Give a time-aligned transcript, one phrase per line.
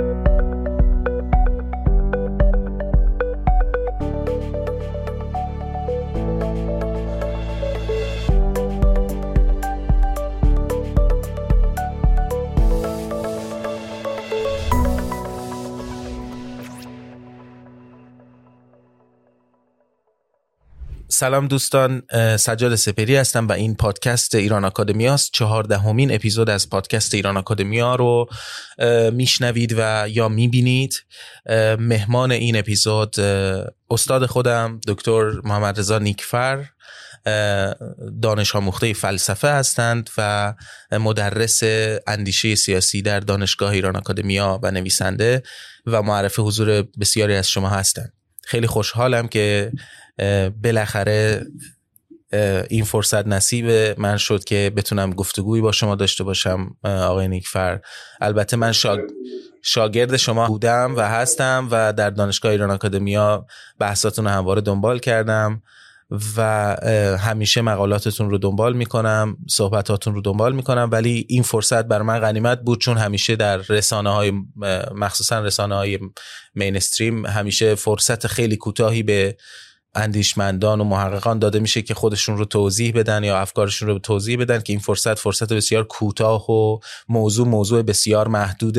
[0.00, 0.29] Thank you
[21.20, 22.02] سلام دوستان
[22.36, 27.94] سجاد سپری هستم و این پادکست ایران آکادمی است چهاردهمین اپیزود از پادکست ایران آکادمیا
[27.94, 28.28] رو
[29.12, 30.94] میشنوید و یا می‌بینید.
[31.78, 33.20] مهمان این اپیزود
[33.90, 36.64] استاد خودم دکتر محمد رضا نیکفر.
[38.22, 40.54] دانش آموخته فلسفه هستند و
[40.92, 41.60] مدرس
[42.06, 45.42] اندیشه سیاسی در دانشگاه ایران آکادمیا و نویسنده
[45.86, 48.12] و معرف حضور بسیاری از شما هستند.
[48.42, 49.72] خیلی خوشحالم که
[50.64, 51.46] بالاخره
[52.70, 57.80] این فرصت نصیب من شد که بتونم گفتگویی با شما داشته باشم آقای نیکفر.
[58.20, 58.72] البته من
[59.62, 63.46] شاگرد شما بودم و هستم و در دانشگاه ایران آکادمیا
[63.78, 65.62] بحثاتون رو همواره دنبال کردم.
[66.36, 66.76] و
[67.20, 72.60] همیشه مقالاتتون رو دنبال می‌کنم صحبتاتون رو دنبال می‌کنم ولی این فرصت بر من غنیمت
[72.60, 74.32] بود چون همیشه در رسانه های
[74.94, 75.98] مخصوصا رسانه های
[76.54, 79.36] مینستریم همیشه فرصت خیلی کوتاهی به
[79.94, 84.60] اندیشمندان و محققان داده میشه که خودشون رو توضیح بدن یا افکارشون رو توضیح بدن
[84.60, 88.78] که این فرصت فرصت بسیار کوتاه و موضوع موضوع بسیار محدود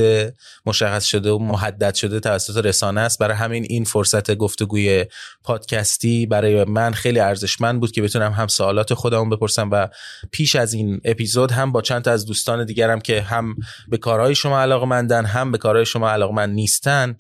[0.66, 3.20] مشخص شده و محدد شده توسط رسانه است.
[3.20, 5.06] برای همین این فرصت گفتگوی
[5.44, 9.88] پادکستی برای من خیلی ارزشمند بود که بتونم هم سوالات خودمون بپرسم و
[10.32, 13.56] پیش از این اپیزود هم با چند تا از دوستان دیگرم که هم
[13.88, 17.18] به کارهای شما علاقه مندن هم به کارهای شما علاقه من نیستن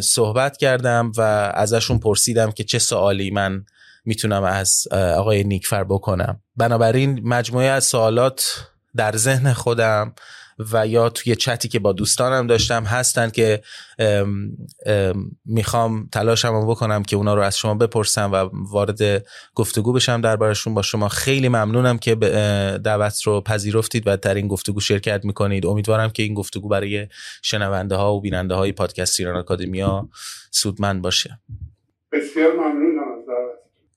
[0.00, 1.20] صحبت کردم و
[1.54, 3.64] ازشون پرسیدم که چه سوالی من
[4.04, 6.40] می‌تونم از آقای نیکفر بکنم.
[6.56, 10.14] بنابراین مجموعه از سوالات در ذهن خودم.
[10.72, 13.62] و یا توی چتی که با دوستانم داشتم هستن که
[15.44, 20.74] می‌خوام تلاشم بکنم که اونا رو از شما بپرسم و وارد گفتگو بشم دربارشون.
[20.74, 22.14] با شما خیلی ممنونم که
[22.84, 25.66] دعوت رو پذیرفتید و در این گفتگو شرکت می‌کنید.
[25.66, 27.08] امیدوارم که این گفتگو برای
[27.42, 30.08] شنونده ها و بیننده های پادکست ایران آکادمیا
[30.50, 31.38] سودمند باشه.
[32.12, 33.05] بسیار ممنونم.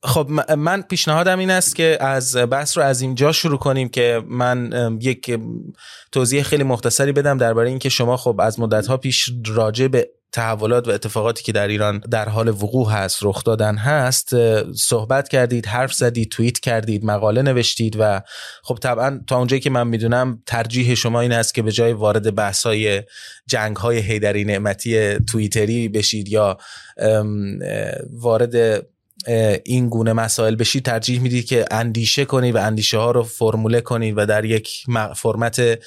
[0.02, 4.70] خب من پیشنهادم این است که از بحث رو از اینجا شروع کنیم که من
[5.00, 5.40] یک
[6.12, 10.88] توضیح خیلی مختصری بدم درباره اینکه شما خب از مدت ها پیش راجع به تحولات
[10.88, 14.34] و اتفاقاتی که در ایران در حال وقوع هست رخ دادن هست
[14.72, 18.22] صحبت کردید حرف زدید توییت کردید مقاله نوشتید و
[18.62, 22.34] خب طبعا تا اونجایی که من می‌دونم ترجیح شما این است که به جای وارد
[22.34, 23.02] بحث های
[23.46, 26.58] جنگ های هیدری نعمتی توییتری بشید یا
[28.10, 28.86] وارد
[29.64, 34.14] این گونه مسائل بشید ترجیح می‌دید که اندیشه کنید و اندیشه ها رو فرموله کنید
[34.16, 34.84] و در یک
[35.16, 35.78] فرمت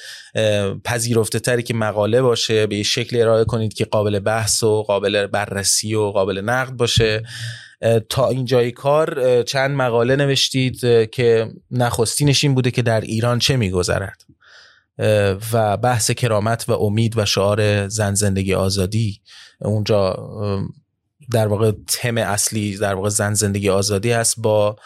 [0.84, 5.94] پذیرفته تری که مقاله باشه به شکلی ارائه کنید که قابل بحث و قابل بررسی
[5.94, 7.22] و قابل نقد باشه.
[8.08, 10.80] تا اینجای کار چند مقاله نوشتید
[11.10, 14.22] که نخستینش این بوده که در ایران چه میگذرد؟
[15.52, 19.20] و بحث کرامت و امید و شعار زن زندگی آزادی
[19.60, 20.16] اونجا
[21.30, 24.76] در واقع تم اصلی در واقع زن زندگی آزادی است با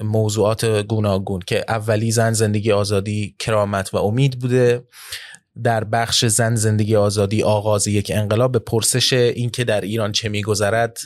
[0.00, 4.84] موضوعات گوناگون که اولی زن زندگی آزادی کرامت و امید بوده.
[5.62, 10.98] در بخش زن زندگی آزادی آغاز یک انقلاب به پرسش اینکه در ایران چه میگذرد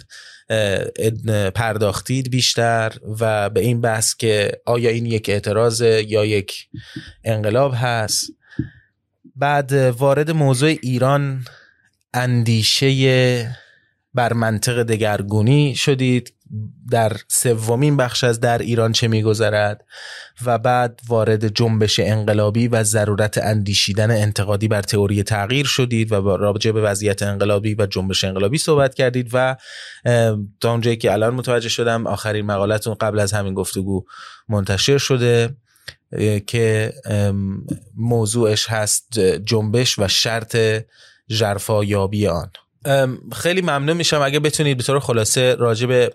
[1.55, 6.69] پرداختید بیشتر و به این بحث که آیا این یک اعتراض یا یک
[7.25, 8.31] انقلاب هست.
[9.37, 11.45] بعد وارد موضوع ایران
[12.15, 13.57] اندیشه
[14.19, 16.35] بر منطق دگرگونی شدید.
[16.91, 19.85] در سومین بخش از در ایران چه میگذرد؟
[20.45, 26.71] و بعد وارد جنبش انقلابی و ضرورت اندیشیدن انتقادی بر تئوری تغییر شدید و راجع
[26.71, 29.57] به وضعیت انقلابی و جنبش انقلابی صحبت کردید و
[30.61, 34.05] تا اونجایی که الان متوجه شدم آخرین مقالتون قبل از همین گفتگو
[34.49, 35.57] منتشر شده
[36.47, 36.93] که
[37.97, 40.57] موضوعش هست جنبش و شرط
[41.29, 42.51] جرفا یابی آن.
[43.33, 46.13] خیلی ممنون میشم اگه بتونید به طور خلاصه راجع به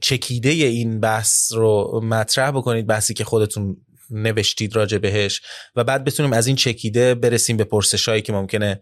[0.00, 3.76] چکیده این بحث رو مطرح بکنید بحثی که خودتون
[4.10, 5.42] نوشتید راجع بهش
[5.76, 8.80] و بعد بتونیم از این چکیده برسیم به پرسش هایی که ممکنه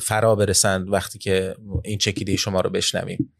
[0.00, 1.54] فرا برسند وقتی که
[1.84, 3.32] این چکیده شما رو بشنویم.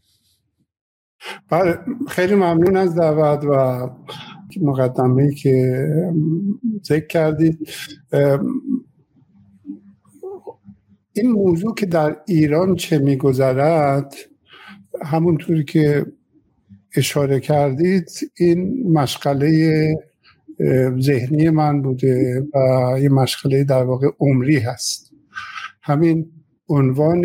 [1.50, 3.88] بله خیلی ممنون از دعوت و
[4.61, 5.87] مقدمه که
[6.85, 7.69] ذکر کردید.
[11.20, 14.14] این موضوع که در ایران چه میگذرد
[15.02, 16.06] همونطوری که
[16.96, 19.94] اشاره کردید این مشغله
[21.00, 22.58] ذهنی من بوده و
[23.00, 25.12] یه مشغله در واقع عمری هست.
[25.82, 26.31] همین
[26.69, 27.22] عنوان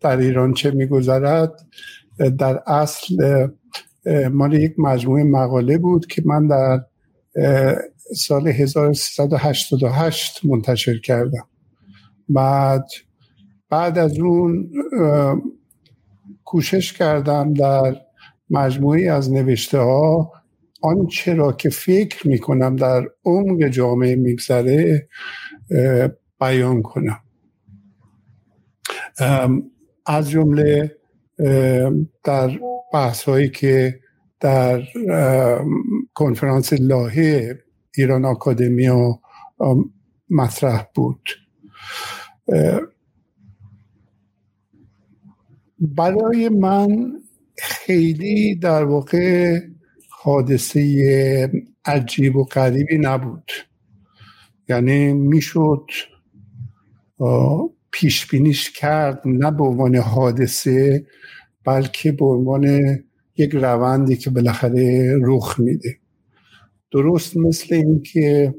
[0.00, 1.66] در ایران چه میگذرد
[2.38, 3.48] در اصل
[4.32, 6.84] مال یک مجموعه مقاله بود که من در
[8.16, 11.48] سال 1388 منتشر کردم.
[12.28, 12.84] بعد
[13.70, 14.70] بعد از اون
[16.44, 17.96] کوشش کردم در
[18.50, 20.32] مجموعی از نوشته ها
[20.82, 25.08] آنچه را که فکر می‌کنم در عمق جامعه میگذره
[26.40, 27.20] بیان کنم.
[30.06, 30.96] از جمله
[32.24, 32.60] در
[32.92, 34.00] بحث هایی که
[34.40, 34.82] در
[36.14, 37.58] کنفرانس لاهه
[37.94, 39.20] ایران آکادمیا
[40.30, 41.28] مطرح بود.
[45.80, 47.12] برای من
[47.58, 49.60] خیلی در واقع
[50.08, 51.52] حادثه
[51.84, 53.50] عجیب و غریبی نبود.
[54.68, 55.86] یعنی می‌شد
[57.90, 61.06] پیش بینیش کرد نه به عنوان حادثه
[61.64, 62.80] بلکه به عنوان
[63.36, 65.96] یک روندی که بالاخره رخ میده.
[66.92, 68.54] درست مثل اینکه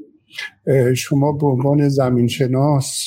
[0.96, 3.04] شما به عنوان زمینشناس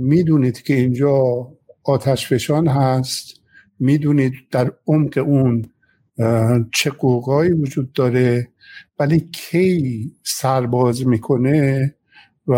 [0.00, 1.48] می‌دونید که اینجا
[1.84, 3.40] آتش فشان هست.
[3.78, 5.64] می‌دونید در عمق اون
[6.74, 8.48] چه قوقایی وجود داره.
[8.98, 11.94] ولی کی سرباز می‌کنه
[12.46, 12.54] و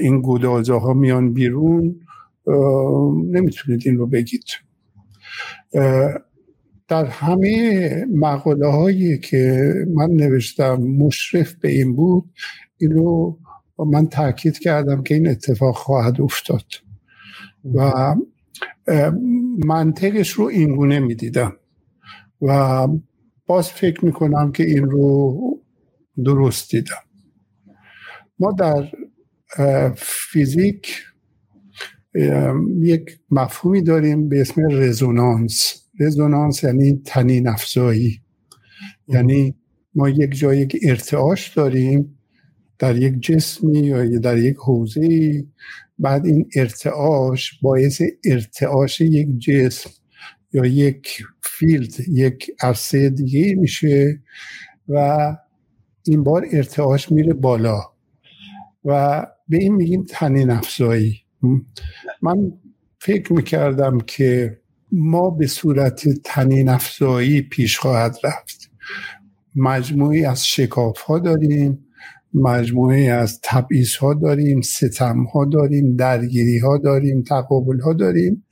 [0.00, 2.00] این گودازه ها میان بیرون
[3.30, 4.44] نمی‌تونید این رو بگید.
[6.88, 12.24] در همه مقاله هایی که من نوشتم مشرف به این بود
[12.78, 13.38] این رو
[13.78, 16.64] من تاکید کردم که این اتفاق خواهد افتاد.
[17.74, 18.14] و
[19.66, 21.56] منطقش رو اینگونه می‌دیدم.
[22.42, 22.86] و
[23.46, 25.38] باز فکر می‌کنم که این رو
[26.24, 26.94] درست دیدم.
[28.38, 28.88] ما در
[29.96, 31.04] فیزیک
[32.80, 35.88] یک مفهومی داریم به اسم رزونانس.
[36.00, 38.20] رزونانس یعنی تنین افزایی.
[39.08, 39.56] یعنی
[39.94, 42.18] ما یک جای یک ارتعاش داریم
[42.78, 45.44] در یک جسمی یا در یک حوزه
[45.98, 49.90] بعد این ارتعاش باعث ارتعاش یک جسم
[50.52, 54.22] یا یک فیلد یک عرصه دیگه میشه
[54.88, 55.36] و
[56.06, 57.80] این بار ارتعاش میره بالا.
[58.84, 61.20] و به این میگیم تنین افزایی.
[62.22, 62.52] من
[62.98, 64.58] فکر می‌کردم که
[64.92, 68.70] ما به صورت تنین افزایی پیش خواهد رفت.
[69.56, 71.87] مجموعی از شکاف ها داریم.
[72.34, 78.46] مجموعه از تبعیض ها داریم ستم ها داریم درگیری ها داریم تقابل ها داریم.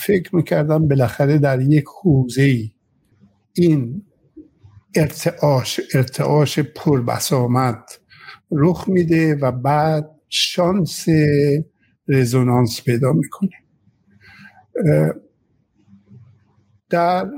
[0.00, 2.58] فکر می‌کردم بالاخره در یک حوزه
[3.52, 4.02] این
[4.94, 7.84] ارتعاش ارتعاش پربسامد
[8.50, 11.06] رخ میده و بعد شانس
[12.08, 13.50] رزونانس پیدا می‌کنه.
[16.90, 17.30] در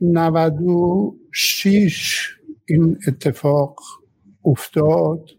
[0.00, 2.28] 96
[2.68, 3.80] این اتفاق
[4.46, 5.30] افتاد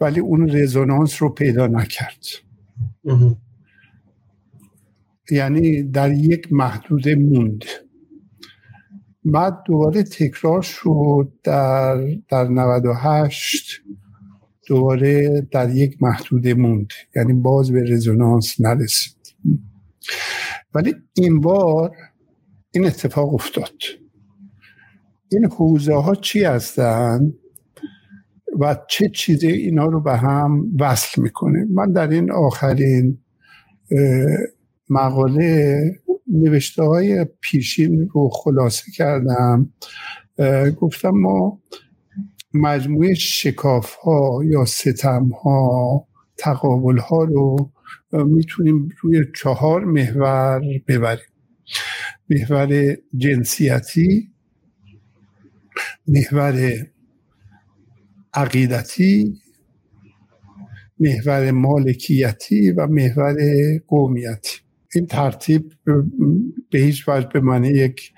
[0.00, 2.24] ولی اون رزونانس رو پیدا نکرد.
[5.30, 7.64] یعنی در یک محدوده موند.
[9.24, 13.82] بعد دوباره تکرار شد در, در 98
[14.68, 16.88] دوباره در یک محدوده موند.
[17.16, 19.16] یعنی باز به رزونانس نرسید.
[20.74, 21.96] ولی این بار
[22.70, 23.74] این اتفاق افتاد.
[25.32, 27.34] این حوزه ها چی هستند
[28.60, 31.66] و چه چیزی اینا رو به هم وصل می‌کنه.
[31.70, 33.18] من در این آخرین
[34.90, 35.80] مقاله
[36.26, 39.72] نوشته های پیشین رو خلاصه کردم.
[40.80, 41.62] گفتم ما
[42.54, 46.06] مجموعه شکاف ها یا ستم ها
[46.36, 47.70] تقابل ها رو
[48.12, 51.24] می‌تونیم روی چهار محور ببریم.
[52.30, 54.30] محور جنسیتی
[56.08, 56.86] محور
[58.34, 59.40] عقیدتی
[61.00, 63.36] محور مالکیتی و محور
[63.86, 64.58] قومیتی.
[64.94, 65.72] این ترتیب
[66.70, 68.12] به هیچ وجه به معنی یک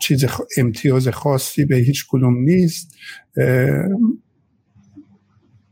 [0.00, 0.24] چیز
[0.56, 2.94] امتیاز خاصی به هیچ کدوم نیست.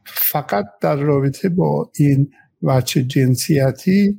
[0.05, 2.31] فقط در رابطه با این
[2.62, 4.19] وچه جنسیتی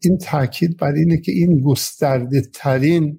[0.00, 3.18] این تاکید بر اینه که این گسترده ترین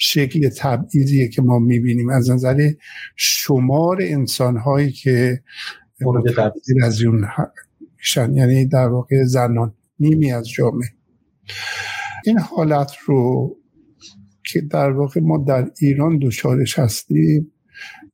[0.00, 2.08] شکل تبعیضیه که ما می‌بینیم.
[2.08, 2.70] از نظر
[3.16, 5.42] شمار انسان هایی که
[6.82, 7.26] از اون
[8.16, 10.88] یعنی در واقع زنان نیمی از جامعه.
[12.24, 13.56] این حالت رو
[14.44, 17.52] که در واقع ما در ایران دچارش هستیم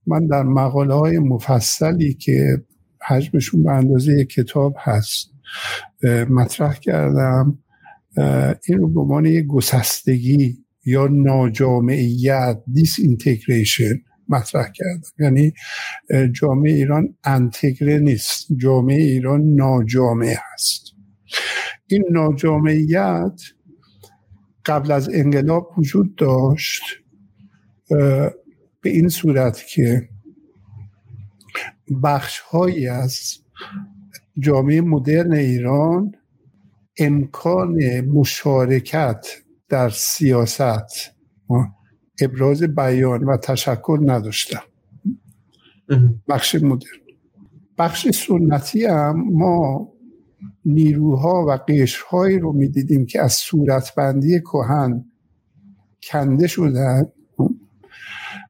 [0.07, 2.63] من در مقاله های مفصلی که
[3.09, 5.31] حجمشون به اندازه کتاب هست
[6.31, 7.59] مطرح کردم
[8.69, 13.95] این رو به عنوان یک گسستگی یا ناجامعیت دیس اینتگریشن
[14.29, 15.09] مطرح کردم.
[15.19, 15.53] یعنی
[16.33, 18.47] جامعه ایران انتگره نیست.
[18.57, 20.95] جامعه ایران ناجامعه هست.
[21.87, 23.41] این ناجامعیت
[24.67, 26.83] قبل از انقلاب وجود داشت
[28.81, 30.09] به این صورت که
[32.03, 33.39] بخش هایی از
[34.39, 36.13] جامعه مدرن ایران
[36.99, 39.27] امکان مشارکت
[39.69, 41.15] در سیاست.
[42.21, 44.61] ابراز بیان و تشکل نداشتن
[46.29, 46.91] بخش مدرن.
[47.79, 49.89] بخش سنتی هم ما
[50.65, 55.05] نیروها و قشرهایی رو می‌دیدیم که از صورتبندی کهن
[56.11, 57.07] کنده شدن.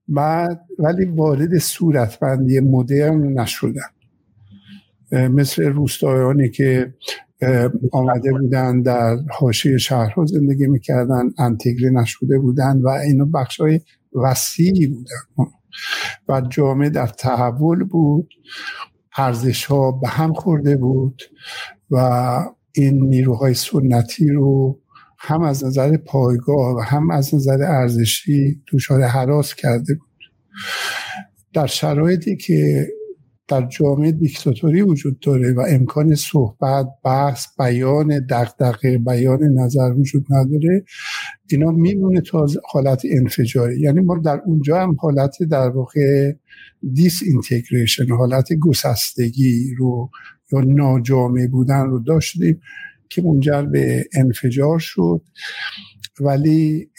[0.09, 3.91] بعد ولی وارد صورتبندی مدرن نشدن.
[5.13, 6.95] مثل روستایانی که
[7.93, 13.81] آمده بودن در حاشیه شهرها زندگی می‌کردن انتگره نشده بودن و اینو بخش های
[14.15, 15.51] وسیعی بودن.
[16.29, 18.29] و جامعه در تحول بود
[19.17, 21.23] ارزش ها به هم خورده بود
[21.91, 21.99] و
[22.73, 24.79] این نیروهای سنتی رو
[25.19, 30.09] هم از نظر پایگاه و هم از نظر ارزشی دچار حراس کرده بود.
[31.55, 32.89] در شرایطی که
[33.49, 40.85] در جامعه دیکتاتوری وجود داره و امکان صحبت بحث بیان دقدقه بیان نظر وجود نداره
[41.51, 43.81] اینا میمونه تا حالت انفجاری.
[43.81, 46.33] یعنی ما در اونجا هم حالت در واقع
[46.93, 50.11] دیس اینتگریشن حالت گسستگی رو
[50.53, 52.61] یا ناجامع بودن رو داشتیم
[53.09, 55.21] که منجر به انفجار شد.
[56.21, 56.91] ولی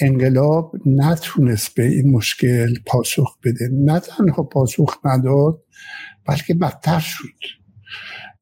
[0.00, 3.68] انقلاب نتونست به این مشکل پاسخ بده.
[3.72, 5.62] نه تنها پاسخ نداد
[6.26, 7.58] بلکه بدتر شد.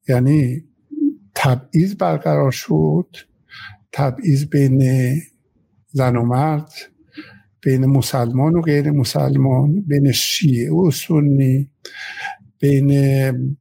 [0.07, 0.63] یعنی
[1.35, 3.15] تبعیض برقرار شد
[3.91, 4.81] تبعیض بین
[5.91, 6.69] زن و مرد
[7.61, 11.69] بین مسلمان و غیر مسلمان بین شیعه و سنی
[12.59, 12.91] بین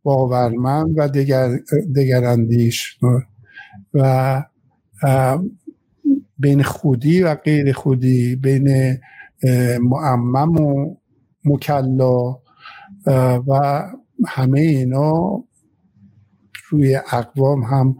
[0.03, 1.59] باورمند و دگر,
[1.97, 2.99] دگراندیش
[3.93, 4.43] و
[6.39, 8.99] بین خودی و غیر خودی بین
[9.81, 10.97] معمم و
[11.45, 12.41] مکلا
[13.47, 13.83] و
[14.27, 15.45] همه اینا
[16.71, 17.97] روی اقوام هم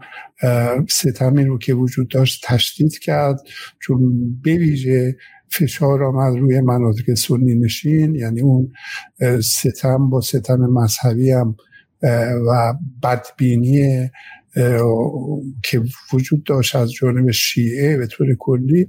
[0.89, 3.41] ستمی رو که وجود داشت تشدید کرد
[3.79, 3.99] چون
[4.43, 5.15] بویژه
[5.49, 8.71] فشار آمد روی مناطق سنی نشین یعنی اون
[9.41, 11.55] ستم با ستم مذهبی هم
[12.47, 14.09] و بدبینی
[15.63, 15.83] که
[16.13, 18.87] وجود داشت از جانب شیعه به طور کلی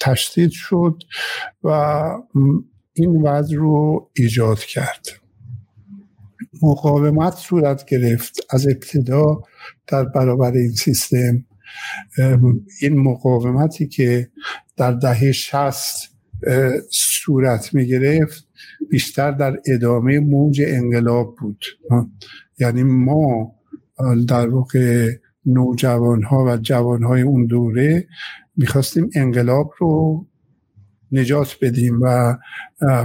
[0.00, 1.02] تشدید شد
[1.64, 1.68] و
[2.92, 5.06] این وضع رو ایجاد کرد.
[6.62, 9.42] مقاومت صورت گرفت از ابتدا
[9.86, 11.44] در برابر این سیستم.
[12.80, 14.30] این مقاومتی که
[14.76, 16.10] در دهه شست
[16.90, 18.48] صورت می گرفت
[18.90, 21.64] بیشتر در ادامه موج انقلاب بود.
[22.58, 23.59] یعنی ما
[24.28, 25.12] در واقع
[25.46, 28.06] نوجوان ها و جوان های اون دوره
[28.56, 30.26] می‌خواستیم انقلاب رو
[31.12, 32.36] نجات بدیم و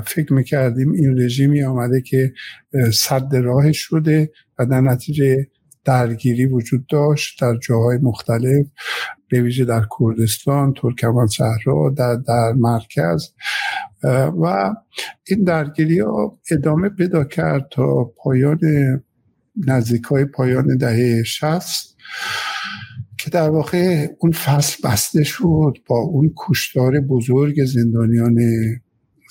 [0.05, 2.33] فکر می‌کردیم این رژیمی آمده که
[2.93, 5.47] صد راه شده و در نتیجه
[5.85, 8.65] درگیری وجود داشت در جاهای مختلف
[9.29, 13.29] به ویژه در کردستان ترکمان صحرا در, در مرکز.
[14.43, 14.73] و
[15.27, 18.59] این درگیری ها ادامه پیدا کرد تا پایان
[19.57, 21.95] نزدیک های پایان دهه شست
[23.17, 28.35] که در واقع اون فصل بسته شد با اون کشتار بزرگ زندانیان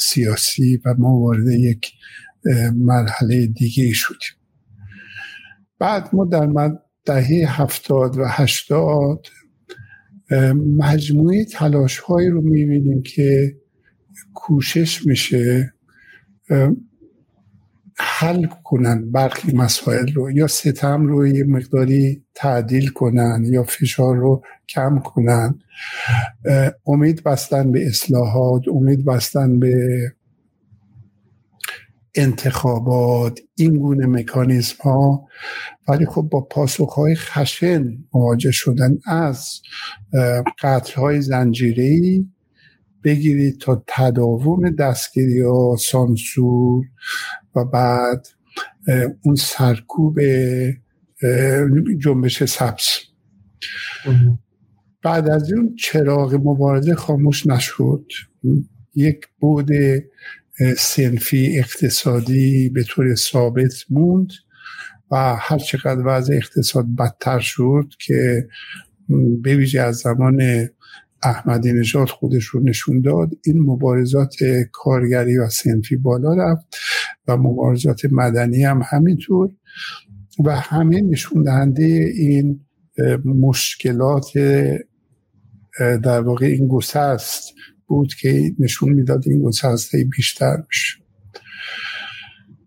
[0.00, 1.92] سیاسی و ما وارد یک
[2.74, 4.38] مرحله دیگه شدیم.
[5.78, 6.72] بعد ما در
[7.04, 9.26] دهه هفتاد و هشتاد
[10.76, 13.56] مجموعه تلاش هایی رو می‌بینیم که
[14.34, 15.74] کوشش میشه
[17.96, 24.42] حل کنن برخی مسائل رو یا ستم رو یه مقداری تعدیل کنن یا فشار رو
[24.68, 25.58] کم کنن.
[26.86, 29.74] امید بستن به اصلاحات امید بستن به
[32.14, 35.26] انتخابات این گونه مکانیزم ها.
[35.88, 39.60] ولی خب با پاسخ های خشن مواجه شدن از
[40.62, 42.33] قتل های زنجیری
[43.04, 46.84] بگیرید تا تداوم دستگیری ها سانسور
[47.56, 48.26] و بعد
[49.22, 50.20] اون سرکوب
[51.98, 52.84] جنبش سبز.
[55.02, 58.06] بعد از اون چراغ مبارزه خاموش نشد.
[58.94, 59.68] یک بود
[60.78, 64.30] سنفی اقتصادی به طور ثابت موند
[65.10, 68.48] و هر چقدر وضع اقتصاد بدتر شد که
[69.42, 70.68] به ویژه از زمان
[71.24, 73.30] احمدی نژاد خودش رو نشون داد.
[73.44, 74.34] این مبارزات
[74.72, 76.76] کارگری و سنفی بالا رفت
[77.28, 79.50] و مبارزات مدنی هم همینطور.
[80.44, 82.60] و همه نشون دهنده این
[83.24, 84.26] مشکلات
[85.78, 87.54] در واقع این گسست
[87.86, 90.98] بود که نشون می‌داد این گسسته بیشتر میشه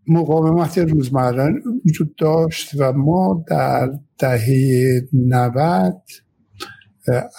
[0.07, 1.53] مقاومت روزمره
[1.85, 6.01] وجود داشت و ما در دهه 90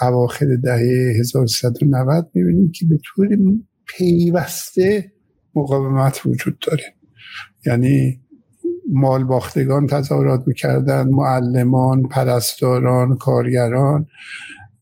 [0.01, 3.29] اواخر دهه 1390 می‌بینیم که به طور
[3.87, 5.13] پیوسته
[5.55, 6.95] مقاومت وجود داره.
[7.67, 8.21] یعنی
[8.93, 14.07] مال باختگان تظاهرات می‌کردن معلمان پرستاران کارگران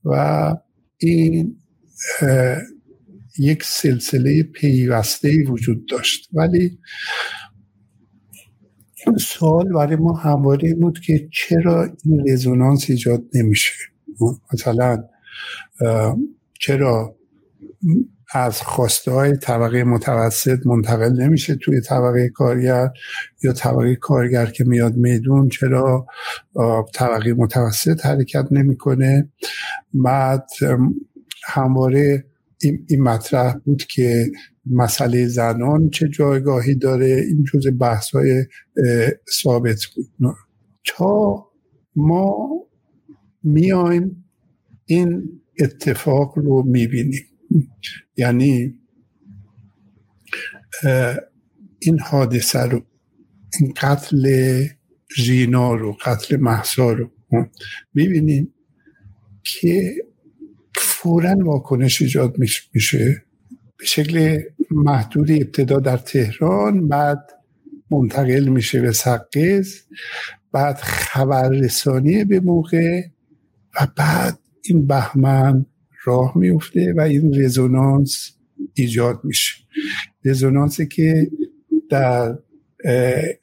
[0.05, 0.55] و
[0.99, 1.57] این
[3.39, 6.29] یک سلسله پیوسته وجود داشت.
[6.33, 6.79] ولی
[9.19, 13.73] سوال برای ما همواره بود که چرا این رزونانس ایجاد نمیشه؟
[14.53, 15.05] مثلا
[16.61, 17.17] چرا
[18.35, 22.89] از خواسته های طبقه متوسط منتقل نمیشه توی طبقه کارگر
[23.43, 26.07] یا طبقه کارگر که میاد میدون؟ چرا
[26.95, 29.33] طبقه متوسط حرکت نمی‌کنه؟
[29.95, 30.49] بعد
[31.45, 32.25] همواره
[32.61, 34.27] این, مطرح بود که
[34.71, 38.45] مسئله زنان چه جایگاهی داره؟ این جز بحث های
[39.43, 40.35] ثابت بود.
[40.87, 41.47] تا
[41.97, 42.49] ما
[43.47, 44.25] میایم
[44.85, 47.25] این اتفاق رو می‌بینیم.
[48.17, 48.75] یعنی
[51.79, 52.83] این حادثه رو
[53.61, 54.65] این قتل
[55.17, 57.11] ژینا رو قتل محسا رو
[57.95, 58.55] می‌بینیم
[59.43, 59.95] که
[60.77, 62.39] فورا واکنش ایجاد
[62.73, 63.23] میشه.
[63.79, 67.31] به شکل محدود ابتدا در تهران بعد
[67.91, 69.75] منتقل میشه به سقز
[70.53, 73.03] بعد خبررسانی به موقع
[73.81, 75.67] و بعد این بهمن
[76.05, 78.37] راه میفته و این رزونانس
[78.75, 79.55] ایجاد میشه.
[80.25, 81.31] رزونانسی که
[81.91, 82.39] در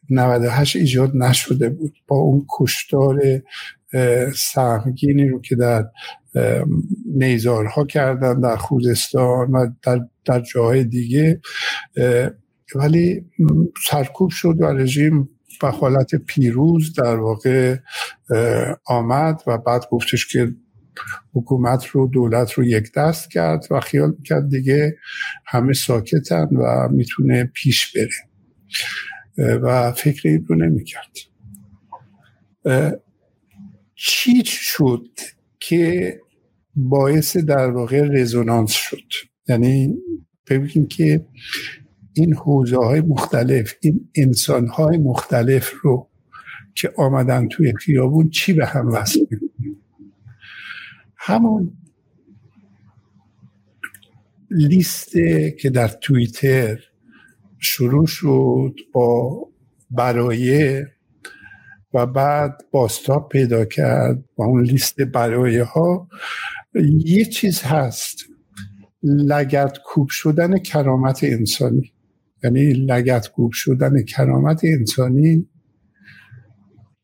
[0.10, 1.94] 98 ایجاد نشده بود.
[2.08, 3.22] با اون کشتار
[4.36, 5.86] سهمگینی رو که در
[7.06, 11.42] نیزارها کردن در خوزستان و در, در جاهای دیگه
[12.76, 13.26] ولی
[13.90, 15.30] سرکوب شد و رژیم
[15.64, 17.78] به حالت پیروز در واقع
[18.86, 20.56] آمد و بعد گفتش که
[21.34, 24.98] حکومت رو دولت رو یک دست کرد و خیال کرد دیگه
[25.46, 29.58] همه ساکتن و می‌تونه پیش بره.
[29.58, 31.18] و فکر این رو نمی‌کرد.
[33.96, 35.08] چی شد
[35.60, 36.20] که
[36.76, 39.04] باعث در واقع رزونانس شد؟
[39.48, 39.96] یعنی
[40.50, 41.26] ببینیم که
[42.14, 46.10] این حوزه های مختلف این انسان های مختلف رو
[46.76, 49.76] که آمدن توی خیابون چی به هم وصل می‌کنه؟
[51.18, 51.78] همون
[54.52, 55.12] لیست
[55.60, 56.80] که در توییتر
[57.60, 59.40] شروع شد با
[59.92, 60.88] برایه
[61.94, 66.08] و بعد باستاب پیدا کرد با اون لیست برایه ها
[67.06, 68.26] یه چیز هست
[69.04, 71.93] لگت کوب شدن کرامت انسانی.
[72.44, 75.48] یعنی لگت کوب شدن کرامت انسانی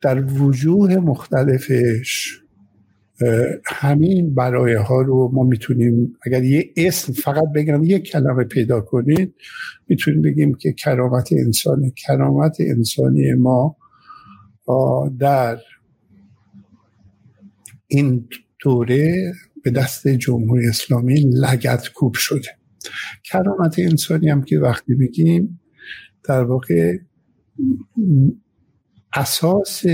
[0.01, 2.39] در وجوه مختلفش
[3.65, 9.35] همین برایه ها رو ما می‌تونیم اگر یه اسم فقط بگم یک کلمه پیدا کنید
[9.87, 13.77] می‌تونیم بگیم که کرامت انسانی کرامت انسانی ما
[15.19, 15.57] در
[17.87, 18.27] این
[18.63, 22.58] دوره به دست جمهوری اسلامی لگت کوب شده.
[23.23, 25.59] کرامت انسانی هم که وقتی میگیم
[26.23, 26.97] در واقع
[29.13, 29.85] اساس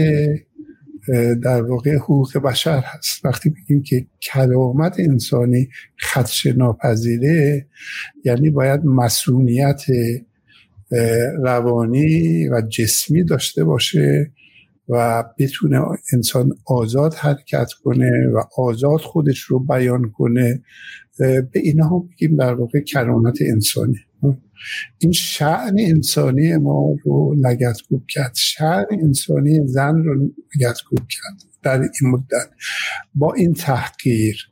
[1.43, 3.25] در واقع حقوق بشر هست.
[3.25, 5.69] وقتی بگیم که کرامت انسانی
[5.99, 7.67] خدش ناپذیره
[8.23, 9.83] یعنی باید مسئولیت
[11.43, 14.31] روانی و جسمی داشته باشه.
[14.89, 15.81] و بتونه
[16.13, 20.63] انسان آزاد حرکت کنه و آزاد خودش رو بیان کنه
[21.19, 23.99] به اینها بگیم در واقع کرامت انسانی
[24.99, 28.35] این شعن انسانی ما رو لگتگوب کرد.
[28.35, 30.15] شعن انسانی زن رو
[30.55, 32.49] لگتگوب کرد در این مدت.
[33.15, 34.49] با این تحقیر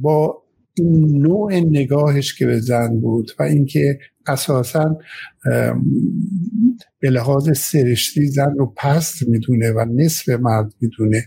[0.00, 0.43] با
[0.74, 4.98] این نوع نگاهش که به زن بود و اینکه اساسا
[7.00, 11.24] به لحاظ سرشتی زن رو پست می‌دونه و نصف مرد می‌دونه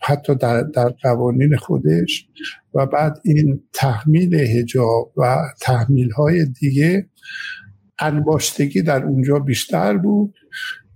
[0.00, 2.28] حتی در, در قوانین خودش
[2.74, 7.06] و بعد این تحمیل هجاب و تحمیل های دیگه
[7.98, 10.34] انباشتگی در اونجا بیشتر بود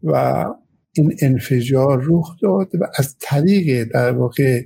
[0.03, 0.44] و
[0.92, 4.62] این انفجار رخ داد و از طریق در واقع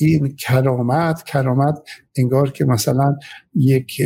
[0.00, 1.78] این کرامت کرامت
[2.16, 3.16] انگار که مثلا
[3.54, 4.02] یک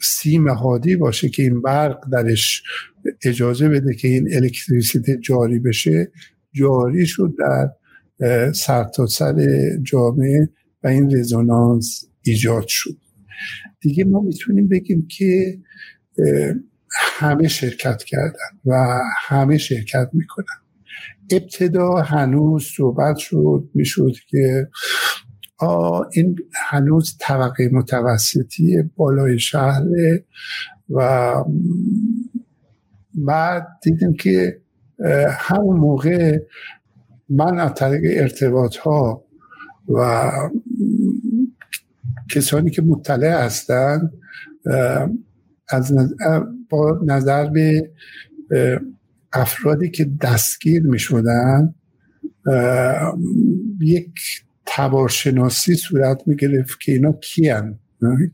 [0.00, 2.62] سیم هادی باشه که این برق درش
[3.24, 6.12] اجازه بده که این الکتریسیته جاری بشه
[6.52, 7.70] جاری شد در
[8.52, 10.48] سرتاسر سر جامعه
[10.82, 12.96] و این رزونانس ایجاد شد.
[13.80, 15.58] دیگه ما می‌تونیم بگیم که
[16.90, 20.46] همه شرکت کردن و همه شرکت می‌کنن.
[21.30, 24.68] ابتدا هنوز صحبت شد می‌شد که
[26.12, 29.82] این هنوز طبقه متوسطی بالای شهر
[30.90, 31.34] و
[33.14, 34.60] بعد دیدیم که
[35.30, 36.38] همون موقع
[37.28, 39.24] من از طریق ارتباط ها
[39.88, 40.30] و
[42.30, 44.12] کسانی که مطلع هستند
[45.68, 45.92] از
[46.68, 47.90] با نظر به
[49.32, 51.74] افرادی که دستگیر می شدن
[53.80, 54.10] یک
[54.68, 57.78] تبارشناسی صورت می گرفت که اینا کیان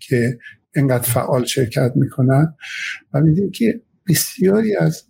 [0.01, 0.39] که
[0.75, 2.55] انقدر فعال شرکت می‌کنن.
[3.13, 5.03] و میدیم که بسیاری از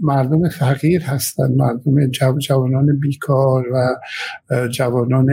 [0.00, 3.96] مردم فقیر هستن مردم جوانان بیکار و
[4.68, 5.28] جوانان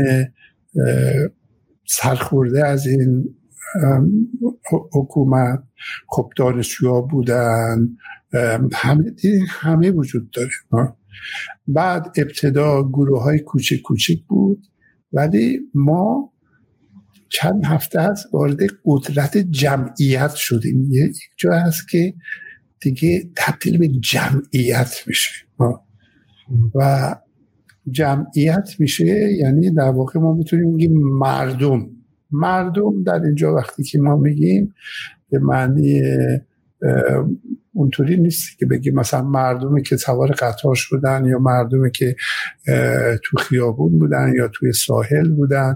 [1.88, 3.36] سرخورده از این
[4.94, 5.64] حکومت.
[6.08, 7.90] خب دانشجوها بودن
[8.74, 9.16] همه
[9.50, 10.50] همه وجود داره
[11.68, 14.68] بعد ابتدا گروه های کوچک کوچک بود
[15.14, 16.34] ولی ما
[17.30, 20.88] چند هفته از وارد قدرت جمعیت شدیم.
[20.92, 22.14] یک جا هست که
[22.82, 25.32] دیگه تبدیل به جمعیت میشه.
[26.76, 27.16] و
[27.92, 31.90] جمعیت میشه یعنی در واقع ما می‌تونیم بگیم مردم.
[32.32, 34.74] مردم در اینجا وقتی که ما میگیم
[35.30, 36.02] به معنی
[37.74, 42.16] اونطوری نیست که بگیم مثلا مردمی که سوار قطار شدن یا مردمی که
[43.24, 45.76] تو خیابون بودن یا توی ساحل بودن.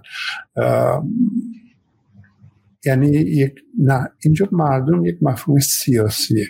[2.85, 6.47] یعنی یک نه اینجا مردم یک مفهوم سیاسیه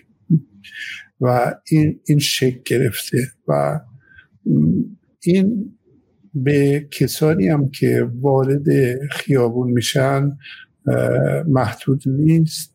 [1.21, 3.79] و این این شکل گرفته و
[5.23, 5.77] این
[6.34, 8.65] به کسانی هم که وارد
[9.12, 10.38] خیابون میشن
[11.47, 12.74] محدود نیست.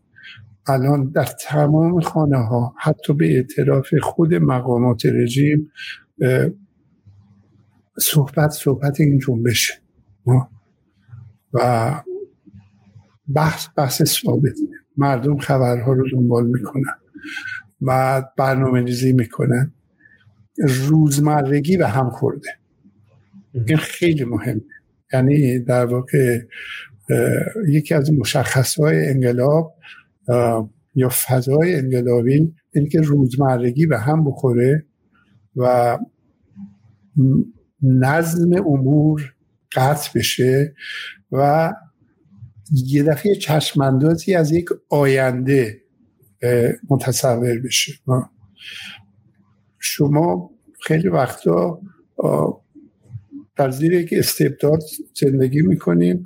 [0.66, 5.70] الان در تمام خانه ها حتی به اعتراف خود مقامات رژیم
[7.98, 9.72] صحبت صحبت این جنبشه
[11.52, 12.02] و
[13.34, 14.58] بحث بحث ثابت
[14.96, 16.94] مردم خبرها رو دنبال می‌کنن
[17.82, 19.72] و برنامه ریزی می‌کنن.
[20.88, 22.48] روزمرگی به هم خورده.
[23.52, 24.60] این خیلی مهمه.
[25.12, 26.40] یعنی در واقع
[27.68, 29.74] یکی از مشخصهای انقلاب
[30.94, 34.86] یا فضای انقلابی اینه که روزمرگی به هم بخوره
[35.56, 35.98] و
[37.82, 39.34] نظم امور
[39.72, 40.74] قطع بشه
[41.32, 41.72] و
[42.72, 45.80] یه دفعه چشماندازی از یک آینده
[46.90, 47.92] متصور بشه.
[49.78, 50.50] شما
[50.82, 51.80] خیلی وقتا
[53.56, 54.82] در زیر یک استبداد
[55.20, 56.24] زندگی می‌کنیم.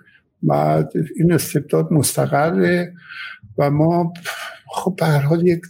[0.48, 2.94] بعد این استبداد مستقره
[3.59, 4.12] و ما
[4.74, 5.61] خب به حال یک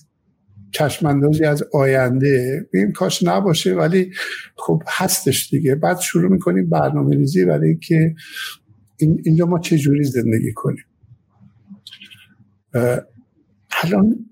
[0.70, 2.66] چشماندازی از آینده.
[2.74, 4.10] این کاش نباشه ولی
[4.56, 5.74] خب هستش دیگه.
[5.74, 8.14] بعد شروع می‌کنیم برنامه ریزی برای که
[8.98, 10.84] این اینجا ما چجوری زندگی کنیم.
[13.82, 14.26] الان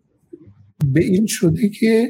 [0.85, 2.09] به این شده که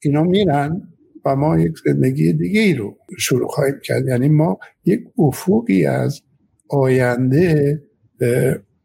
[0.00, 0.88] اینا میرن
[1.24, 4.06] و ما یک زندگی دیگه ای رو شروع خواهیم کرد.
[4.06, 6.22] یعنی ما یک افقی از
[6.68, 7.82] آینده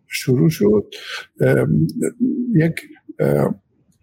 [0.07, 0.85] شروع شد.
[2.55, 2.81] یک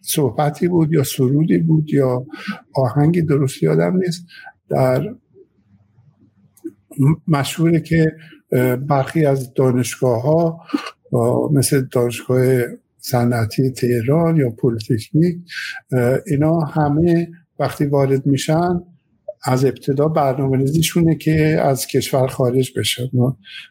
[0.00, 2.26] صحبتی بود یا سرودی بود یا
[2.74, 4.26] آهنگی درست یادم نیست.
[4.68, 5.14] در
[7.28, 8.12] مشهوره که
[8.88, 10.60] برخی از دانشگاه ها
[11.52, 12.62] مثل دانشگاه
[12.98, 15.38] صنعتی تهران یا پلیتکنیک
[16.26, 18.80] اینا همه وقتی وارد میشن
[19.44, 23.08] از ابتدا برنامه ریزیشونه که از کشور خارج بشن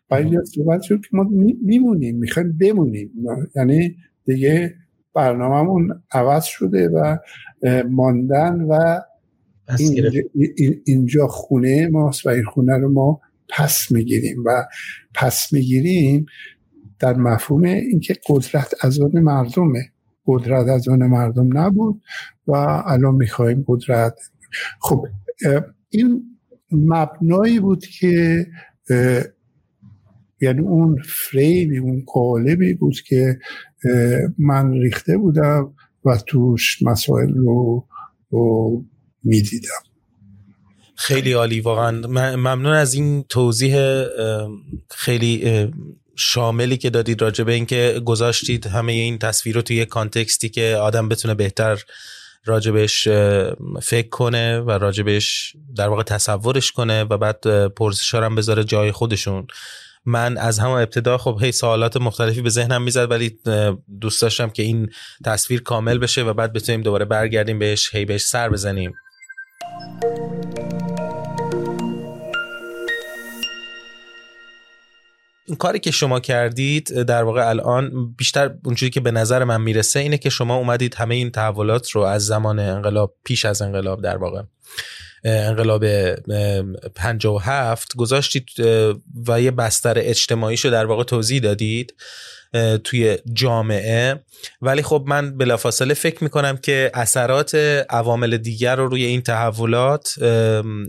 [0.10, 1.27] و این صحبت شد که ما
[1.62, 3.12] میمونیم می‌خوایم بمونیم.
[3.55, 4.75] یعنی دیگه
[5.13, 7.17] برنامهمون عوض شده و
[7.89, 8.99] ماندن و
[9.79, 10.10] اینجا,
[10.86, 14.65] اینجا خونه ماست و این خونه رو ما پس می‌گیریم و
[15.15, 16.25] پس می‌گیریم
[16.99, 19.82] در مفهوم اینکه قدرت از آن مردمه.
[20.25, 22.01] قدرت از آن مردم نبود
[22.47, 22.51] و
[22.86, 24.19] الان می‌خوایم قدرت.
[24.82, 25.08] خب
[25.89, 26.38] این
[26.71, 28.47] مبنایی بود که
[30.41, 33.39] یعنی اون فریمی اون قالبی بود که
[34.38, 35.73] من ریخته بودم
[36.06, 37.88] و توش مسائل رو
[38.30, 38.86] رو
[39.23, 39.84] می‌دیدم.
[40.95, 42.08] خیلی عالی واقعا.
[42.36, 44.04] ممنون از این توضیح
[44.91, 45.67] خیلی
[46.15, 51.10] شاملی که دادید راجع به اینکه گذاشتید همه این تصویر رو توی کانتکستی که آدم
[51.10, 51.84] بتونه بهتر
[52.45, 53.08] راجبش
[53.82, 59.47] فکر کنه و راجبش در واقع تصورش کنه و بعد پرسشارم هم بذاره جای خودشون.
[60.06, 63.39] من از همه ابتدا خب هی سوالات مختلفی به ذهنم می‌زد ولی
[64.02, 64.89] دوست داشتم که این
[65.25, 68.93] تصویر کامل بشه و بعد بتونیم دوباره برگردیم بهش هی بهش سر بزنیم.
[75.58, 80.18] کاری که شما کردید در واقع الان بیشتر اونجوری که به نظر من می‌رسه اینه
[80.18, 84.42] که شما اومدید همه این تحولات رو از زمان انقلاب پیش از انقلاب در واقع
[85.24, 85.86] انقلاب
[86.96, 88.46] 57 گذاشتید
[89.28, 91.96] و یه بستر اجتماعیشو در واقع توضیح دادید
[92.84, 94.24] توی جامعه.
[94.62, 97.56] ولی خب من بلافاصله فکر می‌کنم که اثرات
[97.90, 100.14] عوامل دیگر رو روی این تحولات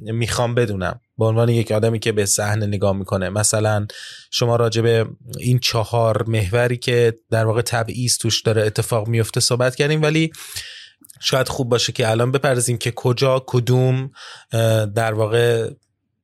[0.03, 1.01] می‌خوام بدونم.
[1.21, 3.29] به عنوان یک آدمی که به صحنه نگاه می‌کنه.
[3.29, 3.87] مثلا
[4.31, 5.07] شما راجع به
[5.39, 10.31] این چهار محوری که در واقع تبعیض توش داره اتفاق میفته صحبت کردیم ولی
[11.21, 14.11] شاید خوب باشه که الان بپردازیم که کجا کدوم
[14.95, 15.71] در واقع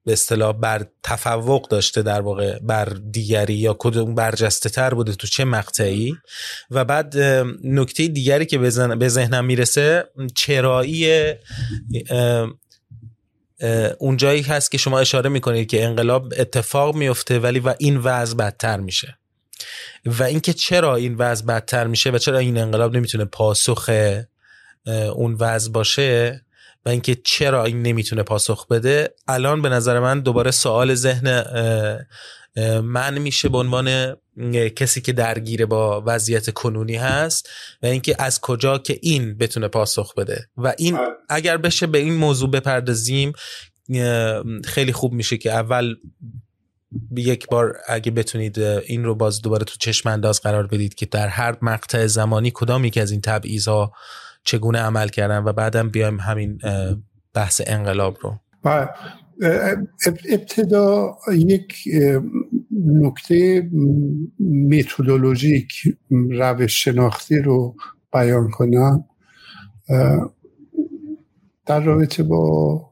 [0.04, 5.26] به اصطلاح بر تفوق داشته در واقع بر دیگری یا کدوم برجسته تر بوده تو
[5.26, 6.14] چه مقطعی.
[6.70, 7.16] و بعد
[7.64, 8.58] نکته دیگری که
[8.98, 10.04] به ذهنم می‌رسه
[10.34, 11.32] چرایی
[13.98, 18.80] اونجایی هست که شما اشاره می‌کنید که انقلاب اتفاق میفته ولی و این وضع بدتر
[18.80, 19.18] میشه.
[20.06, 23.90] و اینکه چرا این وضع بدتر میشه و چرا این انقلاب نمی‌تونه پاسخ
[25.14, 26.44] اون وضع باشه
[26.84, 31.44] و اینکه چرا این نمی‌تونه پاسخ بده الان به نظر من دوباره سوال ذهن
[32.84, 34.16] من میشه به عنوان
[34.76, 37.48] کسی که درگیر با وضعیت کنونی هست
[37.82, 40.48] و اینکه از کجا که این بتونه پاسخ بده.
[40.56, 43.32] و این اگر بشه به این موضوع بپردازیم
[44.64, 45.94] خیلی خوب میشه که اول
[47.16, 51.28] یک بار اگه بتونید این رو باز دوباره تو چشم انداز قرار بدید که در
[51.28, 53.68] هر مقطع زمانی کدام یکی از این تبعیض
[54.44, 56.58] چگونه عمل کردن و بعدم بیایم همین
[57.34, 58.38] بحث انقلاب رو.
[60.30, 61.74] ابتدا یک
[62.86, 63.70] نکته
[64.70, 65.72] متدولوژیک
[66.10, 67.76] روش شناختی رو
[68.12, 69.04] بیان کنم.
[71.66, 72.90] در رابطه با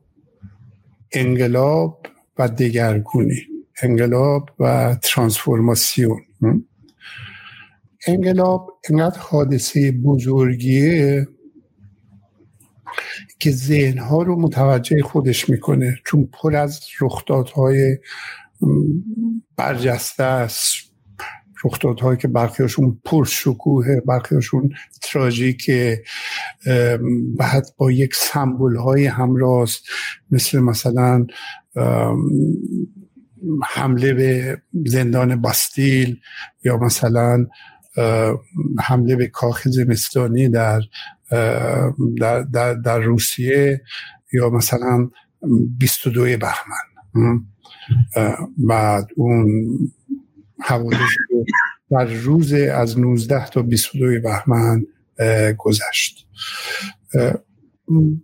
[1.13, 2.07] انقلاب
[2.39, 3.41] و دگرگونی
[3.83, 6.21] انقلاب و ترانسفورماسیون.
[8.07, 11.29] انقلاب انقدر حادثه بزرگیه
[13.45, 17.99] که ذهنها رو متوجه خودش می‌کنه چون پر از رخدادهای
[19.57, 20.75] برجسته است.
[21.65, 24.71] رخدادهایی که برخیاشون پر شکوه برخیاشون
[25.03, 26.03] تراژیکه
[27.39, 29.69] بعد با یک سمبول های همراه
[30.31, 31.27] مثل مثلا
[33.65, 36.21] حمله به زندان باستیل
[36.65, 37.47] یا مثلا
[38.79, 40.81] حمله به کاخ زمستانی در
[42.21, 43.83] در, در, در روسیه
[44.33, 45.11] یا مثلا
[45.79, 47.45] 22 بهمن.
[48.59, 49.69] بعد اون
[50.61, 50.99] حوادث
[51.91, 54.87] در روز از 19 تا 22 بهمن
[55.59, 56.27] گذشت.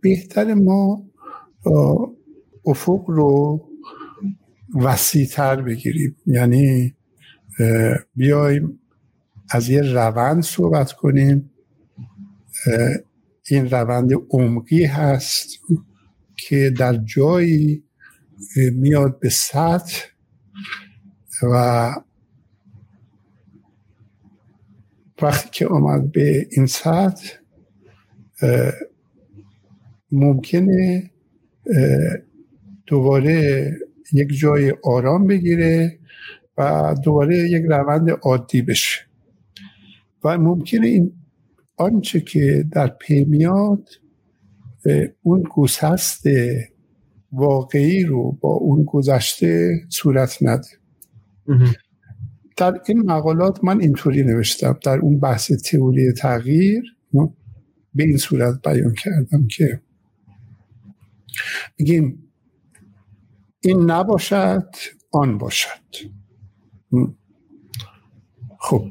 [0.02, 1.02] بهتر ما
[2.66, 3.60] افق رو
[4.74, 6.16] وسیعتر بگیریم.
[6.26, 6.94] یعنی
[8.16, 8.80] بیایم
[9.50, 11.49] از یه روند صحبت کنیم.
[13.50, 15.58] این روند عمقی هست
[16.36, 17.84] که در جایی
[18.72, 20.04] میاد به سطح
[21.42, 21.94] و
[25.22, 27.36] وقتی که آمد به این سطح
[30.12, 31.10] ممکنه
[32.86, 33.70] دوباره
[34.12, 35.98] یک جای آرام بگیره
[36.58, 39.00] و دوباره یک روند عادی بشه.
[40.24, 41.12] و ممکنه این
[41.80, 43.88] آنچه که در پی میاد
[45.22, 46.24] اون گسست
[47.32, 50.68] واقعی رو با اون گذشته صورت نده.
[52.56, 54.78] در این مقالات من اینطوری نوشتم.
[54.84, 56.82] در اون بحث تئوری تغییر
[57.94, 59.80] به این صورت بیان کردم که
[61.78, 62.32] میگیم
[63.60, 64.68] این نباشد
[65.12, 65.80] آن باشد.
[68.58, 68.84] خب.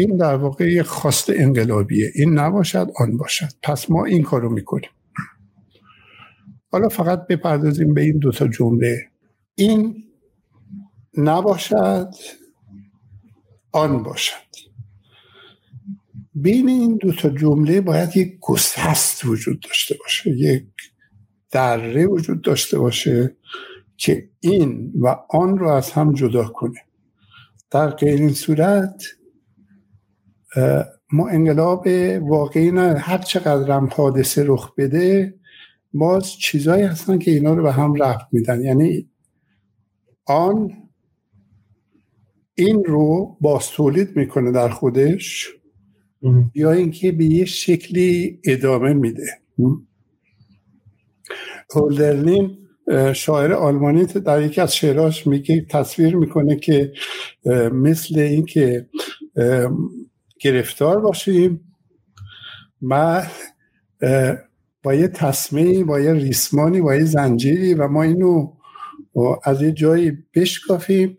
[0.00, 2.10] این در واقع یک خواست انقلابیه.
[2.14, 3.48] این نباشد آن باشد.
[3.62, 4.90] پس ما این کارو می‌کنیم.
[6.72, 9.10] حالا فقط بپردازیم به این دوتا جمله.
[9.54, 10.04] این
[11.16, 12.14] نباشد
[13.72, 14.50] آن باشد.
[16.34, 20.30] بین این دو تا جمله باید یک گسست وجود داشته باشه.
[20.30, 20.66] یک
[21.50, 23.36] دره وجود داشته باشه
[23.96, 26.80] که این و آن رو از هم جدا کنه.
[27.70, 29.02] در غیر این صورت
[31.12, 31.86] ما انقلاب
[32.20, 32.98] واقعی نه.
[32.98, 35.34] هر چقدر هم حادثه رخ بده
[35.92, 38.62] باز چیزایی هستن که اینا رو به هم رفت میدن.
[38.62, 39.08] یعنی
[40.26, 40.70] آن
[42.54, 45.48] این رو باز تولید می‌کنه در خودش
[46.54, 49.26] یا اینکه به یه شکلی ادامه میده.
[51.74, 52.56] هولدرلین
[53.14, 56.92] شاعر آلمانی در یکی از شعراش میگه تصویر می‌کنه که
[57.72, 58.88] مثل اینکه
[60.40, 61.74] گرفتار باشیم.
[62.80, 63.22] ما
[64.82, 68.52] با یه تصمیه با یه ریسمانی با یه زنجیری و ما اینو
[69.44, 71.18] از یه جایی بشکافیم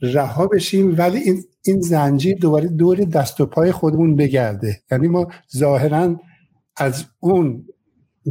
[0.00, 4.82] رها بشیم ولی این این زنجیر دوباره دور دست و پای خودمون بگرده.
[4.90, 6.20] یعنی ما ظاهرا
[6.76, 7.66] از اون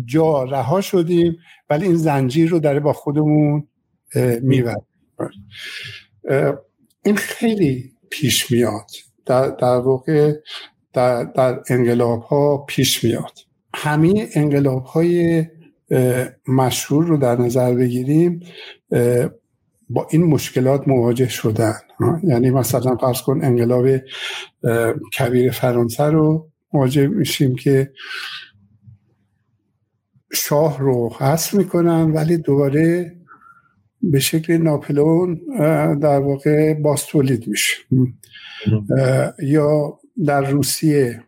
[0.05, 1.37] جا رها شدیم
[1.69, 3.67] ولی این زنجیر رو داره با خودمون
[4.41, 4.85] می‌برد
[7.05, 8.91] این خیلی پیش میاد.
[9.25, 10.33] در, در واقع
[10.93, 13.39] در, در انقلاب ها پیش میاد.
[13.75, 15.45] همه انقلاب های
[16.47, 18.39] مشهور رو در نظر بگیریم
[19.89, 21.79] با این مشکلات مواجه شدن.
[22.23, 23.87] یعنی مثلا فرض کن انقلاب
[25.17, 27.91] کبیر فرانسه رو مواجه میشیم که
[30.33, 33.15] شاه رو حذف می‌کنن ولی دوباره
[34.01, 35.41] به شکل ناپلون
[35.99, 37.77] در واقع باز تولید میشه
[39.43, 41.23] یا در روسیه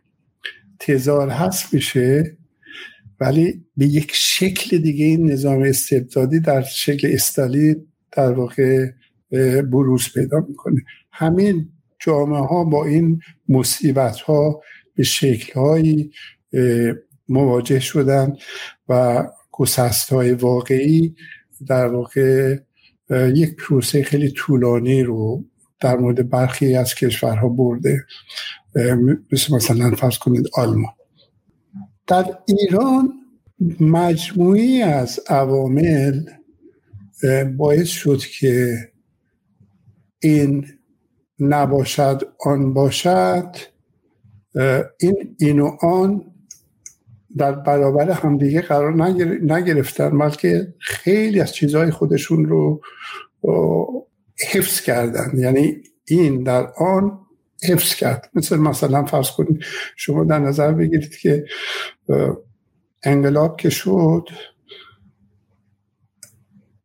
[0.78, 2.36] تزار حذف میشه
[3.20, 8.90] ولی به یک شکل دیگه این نظام استبدادی در شکل استالین در واقع
[9.62, 10.82] بروز پیدا می‌کنه.
[11.12, 11.68] همین
[11.98, 14.60] جامعه ها با این مصیبت ها
[14.94, 16.10] به شکل هایی
[17.28, 18.36] مواجه شدن
[18.88, 21.14] و گسست های واقعی
[21.66, 22.56] در واقع
[23.10, 25.44] یک پروسه خیلی طولانی رو
[25.84, 28.04] در مورد برخی از کشورها برده.
[29.32, 30.92] مثل مثلا فرض کنید آلمان.
[32.06, 33.12] در ایران
[33.80, 36.20] مجموعی از عوامل
[37.56, 38.78] باعث شد که
[40.22, 40.66] این
[41.40, 43.56] نباشد آن باشد
[45.00, 46.24] این این و آن
[47.36, 48.94] در برابر همدیگه قرار
[49.42, 52.82] نگرفتن بلکه خیلی از چیزهای خودشون رو
[54.40, 55.32] حفظ کردن.
[55.34, 55.76] یعنی
[56.08, 57.18] این در آن
[57.68, 58.30] حفظ کرد.
[58.34, 59.64] مثل مثلا فرض کنید
[59.96, 61.44] شما در نظر بگیرید که
[63.02, 64.28] انقلاب که شد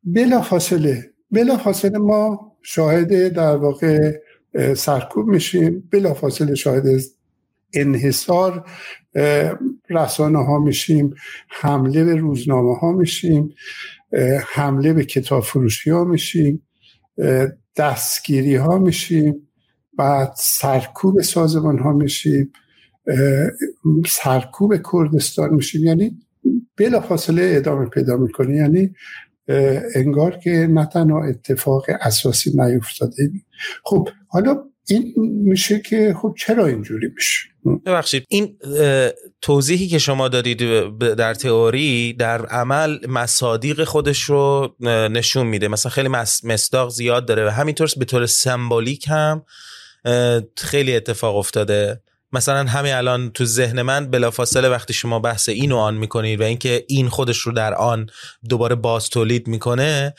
[0.03, 4.19] بلا فاصله بلا فاصله ما شاهد در واقع
[4.75, 5.89] سرکوب میشیم.
[5.91, 6.85] بلا فاصله شاهد
[7.73, 8.69] انحصار
[9.89, 11.13] رسانه ها میشیم.
[11.49, 13.55] حمله به روزنامه ها میشیم
[14.53, 16.68] حمله به کتاب فروشی ها میشیم.
[17.77, 19.47] دستگیری ها میشیم
[19.97, 22.51] بعد سرکوب سازمان ها میشیم
[24.07, 25.85] سرکوب کردستان میشیم.
[25.85, 26.17] یعنی
[26.77, 28.55] بلا فاصله ادامه پیدا می‌کنه.
[28.55, 28.95] یعنی
[29.95, 33.31] انگار که نه تنها اتفاق اساسی نیفتاده.
[33.83, 37.49] خب حالا این میشه که خب چرا اینجوری میشه؟
[37.85, 38.57] ببخشید این
[39.41, 40.59] توضیحی که شما دادید
[40.99, 44.75] در تئوری در عمل مصادیق خودش رو
[45.11, 45.67] نشون میده.
[45.67, 46.07] مثلا خیلی
[46.43, 49.45] مصداق زیاد داره و همینطور به طور سمبولیک هم
[50.57, 52.01] خیلی اتفاق افتاده.
[52.31, 56.43] مثلا همین الان تو ذهن من بلافاصله وقتی شما بحث این و آن می‌کنید و
[56.43, 58.09] اینکه این خودش رو در آن
[58.49, 60.13] دوباره باز تولید می‌کنه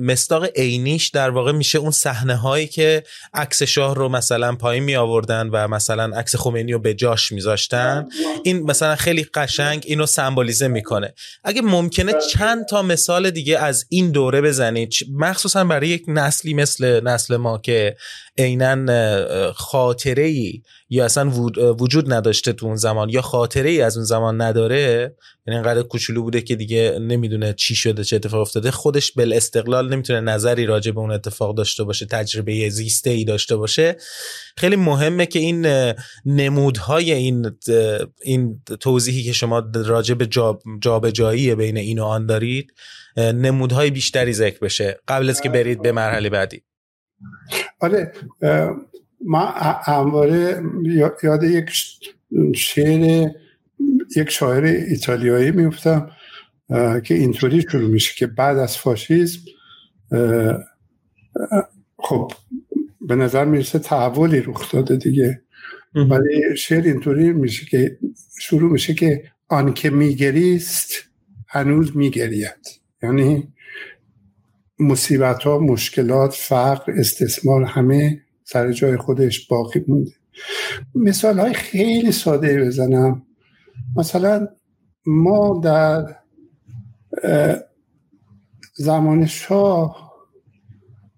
[0.00, 3.02] مستاق عینیش در واقع میشه اون صحنه هایی که
[3.34, 8.08] عکس شاه رو مثلا پایین می آوردن و مثلا عکس خمینی رو به جاش میذاشتن.
[8.44, 11.14] این مثلا خیلی قشنگ اینو سمبولیزه می‌کنه.
[11.44, 17.00] اگه ممکنه چند تا مثال دیگه از این دوره بزنید مخصوصا برای یک نسلی مثل
[17.04, 17.96] نسل ما که
[18.38, 20.62] عینا خاطره ای
[21.04, 21.30] اصلا
[21.80, 26.22] وجود نداشته تو اون زمان یا خاطره ای از اون زمان نداره؟ یعنی اینقدر کوچولو
[26.22, 28.70] بوده که دیگه نمی‌دونه چی شده چه اتفاق افتاده.
[28.70, 33.56] خودش بل استقلال نمی‌تونه نظری راجع به اون اتفاق داشته باشه تجربه زیسته ای داشته
[33.56, 33.96] باشه.
[34.56, 35.66] خیلی مهمه که این
[36.26, 37.50] نمودهای این
[38.22, 40.26] این توضیحی که شما راجع به
[40.80, 42.72] جابجایی جا بین این و آن دارید
[43.16, 45.00] نمودهای بیشتری ذکر بشه.
[45.08, 46.62] قبل از که برید به مرحله بعدی.
[47.80, 48.12] آره
[49.24, 49.46] ما
[49.84, 50.62] همواره
[51.22, 51.70] یاد یک
[52.54, 53.30] شعر
[54.16, 56.10] یک شاعر ایتالیایی میفتم
[57.04, 59.40] که اینطوری شروع میشه که بعد از فاشیزم
[61.98, 62.32] خب
[63.00, 65.42] به نظر می‌رسه تحولی رخ داده دیگه.
[65.94, 67.98] ولی شعر اینطوری میشه که
[68.40, 70.92] شروع میشه که آن که میگریست
[71.48, 72.80] هنوز میگرید.
[73.02, 73.52] یعنی
[74.78, 80.12] مصیبت ها مشکلات فقر استثمار همه سر جای خودش باقی مونده.
[80.94, 83.26] مثال های خیلی ساده بزنم.
[83.96, 84.48] مثلا
[85.06, 86.16] ما در
[88.74, 90.12] زمان شاه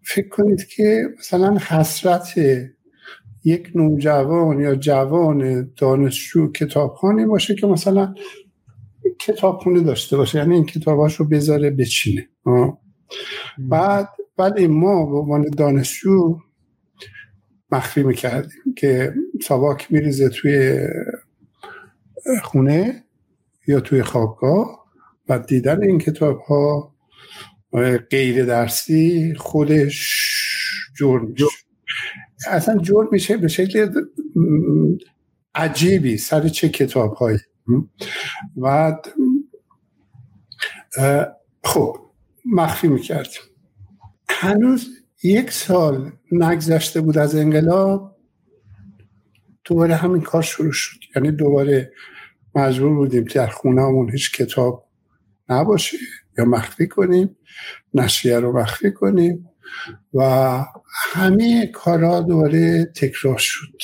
[0.02, 2.34] فکر کنید که مثلا حسرت
[3.44, 8.14] یک نوجوان یا جوان دانشجو کتابخانی باشه که مثلا
[9.20, 12.28] کتابخونه داشته باشه یعنی این کتاباش رو بذاره بچینه.
[13.58, 14.08] بعد
[14.38, 16.38] ولی ما به عنوان دانشجو
[17.72, 20.78] مخفی می‌کردیم که سواک میریزه توی
[22.42, 23.04] خونه
[23.66, 24.86] یا توی خوابگاه
[25.28, 26.94] و دیدن این کتاب ها
[28.10, 30.22] غیر درسی خودش
[30.98, 31.44] جرم میشه.
[32.48, 34.04] اصلا جرم میشه به شکل
[35.54, 37.38] عجیبی سر چه کتاب هایی
[38.56, 38.96] و
[41.64, 41.96] خب
[42.44, 43.42] مخفی می‌کردیم.
[44.28, 48.16] هنوز یک سال نگذشته بود از انقلاب
[49.64, 50.98] دوباره همین کار شروع شد.
[51.16, 51.92] یعنی دوباره
[52.54, 54.88] مجبور بودیم در خونهمون هیچ کتاب
[55.48, 55.96] نباشه
[56.38, 57.36] یا مخفی کنیم
[57.94, 59.48] نشریه رو مخفی کنیم
[60.14, 60.24] و
[61.12, 63.78] همه کارا دوباره تکرار شد.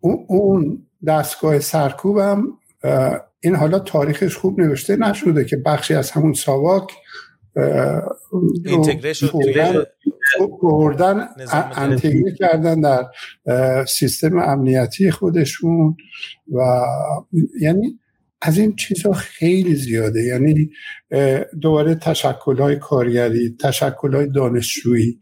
[0.00, 2.46] اون دستگاه سرکوبم
[3.40, 6.92] این حالا تاریخش خوب نوشته نشده که بخشی از همون ساواک
[10.62, 11.28] بردن
[11.76, 13.04] انتگره کردن در
[13.84, 15.96] سیستم امنیتی خودشون
[16.52, 16.60] و
[17.60, 17.98] یعنی
[18.42, 20.22] از این چیزها خیلی زیاده.
[20.22, 20.70] یعنی
[21.60, 25.20] دوباره تشکل های کارگری تشکل های دانشجویی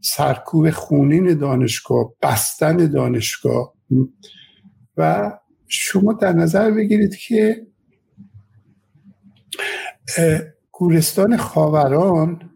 [0.00, 3.74] سرکوب خونین دانشگاه بستن دانشگاه.
[4.96, 5.32] و
[5.68, 7.66] شما در نظر بگیرید که
[10.72, 12.49] گورستان خاوران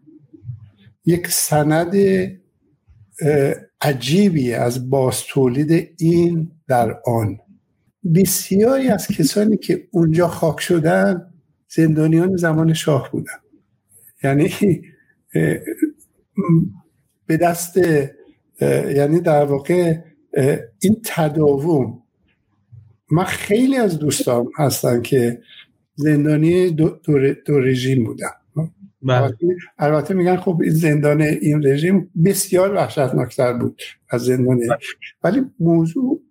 [1.05, 1.95] یک سند
[3.81, 7.39] عجیبی از باز تولید این در آن.
[8.15, 11.33] بسیاری از کسانی که اونجا خاک شدن
[11.67, 13.33] زندانیان زمان شاه بودن.
[14.23, 14.81] یعنی
[17.27, 17.77] به دست
[18.61, 19.97] یعنی در واقع
[20.81, 22.03] این تداوم.
[23.11, 25.41] من خیلی از دوستان هستن که
[25.95, 26.89] زندانی دو,
[27.45, 28.31] دو, رژیم بودن.
[29.77, 34.77] البته میگن خب این زندان این رژیم بسیار وحشتناکتر بود از زندان بله.
[35.23, 36.21] ولی موضوع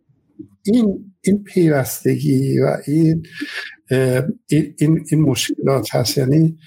[0.62, 3.26] این این پیوستگی و این
[4.48, 6.18] این, این مشکلات هست.
[6.18, 6.58] یعنی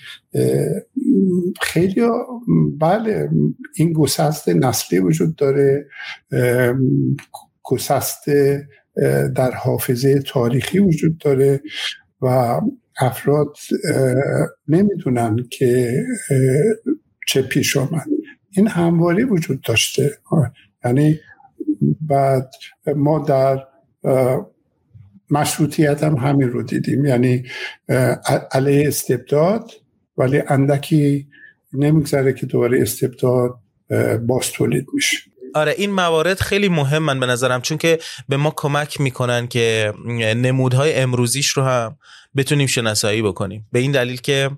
[1.62, 2.02] خیلی
[2.80, 3.30] بله
[3.76, 5.88] این گسست نسلی وجود داره.
[7.64, 8.26] گسست
[9.36, 11.62] در حافظه تاریخی وجود داره
[12.22, 12.62] و
[13.00, 13.58] افراد
[14.68, 16.04] نمی‌دونن که
[17.28, 18.06] چه پیش آمد.
[18.52, 20.12] این همواری وجود داشته.
[20.86, 21.20] یعنی
[22.02, 22.52] بعد
[22.96, 23.64] ما در
[25.30, 27.06] مشروطیت هم همین رو دیدیم.
[27.06, 27.44] یعنی
[28.52, 29.72] علیه استبداد
[30.18, 31.28] ولی اندکی
[31.74, 33.60] نمیگذره که دوباره استبداد
[34.28, 35.18] باز تولید میشه.
[35.56, 39.94] آره این موارد خیلی مهمن به نظرم چون که به ما کمک می‌کنن که
[40.36, 41.98] نمودهای امروزیش رو هم
[42.38, 43.68] بتونیم شناسایی بکنیم.
[43.72, 44.50] به این دلیل که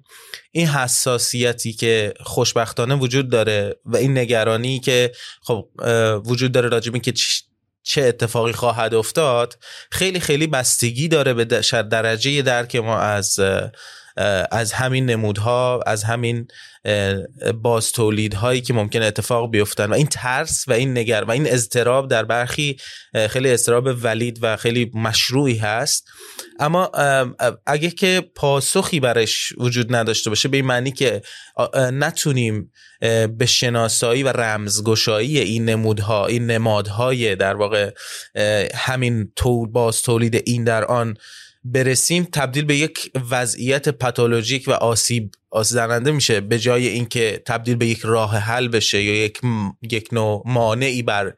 [0.52, 5.12] این حساسیتی که خوشبختانه وجود داره و این نگرانی که
[5.42, 5.68] خب
[6.26, 7.14] وجود داره راجبه که
[7.84, 9.58] چه اتفاقی خواهد افتاد
[9.92, 13.40] خیلی خیلی بستگی داره به درجه درک ما از
[14.52, 16.48] از همین نمودها از همین
[17.62, 19.86] باز تولیدهایی که ممکن اتفاق بیفتن.
[19.86, 22.78] و این ترس و این نگر و این اضطراب در برخی
[23.30, 26.08] خیلی اضطراب ولید و خیلی مشروعی هست.
[26.60, 26.92] اما
[27.66, 31.22] اگه که پاسخی برش وجود نداشته باشه به این معنی که
[31.76, 32.72] نتونیم
[33.38, 37.92] به شناسایی و رمزگشایی این نمودها این نمادهای در واقع
[38.76, 39.32] همین
[39.72, 41.18] باز تولید این در آن
[41.64, 47.86] برسیم تبدیل به یک وضعیت پاتولوژیک و آسیب آسیب میشه به جای اینکه تبدیل به
[47.86, 49.42] یک راه حل بشه یا یک
[49.92, 51.34] یک نوع مانعی بر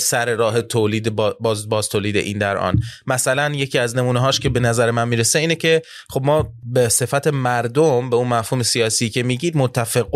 [0.00, 2.80] سر راه تولید باز, باز تولید این در آن.
[3.06, 6.88] مثلا یکی از نمونه هاش که به نظر من می‌رسه اینه که خب ما به
[6.88, 10.08] صفت مردم به اون مفهوم سیاسی که میگید متفق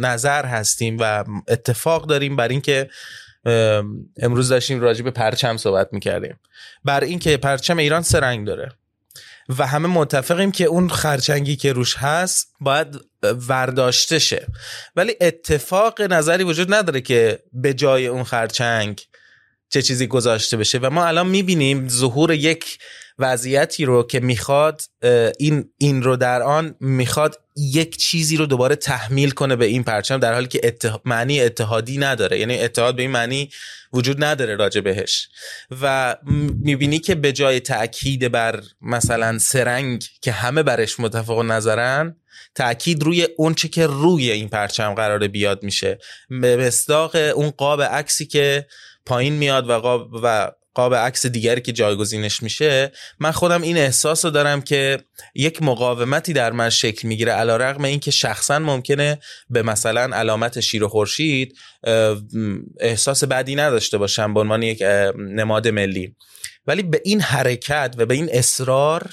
[0.00, 2.88] نظر هستیم و اتفاق داریم بر اینکه
[4.16, 6.40] امروز داشتیم راجع به پرچم صحبت می‌کردیم.
[6.84, 8.72] بر اینکه پرچم ایران سه رنگ داره
[9.58, 14.46] و همه متفقیم که اون خرچنگی که روش هست باید ورداشته شه.
[14.96, 19.02] ولی اتفاق نظری وجود نداره که به جای اون خرچنگ
[19.68, 22.78] چه چیزی گذاشته بشه و ما الان می‌بینیم ظهور یک
[23.18, 24.82] وضعیتی رو که می‌خواد
[25.38, 30.18] این این رو در آن می‌خواد یک چیزی رو دوباره تحمیل کنه به این پرچم
[30.18, 32.38] در حالی که معنی اتحادی نداره.
[32.38, 33.50] یعنی اتحاد به این معنی
[33.92, 35.28] وجود نداره راجع بهش.
[35.82, 36.16] و
[36.60, 42.16] می‌بینی که به جای تاکید بر مثلا سرنگ که همه برش متفق نظرن
[42.54, 45.98] تاکید روی اونچه که روی این پرچم قراره بیاد میشه.
[46.30, 48.66] به مصداق اون قاب عکسی که
[49.06, 54.24] پایین میاد و قاب و قاب عکس دیگری که جایگزینش میشه من خودم این احساس
[54.24, 54.98] رو دارم که
[55.34, 59.18] یک مقاومتی در من شکل می‌گیره علا رقم این که شخصا ممکنه
[59.50, 61.58] به مثلا علامت شیر و خورشید
[62.80, 64.82] احساس بدی نداشته باشم به عنوان یک
[65.18, 66.14] نماد ملی.
[66.66, 69.10] ولی به این حرکت و به این اصرار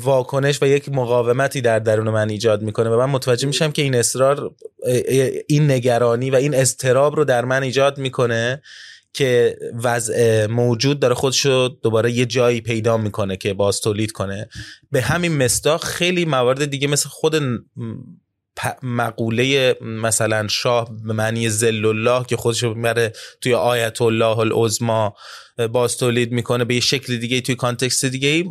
[0.00, 3.94] واکنش و یک مقاومتی در درون من ایجاد می‌کنه و من متوجه میشم که این
[3.94, 4.54] اصرار
[5.48, 8.62] این نگرانی و این اضطراب رو در من ایجاد می‌کنه.
[9.14, 14.48] که وضع موجود داره خودش رو دوباره یه جایی پیدا می‌کنه که باز تولید کنه.
[14.90, 17.36] به همین مصداق خیلی موارد دیگه مثل خود
[18.82, 25.14] مقوله مثلا شاه به معنی زل الله که خودش می‌بره توی آیت الله العظما
[25.72, 28.44] باز تولید می‌کنه به یه شکل دیگه توی کانتکست دیگه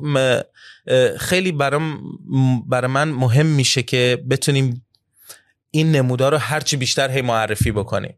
[1.18, 2.02] خیلی برام
[2.68, 4.86] برای من مهم میشه که بتونیم
[5.72, 8.18] این نمودار رو هرچی بیشتر هی معرفی بکنیم.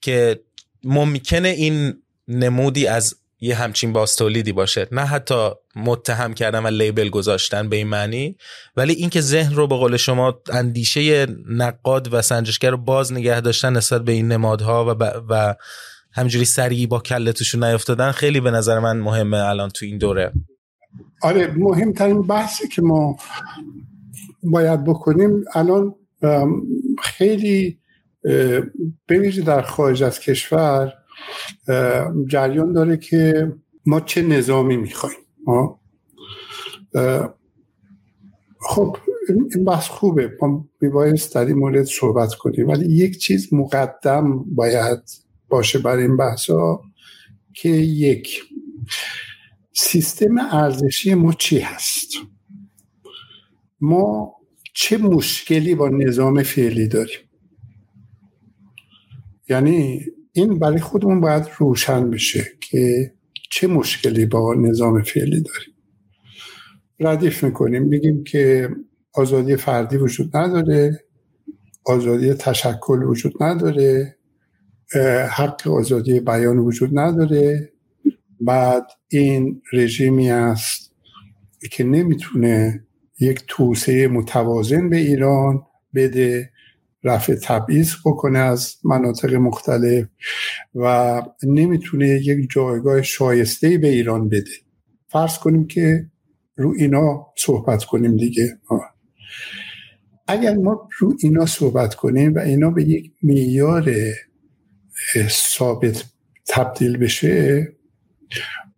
[0.00, 0.40] که
[0.84, 1.94] ممکنه این
[2.28, 4.88] نمودی از یه همچین باستولیدی باشه.
[4.92, 8.36] نه حتی متهم کردن و لیبل گذاشتن به این معنی
[8.76, 13.72] ولی اینکه ذهن رو به قول شما اندیشه نقاد و سنجشگر رو باز نگه داشتن
[13.76, 15.54] نسبت به این نمادها و, و
[16.12, 20.32] همجوری سریعی با کله توشون نیفتادن خیلی به نظر من مهمه الان تو این دوره.
[21.22, 23.16] آره مهمترین بحثی که ما
[24.42, 25.94] باید بکنیم الان
[27.02, 27.78] خیلی
[29.08, 30.92] بویژه در خارج از کشور
[32.26, 33.52] جریان داره که
[33.86, 35.18] ما چه نظامی می‌خوایم
[38.60, 38.96] خب
[39.54, 44.98] این بحث خوبه ما میبایست در این مورد صحبت کنیم ولی یک چیز مقدم باید
[45.48, 46.82] باشه برای این بحث ها
[47.54, 48.42] که یک
[49.72, 52.08] سیستم ارزشی ما چی هست؟
[53.80, 54.34] ما
[54.74, 57.18] چه مشکلی با نظام فعلی داریم؟
[59.48, 60.00] یعنی
[60.32, 63.12] این برای خودمون باید روشن بشه که
[63.50, 65.74] چه مشکلی با نظام فعلی داریم.
[67.00, 68.68] ردیف می‌کنیم میگیم که
[69.12, 71.04] آزادی فردی وجود نداره
[71.84, 74.16] آزادی تشکل وجود نداره
[75.30, 77.72] حق آزادی بیان وجود نداره.
[78.40, 80.94] بعد این رژیمی است
[81.70, 82.84] که نمی‌تونه
[83.20, 85.62] یک توسعه متوازن به ایران
[85.94, 86.50] بده
[87.04, 90.06] رفع تبعیض بکنه از مناطق مختلف
[90.74, 94.50] و نمی‌تونه یک جایگاه شایسته به ایران بده.
[95.08, 96.06] فرض کنیم که
[96.56, 98.58] رو اینا صحبت کنیم دیگه.
[100.28, 103.94] اگر ما رو اینا صحبت کنیم و اینا به یک میار
[105.28, 106.04] ثابت
[106.46, 107.68] تبدیل بشه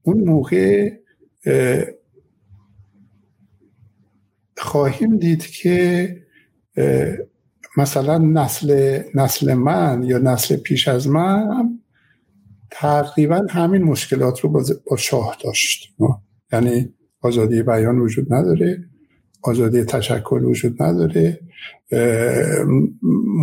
[0.03, 0.91] اون موقع
[4.57, 6.17] خواهیم دید که
[7.77, 11.79] مثلا نسل نسل من یا نسل پیش از من
[12.71, 14.51] تقریبا همین مشکلات رو
[14.91, 15.95] با شاه داشت.
[16.53, 18.85] یعنی آزادی بیان وجود نداره
[19.43, 21.41] آزادی تشکل وجود نداره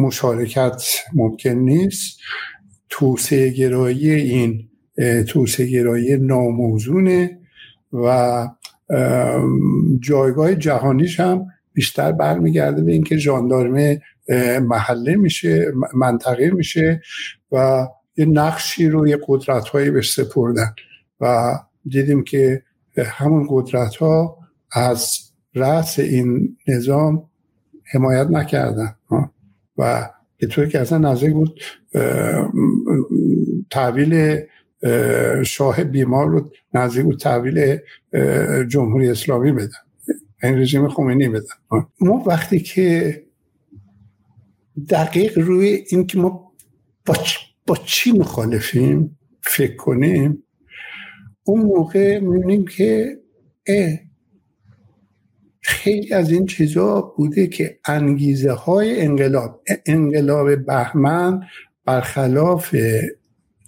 [0.02, 2.20] مشارکت ممکن نیست.
[2.90, 4.70] توسعه گرایی این
[5.28, 7.40] توسعه گرایی ناموزونه
[7.94, 8.48] و
[10.00, 14.02] جایگاه جهانیش هم بیشتر برمیگرده به اینکه ژاندارمه
[14.62, 17.02] محله میشه منطقه میشه
[17.52, 20.74] و یه نقشی رو یه قدرت هایی بهش سپردن
[21.22, 21.56] و
[21.86, 22.64] دیدیم که
[22.98, 24.38] همون قدرت ها
[24.72, 25.20] از
[25.56, 27.30] رأس این نظام
[27.94, 28.96] حمایت نکردن
[29.78, 31.60] و به طوری که اصلا نزدیک بود
[33.72, 34.42] تحویل
[35.44, 37.78] شاه بیمار رو نزدیک بود تحویل
[38.68, 39.70] جمهوری اسلامی بدن
[40.44, 43.24] این رژیم خمینی بدن ما وقتی که
[44.90, 46.52] دقیق روی اینکه ما
[47.06, 47.16] با,
[47.68, 50.44] با چی مخالفیم؟ فکر کنیم.
[51.44, 53.20] اون موقع می‌بینیم که
[55.62, 61.42] خیلی از این چیزا بوده که انگیزه های انقلاب انقلاب بهمن
[61.86, 62.76] برخلاف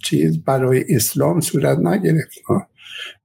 [0.04, 2.38] چیز برای اسلام صورت نگرفت.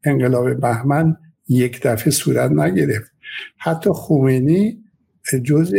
[0.04, 1.18] انقلاب بهمن
[1.50, 3.12] یک دفعه صورت نگرفت.
[3.58, 4.84] حتی خمینی
[5.44, 5.74] جز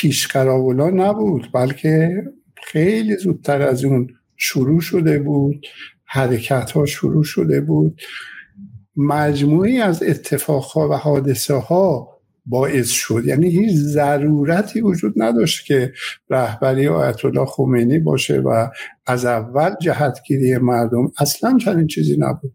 [0.00, 2.24] پیشقراولا نبود بلکه
[2.64, 5.66] خیلی زودتر از اون شروع شده بود
[6.04, 8.00] حرکت ها شروع شده بود.
[8.96, 12.08] مجموعی از اتفاقها و حادثه ها
[12.46, 13.22] باعث شد.
[13.26, 15.92] یعنی هیچ ضرورتی وجود نداشت که
[16.30, 18.68] رهبری آیت الله خمینی باشه و
[19.06, 21.12] از اول جهتگیری مردم.
[21.18, 22.52] اصلا چنین چیزی نبود.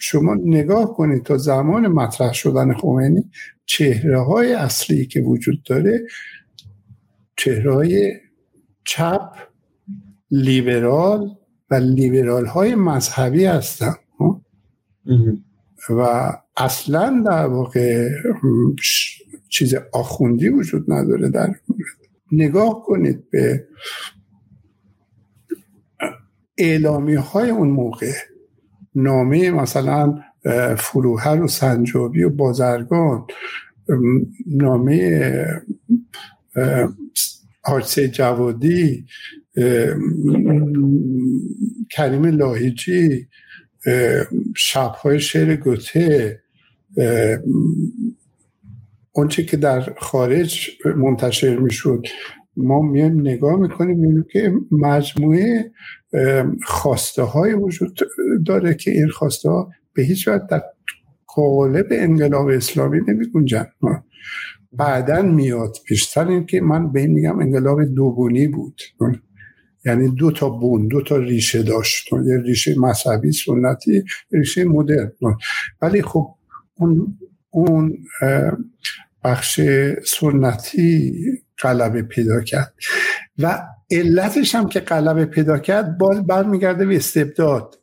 [0.00, 3.30] شما نگاه کنید تا زمان مطرح شدن خمینی
[3.66, 6.06] چهره های اصلی که وجود داره
[7.36, 8.12] چهره های
[8.84, 9.32] چپ
[10.30, 11.36] لیبرال
[11.70, 13.94] و لیبرال های مذهبی هستن.
[15.90, 18.08] و اصلا در واقع
[19.48, 21.54] چیز آخوندی وجود نداره در
[22.32, 23.68] نگاه کنید به
[26.58, 28.12] اعلامی های اون موقع.
[28.94, 30.18] نامه مثلا
[30.78, 33.26] فروهر و سنجابی و بازرگان
[34.46, 35.32] نامه
[37.62, 39.06] حادثه جوادی
[41.90, 43.28] کریم لاهیجی
[44.56, 46.40] شبهای شعر گوته
[49.12, 52.06] اونچه که در خارج منتشر می‌شد.
[52.56, 55.72] ما میایم نگاه می‌کنیم می‌بینیم که مجموعه
[56.64, 57.98] خواسته های وجود
[58.46, 60.62] داره که این خواسته ها به هیچ وقت در
[61.26, 63.66] قالب انقلاب اسلامی نمی گنجن
[64.72, 68.80] بعدا میاد بیشتر این که من به این میگم انقلاب دوگونی بود.
[69.84, 72.12] یعنی دو تا بون دو تا ریشه داشت.
[72.12, 75.12] یه ریشه مذهبی سنتی ریشه مدرن.
[75.82, 76.34] ولی خب
[76.74, 77.18] اون
[77.50, 77.98] اون
[79.24, 79.60] بخش
[80.06, 81.14] سنتی
[81.62, 82.74] غلبه پیدا کرد.
[83.38, 87.78] و علتش هم که غلبه پیدا کرد باز برمیگرده به استبداد.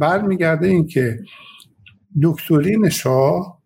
[0.00, 1.18] برمیگرده این که
[2.22, 3.62] دکترین شاه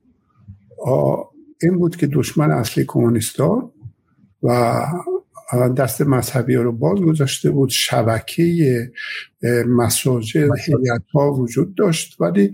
[1.63, 3.71] این بود که دشمن اصلی کمونیستان
[4.43, 4.81] و
[5.77, 7.69] دست مذهبی رو باز گذاشته بود.
[7.69, 8.91] شبکه
[9.67, 12.21] مساجد هیئت ها وجود داشت.
[12.21, 12.53] ولی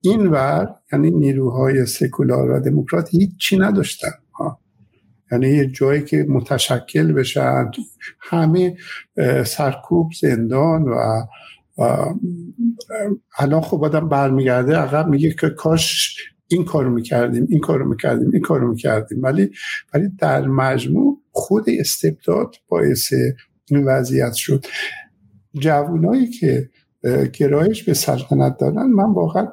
[0.00, 4.12] این ور یعنی نیروهای سکولار و دموکرات هیچی نداشتن.
[5.32, 7.70] یعنی یه جایی که متشکل بشن.
[8.20, 8.76] همه
[9.46, 11.26] سرکوب زندان و
[13.38, 16.16] الان خب آدم برمیگرده عقب میگه که کاش
[16.48, 19.22] این کارو می‌کردیم این کارو می‌کردیم این کارو می‌کردیم.
[19.22, 19.50] ولی
[19.94, 23.12] ولی در مجموع خود استبداد باعث
[23.70, 24.66] این وضعیت شد.
[25.54, 26.70] جوانایی که
[27.32, 29.48] گرایش به سلطنت دارن من واقعا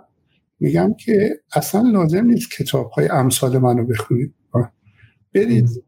[0.60, 4.34] میگم که اصلا لازم نیست کتاب های امثال منو بخونید.
[5.34, 5.84] برید.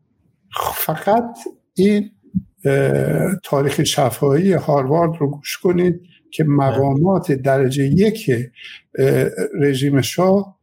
[0.76, 1.38] فقط
[1.74, 2.12] این
[3.44, 8.32] تاریخ شفاهی هاروارد رو گوش کنید که مقامات درجه یک
[9.60, 10.60] رژیم شاه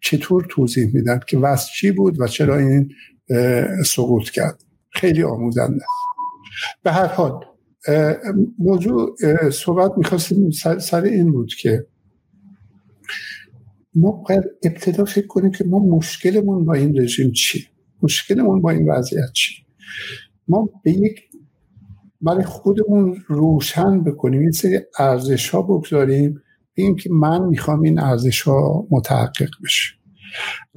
[0.00, 2.90] چطور توضیح میدن که وضع چی بود و چرا این
[3.86, 4.64] سقوط کرد.
[4.90, 5.84] خیلی آموزنده
[6.82, 7.44] به هر حال
[8.58, 9.16] موضوع
[9.50, 10.50] صحبت می‌خواستیم
[10.80, 11.86] سر این بود که
[13.94, 17.66] ما باید ابتدا فکر کنیم که ما مشکلمون با این رژیم چی
[18.02, 19.54] مشکلمون با این وضعیت چی
[20.48, 21.20] ما به یک
[22.20, 26.42] برای خودمون روشن بکنیم این سری ارزش ها بگذاریم
[26.76, 29.94] بگیم که من می‌خوام این ارزش ها متحقق بشه.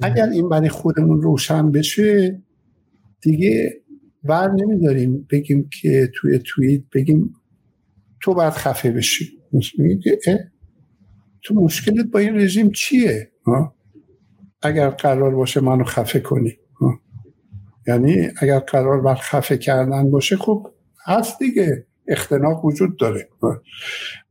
[0.02, 2.42] اگر این برای خودمون روشن بشه
[3.20, 3.82] دیگه
[4.24, 7.34] بر نمیداریم بگیم که توی توییت بگیم
[8.20, 9.38] تو باید خفه بشی.
[11.42, 13.32] تو مشکلت با این رژیم چیه؟
[14.62, 16.58] اگر قرار باشه منو خفه کنی.
[17.86, 20.66] یعنی اگر قرار بر خفه کردن باشه خب
[21.06, 21.86] هست دیگه.
[22.08, 23.28] اختناق وجود داره.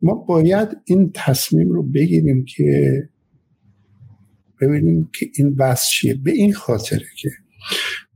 [0.01, 3.09] ما باید این تصمیم رو بگیریم که
[4.61, 6.13] ببینیم که این بس چیه.
[6.23, 7.29] به این خاطره که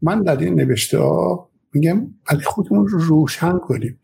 [0.01, 3.99] من در این نوشته ها میگم ولی خودمون رو روشن کنیم.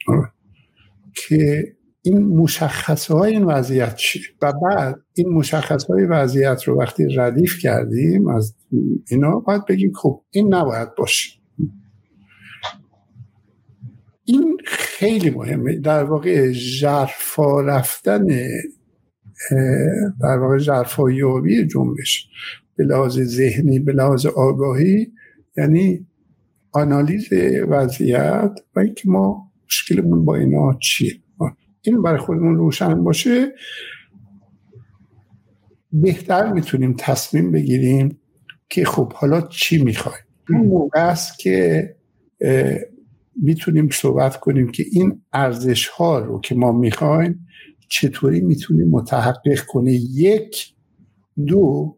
[1.13, 1.76] که
[2.07, 7.59] این مشخصه های این وضعیت چی؟ و بعد این مشخص های وضعیت رو وقتی ردیف
[7.59, 8.55] کردیم از
[9.11, 11.39] اینا باید بگیم خب این نباید باشه.
[14.23, 15.79] این خیلی مهمه.
[15.79, 18.25] در واقع جرفا رفتن
[20.21, 22.27] در واقع جرفا یابی جنبش
[22.75, 25.11] به لحاظ ذهنی به لحاظ آگاهی
[25.57, 26.07] یعنی
[26.71, 27.33] آنالیز
[27.69, 31.26] وضعیت و اینکه ما مشکلمون با اینا چیه.
[31.87, 33.51] این برای خودمون روشن باشه
[35.91, 38.19] بهتر می‌تونیم تصمیم بگیریم
[38.69, 40.23] که خب حالا چی می‌خوایم.
[40.49, 41.95] این موقع است که
[43.35, 47.47] می‌تونیم صحبت کنیم که این ارزش ها رو که ما می‌خوایم
[47.89, 50.73] چطوری می‌تونیم متحقق کنه یک
[51.47, 51.97] دو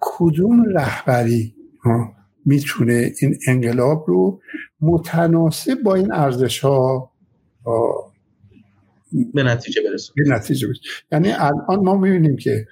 [0.00, 1.54] کدوم رهبری
[2.44, 4.40] می‌تونه این انقلاب رو
[4.80, 7.13] متناسب با این ارزش ها
[9.34, 12.66] به نتیجه برسون به نتیجه برسون یعنی الان ما می‌بینیم که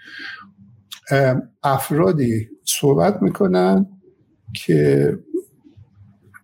[1.62, 3.86] افرادی صحبت می‌کنن
[4.54, 5.18] که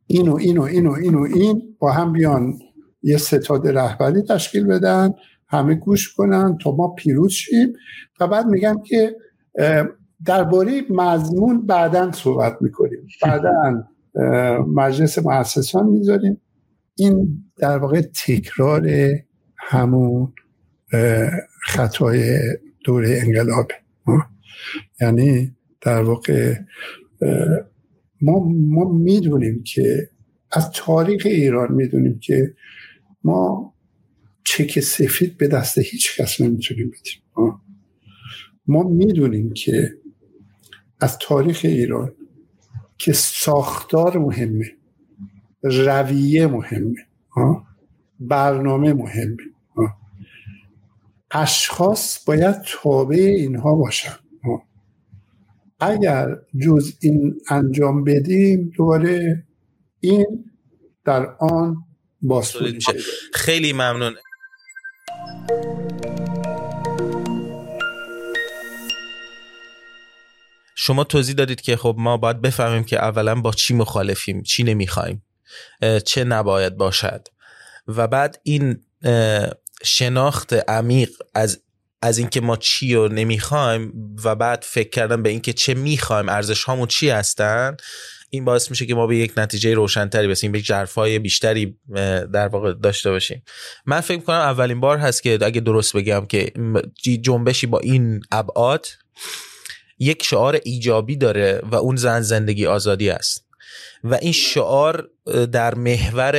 [0.07, 2.59] اینو اینو اینو اینو این با هم بیان
[3.03, 5.15] یه ستاد رهبری تشکیل بدن
[5.49, 7.73] همه گوش کنن تا ما پیروز شیم.
[8.21, 9.17] و بعد میگم که
[10.25, 13.09] درباره مضمون بعدا صحبت می‌کنیم.
[13.23, 13.85] بعدا
[14.75, 16.41] مجلس مؤسسان می‌ذاریم.
[16.99, 18.91] این در واقع تکرار
[19.57, 20.33] همون
[21.67, 22.39] خطای
[22.85, 23.69] دوره انقلاب.
[25.01, 26.55] یعنی در واقع
[28.21, 30.11] ما, ما می‌دونیم که
[30.53, 32.55] از تاریخ ایران می‌دونیم که
[33.25, 33.75] ما
[34.45, 37.23] چک سفید به دست هیچ کس نمی‌تونیم بدیم.
[38.67, 39.95] ما می‌دونیم که
[41.01, 42.15] از تاریخ ایران
[42.99, 44.78] که ساختار مهمه.
[45.63, 47.07] رویه مهمه.
[48.21, 49.37] برنامه مهمه.
[51.31, 54.17] اشخاص باید تابع اینها باشن.
[55.81, 59.47] اگر جز این انجام بدیم دوباره
[60.01, 60.45] این
[61.05, 61.77] در آن
[62.23, 62.93] باسود میشه.
[63.35, 64.15] خیلی ممنون.
[70.77, 75.23] شما توضیح دادید که خب ما باید بفهمیم که اولا با چی مخالفیم چی نمی‌خوایم.
[76.05, 77.29] چه نباید باشد.
[77.89, 78.81] و بعد این
[79.83, 81.61] شناخت عمیق از
[82.03, 83.93] از اینکه ما چی رو نمی‌خوایم
[84.25, 87.77] و بعد فکر کردن به اینکه چه می‌خوایم ارزش هامون چی هستن
[88.31, 91.79] این باعث میشه که ما به یک نتیجه روشنتری برسیم به جرفای بیشتری
[92.33, 93.43] در واقع داشته باشیم.
[93.87, 96.53] من فکر کنم اولین بار هست که اگه درست بگم که
[97.23, 98.87] جنبشی با این ابعاد
[99.99, 103.45] یک شعار ایجابی داره و اون زن زندگی آزادی است.
[104.05, 105.11] و این شعار
[105.53, 106.33] در محور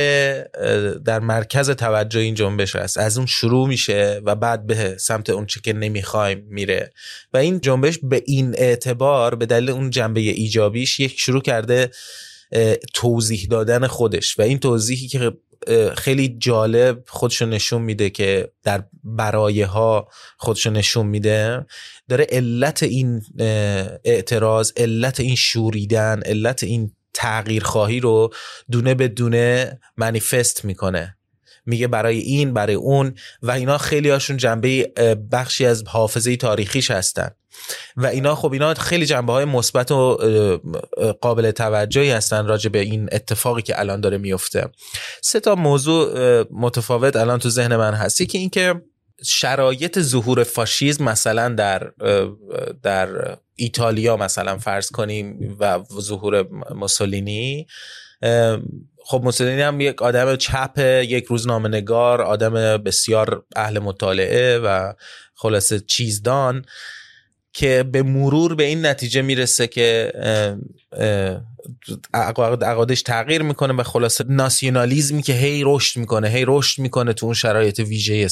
[1.04, 5.46] در مرکز توجه این جنبش است از اون شروع میشه و بعد به سمت اون
[5.46, 6.92] چه که نمی‌خوایم میره.
[7.32, 11.90] و این جنبش به این اعتبار به دلیل اون جنبه ایجابیش یک شروع کرده
[12.94, 14.38] توضیح دادن خودش.
[14.38, 15.32] و این توضیحی که
[15.96, 21.66] خیلی جالب خودشو نشون میده که در برایه ها خودشو نشون میده.
[22.08, 23.22] داره علت این
[24.04, 28.30] اعتراض علت این شوریدن علت این تغییر خواهی رو
[28.70, 31.16] دونه به دونه منیفست می‌کنه.
[31.66, 34.92] میگه برای این برای اون و اینا خیلی هاشون جنبه
[35.32, 37.30] بخشی از حافظه تاریخیش هستن.
[37.96, 40.18] و اینا خب اینا خیلی جنبه های مثبت و
[41.20, 44.68] قابل توجهی هستن راجع به این اتفاقی که الان داره میفته
[45.22, 48.22] سه تا موضوع متفاوت الان تو ذهن من هست.
[48.22, 48.82] که اینکه
[49.24, 51.92] شرایط ظهور فاشیزم مثلا در
[52.82, 57.66] در ایتالیا مثلا فرض کنیم و ظهور موسولینی
[59.04, 64.92] خب موسولینی هم یک آدم چپ یک روزنامه نگار آدم بسیار اهل مطالعه و
[65.34, 66.64] خلاصه چیزدان
[67.52, 70.12] که به مرور به این نتیجه می‌رسه که
[72.14, 77.34] عقادش تغییر می‌کنه و خلاصه ناسیونالیزمی که هی رشد می‌کنه هی رشد می‌کنه تو اون
[77.34, 78.28] شرایط ویژه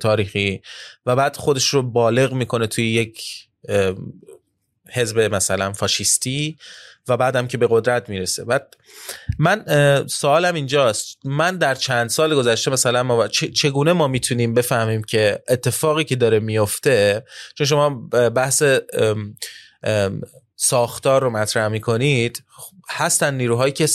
[0.00, 0.62] تاریخی
[1.06, 3.22] و بعد خودش رو بالغ می‌کنه توی یک
[4.92, 6.58] حزب مثلا فاشیستی
[7.08, 8.44] و بعدم که به قدرت می‌رسه.
[8.44, 8.76] بعد
[9.38, 9.64] من
[10.06, 11.18] سوالم اینجاست.
[11.24, 16.40] من در چند سال گذشته مثلا ما چگونه ما می‌تونیم بفهمیم که اتفاقی که داره
[16.40, 17.24] میفته؟
[17.54, 17.90] چون شما
[18.34, 18.62] بحث
[20.56, 22.44] ساختار رو مطرح می‌کنید
[22.90, 23.88] هستن نیروهایی که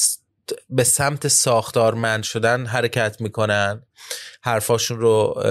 [0.70, 3.82] به سمت ساختارمند شدن حرکت می‌کنن.
[4.41, 5.43] حرفاشون رو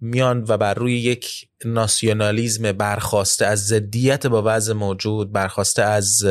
[0.00, 6.24] میان و بر روی یک ناسیونالیزم برخواسته از ضدیت با وضع موجود برخواسته از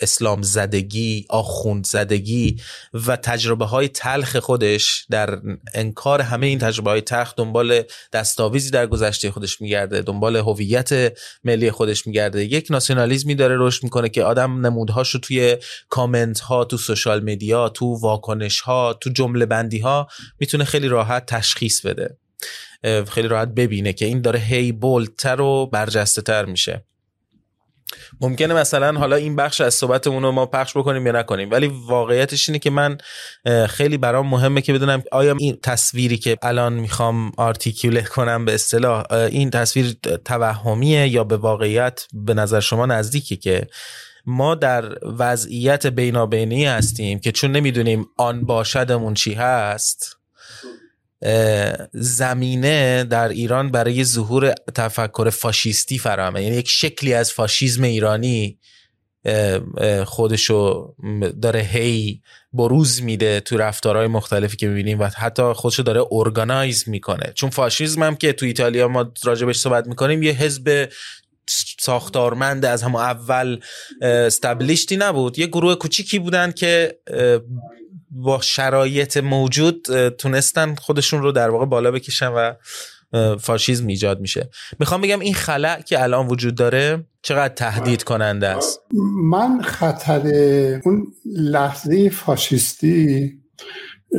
[0.00, 2.56] اسلام زدگی آخوند زدگی
[3.06, 5.38] و تجربه های تلخ خودش در
[5.74, 7.82] انکار همه این تجربه های تلخ دنبال
[8.12, 11.12] دستاویزی در گذشته خودش میگرده دنبال هویت
[11.44, 12.44] ملی خودش میگرده.
[12.44, 15.56] یک ناسیونالیزمی داره رشد می‌کنه که آدم نمودهاش رو توی
[15.88, 20.08] کامنت ها تو سوشال میدیا تو واکنش ها تو جمله بندی ها
[20.40, 22.16] می‌تونه خیلی راحت تشخیص بده.
[23.08, 26.84] خیلی راحت ببینه که این داره هی بولتر و برجسته تر میشه.
[28.20, 32.48] ممکنه مثلا حالا این بخش از صحبتمون رو ما پخش بکنیم یا نکنیم ولی واقعیتش
[32.48, 32.98] اینه که من
[33.68, 39.12] خیلی برام مهمه که بدونم آیا این تصویری که الان می‌خوام آرتیکیوله کنم به اصطلاح
[39.12, 43.66] این تصویر توهمیه یا به واقعیت به نظر شما نزدیکه که
[44.26, 44.84] ما در
[45.18, 50.15] وضعیت بینابینی هستیم که چون نمی‌دونیم آن باشدمون چی هست
[51.92, 56.42] زمینه در ایران برای ظهور تفکر فاشیستی فراهمه.
[56.42, 58.58] یعنی یک شکلی از فاشیزم ایرانی
[60.04, 60.94] خودشو
[61.42, 67.32] داره هی بروز میده تو رفتارهای مختلفی که می‌بینیم و حتی خودشو داره ارگانایز می‌کنه.
[67.34, 70.88] چون فاشیزم هم که تو ایتالیا ما راجبش صحبت می‌کنیم یه حزب
[71.80, 73.60] ساختارمند از همون اول
[74.02, 75.38] استبلیشتی نبود.
[75.38, 76.98] یه گروه کوچیکی بودن که
[78.10, 82.52] با شرایط موجود تونستن خودشون رو در واقع بالا بکشن و
[83.40, 84.50] فاشیزم ایجاد میشه.
[84.78, 88.80] می‌خوام بگم این خلع که الان وجود داره چقدر تهدید کننده است؟
[89.22, 90.20] من خطر
[90.84, 93.32] اون لحظه فاشیستی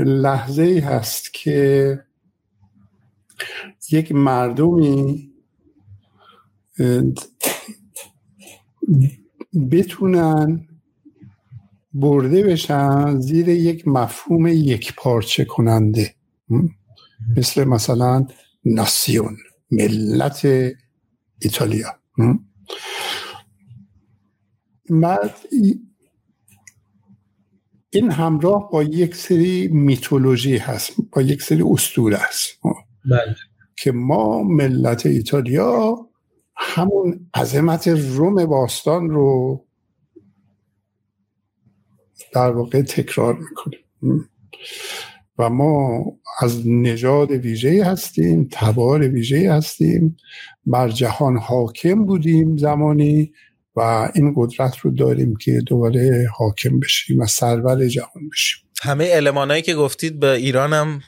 [0.05, 1.99] لحظه ای هست که
[3.91, 5.31] یک مردمی
[9.71, 10.67] بتونن
[11.93, 16.15] برده بشن زیر یک مفهوم یک پارچه کننده.
[17.37, 18.27] مثل مثلا
[18.65, 19.37] ناسیون
[19.71, 20.47] ملت
[21.41, 21.99] ایتالیا.
[27.89, 32.49] این همراه با یک سری میتولوژی هست با یک سری اسطوره است
[33.05, 33.35] بله.
[33.75, 36.07] که ما ملت ایتالیا
[36.55, 39.66] همون عظمت روم باستان رو
[42.33, 44.29] در واقع تکرار می‌کنیم.
[45.39, 46.05] و ما
[46.41, 50.17] از نژاد ویژه هستیم تبار ویژه هستیم
[50.65, 53.31] بر جهان حاکم بودیم زمانی
[53.75, 58.59] و این قدرت رو داریم که دوباره حاکم بشیم و سرور جهان بشیم.
[58.81, 61.01] همه المانایی که گفتید به ایران هم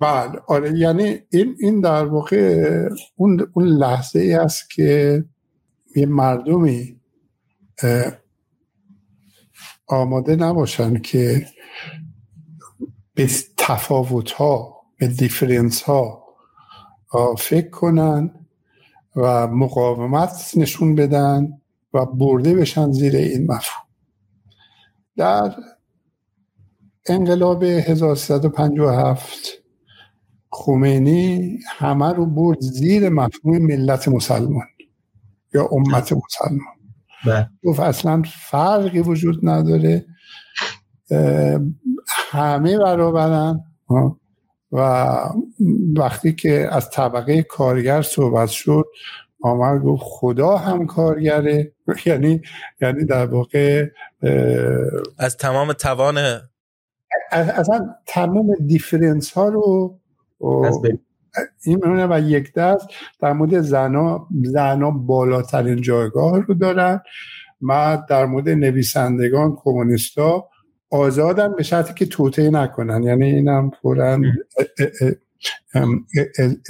[0.00, 2.68] بله آره یعنی این این در واقع
[3.16, 5.24] اون اون لحظه ای است که
[5.96, 7.00] یه مردمی
[9.86, 11.46] آماده نباشن که
[13.14, 16.24] به تفاوت ها به دیفرنس ها
[17.38, 18.46] فکر کنن
[19.16, 21.60] و مقاومت نشون بدن
[21.94, 23.84] و برده بشن زیر این مفهوم
[25.16, 25.54] در
[27.06, 29.48] انقلاب 1357
[30.50, 34.66] خمینی همه رو برد زیر مفهوم ملت مسلمان
[35.54, 36.73] یا امت مسلمان.
[37.64, 40.04] گفت اصلا فرقی وجود نداره.
[42.06, 43.60] همه برابرن.
[44.72, 45.08] و
[45.96, 48.84] وقتی که از طبقه کارگر صحبت شد
[49.42, 51.72] آمد گفت خدا هم کارگره
[52.06, 52.40] یعنی
[52.80, 53.86] یعنی در واقع
[55.18, 56.18] از تمام توان
[57.30, 59.98] اصلا تمام دیفرنس ها رو
[61.64, 62.86] این میمونه و یک دست
[63.20, 67.00] در مورد زنا زنا بالاترین جایگاه رو دارن
[67.62, 70.48] و در مورد نویسندگان کمونیستا
[70.90, 73.02] آزادن به شرطی که توطعه نکنن.
[73.02, 74.20] یعنی اینم فورا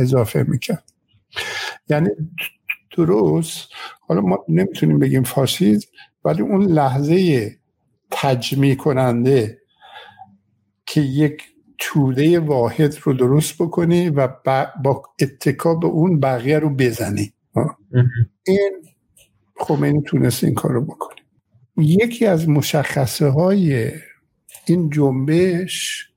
[0.01, 0.93] اضافه می‌کرد.
[1.89, 2.09] یعنی
[2.97, 3.69] درست
[4.01, 5.89] حالا ما نمی‌تونیم بگیم فاشیزم
[6.25, 7.51] ولی اون لحظه
[8.11, 9.59] تجمیع کننده
[10.87, 11.43] که یک
[11.79, 14.29] توده واحد رو درست بکنی و
[14.85, 17.33] با اتکا به اون بقیه رو بزنی.
[18.47, 18.71] این
[19.57, 21.21] خمینی تونست این کار رو بکنه.
[21.77, 23.91] یکی از مشخصه های
[24.67, 26.09] این جنبش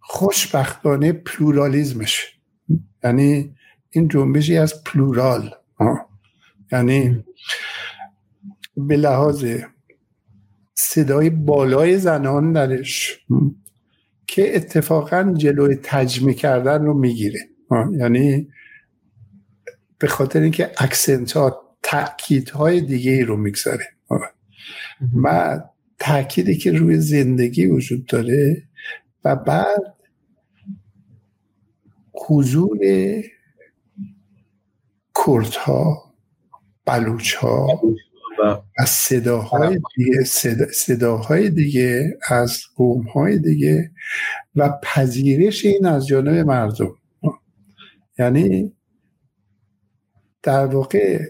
[0.00, 2.38] خوشبختانه پلورالیزمشه.
[3.04, 3.54] یعنی
[3.90, 5.50] این جنبشیست plural.
[6.72, 7.24] یعنی
[8.76, 9.46] به لحاظ
[10.74, 13.18] صدای بالای زنان درش.
[14.32, 17.40] که اتفاقا جلوی تجمی کردن رو می‌گیره.
[17.98, 18.48] یعنی
[19.98, 23.84] به خاطر اینکه اکسنت ها تاکید های دیگه ای رو می‌گذاره.
[25.24, 25.58] و
[25.98, 28.68] تاکیدی که روی زندگی وجود داره
[29.24, 29.96] و بعد
[32.28, 32.78] حضور
[35.26, 36.14] کردها
[36.86, 37.80] بلوچ ها
[38.78, 40.24] از صداهای دیگه
[40.72, 43.90] صداهای دیگه از قوم دیگه
[44.56, 46.94] و پذیرش این از جانب مردم.
[48.18, 48.72] یعنی
[50.42, 51.24] در واقع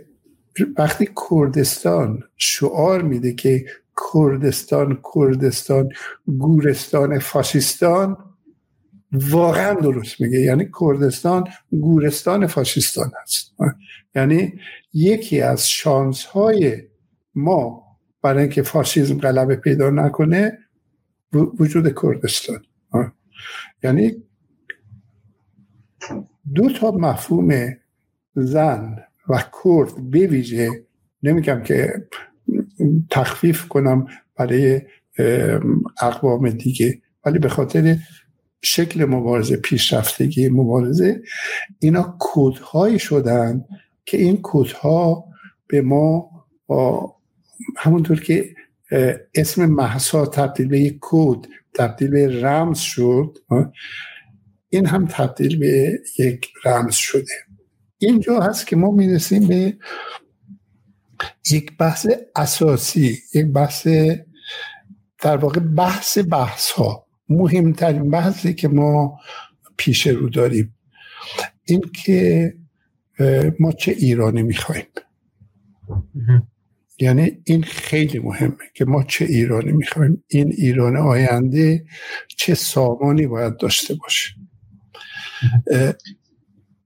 [0.79, 3.65] وقتی کردستان شعار میده که
[4.13, 5.89] کردستان کردستان
[6.27, 8.17] گورستان فاشیستان
[9.13, 10.39] واقعا درست میگه.
[10.39, 13.55] یعنی کردستان گورستان فاشیستان هست.
[14.15, 14.53] یعنی
[14.95, 16.83] یکی از شانس های
[17.35, 17.83] ما
[18.23, 20.59] برای اینکه فاشیزم غلبه پیدا نکنه
[21.33, 22.63] وجود کردستان.
[23.83, 24.23] یعنی
[26.55, 27.77] دو تا مفهوم
[28.35, 28.97] زن
[29.29, 30.71] و کرد بویژه
[31.23, 32.09] نمیگم که
[33.11, 34.07] تخفیف کنم
[34.37, 34.81] برای
[36.01, 37.97] اقوام دیگه ولی به خاطر
[38.63, 41.23] شکل مبارزه پیشرفتگی مبارزه
[41.79, 43.65] اینا کودهایی شدن
[44.05, 45.25] که این کودها
[45.67, 46.31] به ما
[47.77, 48.55] همونطور که
[49.35, 53.39] اسم محسا تبدیل به یک کود تبدیل به رمز شد
[54.69, 57.35] این هم تبدیل به یک رمز شده.
[57.99, 59.77] اینجا هست که ما می‌رسیم به
[61.51, 62.07] یک بحث
[62.37, 63.87] اساسی یک بحث
[65.23, 69.19] در واقع بحث بحث ها مهمترین بحثی که ما
[69.77, 70.75] پیش رو داریم.
[71.65, 72.55] این که
[73.59, 74.87] ما چه ایرانی می‌خوایم؟
[76.99, 81.85] یعنی این خیلی مهمه که ما چه ایرانی می‌خوایم این ایران آینده
[82.37, 84.35] چه سامانی باید داشته باشه.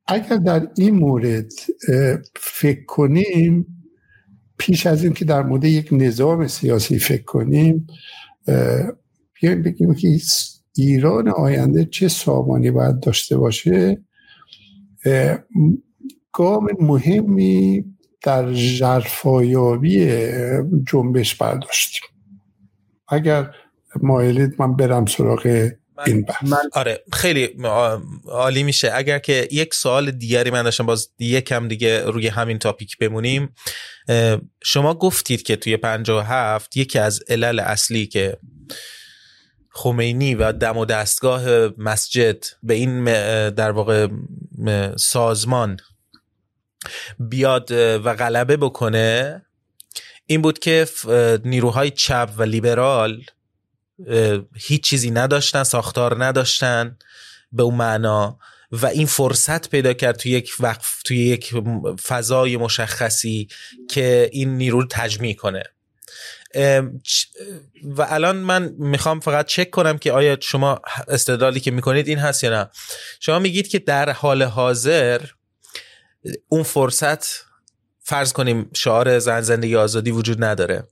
[0.06, 1.52] اگر در این مورد
[2.36, 3.66] فکر کنیم
[4.58, 7.86] پیش از این که در مورد یک نظام سیاسی فکر کنیم
[9.40, 10.18] بیایم بگیم که
[10.76, 14.02] ایران آینده چه سامانی باید داشته باشه.
[16.32, 17.84] گام مهمی
[18.22, 20.20] در جرفایابی
[20.86, 22.08] جنبش برداشتیم.
[23.08, 23.50] اگر
[24.02, 25.70] مایلید من برم سراغ
[26.06, 26.42] این بحث.
[26.42, 27.48] من آره خیلی
[28.28, 28.90] عالی میشه.
[28.94, 33.54] اگر که یک سوال دیگری من داشتم باز یکم دیگه روی همین تاپیک بمونیم.
[34.64, 38.36] شما گفتید که توی 57 یکی از علل اصلی که
[39.70, 43.04] خمینی و دم و دستگاه مسجد به این
[43.50, 44.08] در واقع
[44.96, 45.76] سازمان
[47.18, 49.42] بیاد و غلبه بکنه
[50.26, 50.86] این بود که
[51.44, 53.22] نیروهای چپ و لیبرال
[54.54, 56.98] هیچ چیزی نداشتن ساختار نداشتن
[57.52, 58.38] به اون معنا
[58.72, 61.54] و این فرصت پیدا کرد توی یک وقف توی یک
[62.02, 63.48] فضای مشخصی
[63.90, 65.62] که این نیرو رو تجمیع کنه.
[67.84, 72.44] و الان من می‌خوام فقط چک کنم که آیا شما استدلالی که می‌کنید این هست
[72.44, 72.70] یا نه.
[73.20, 75.20] شما میگید که در حال حاضر
[76.48, 77.26] اون فرصت
[78.02, 80.88] فرض کنیم شعار زن زندگی آزادی وجود نداره.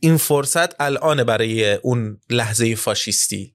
[0.00, 3.54] این فرصت الان برای اون لحظه فاشیستی.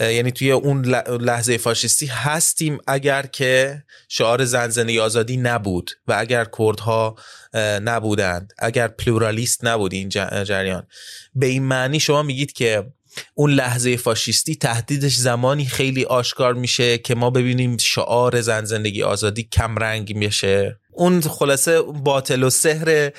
[0.00, 0.84] یعنی توی اون
[1.20, 7.16] لحظه فاشیستی هستیم اگر که شعار زن زندگی آزادی نبود و اگر کردها
[7.54, 8.52] نبودند.
[8.58, 10.86] اگر پلورالیست نبود این جریان.
[11.34, 12.92] به این معنی شما میگید که
[13.34, 19.48] اون لحظه فاشیستی تهدیدش زمانی خیلی آشکار میشه که ما ببینیم شعار زن زندگی آزادی
[19.52, 20.78] کم رنگ میشه.
[20.92, 23.10] اون خلاصه باطل و سحر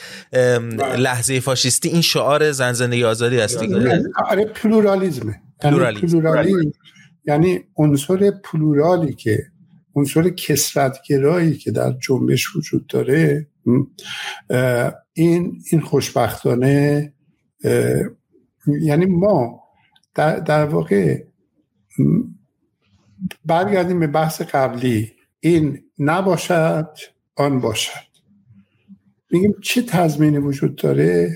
[0.97, 4.03] لحظه فاشیستی این شعار زن زندگی آزادی هست دیگه.
[4.25, 5.41] آره پلورالیزمه.
[5.63, 6.71] یعنی پلورالی
[7.25, 9.43] یعنی عنصر پلورالی که
[9.95, 13.47] عنصر کسرتگرایی که در جنبش وجود داره
[15.13, 17.13] این این خوشبختانه
[18.81, 19.66] یعنی ما
[20.17, 21.23] در, در واقع
[23.45, 25.13] برگردیم به بحث قبلی.
[25.39, 26.89] این نباشد
[27.35, 28.07] آن باشد.
[29.31, 31.31] میگیم چه تضمینی وجود داره؟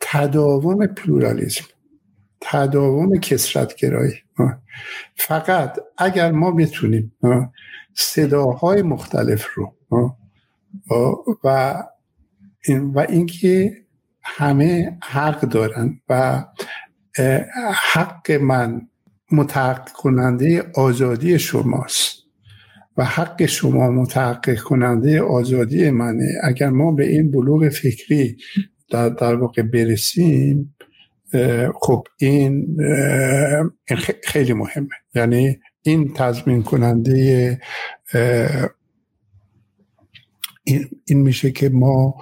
[0.00, 1.64] تداوم پلورالیزم
[2.40, 4.14] تداوم کسرتگرایی.
[5.14, 7.12] فقط اگر ما بتونیم
[7.94, 9.74] صداهای مختلف رو
[11.44, 11.82] و
[12.94, 13.84] و اینکه
[14.22, 16.44] همه حق دارن و
[17.92, 18.88] حق من
[19.32, 22.24] متحقق کننده آزادی شماست
[22.96, 26.28] و حق شما متحقق کننده آزادی منه.
[26.42, 28.36] اگر ما به این بلوغ فکری
[28.90, 30.74] در, در واقع برسیم
[31.80, 32.76] خب این
[34.24, 34.88] خیلی مهمه.
[35.14, 37.60] یعنی این تضمین کننده
[41.04, 42.14] این میشه که ما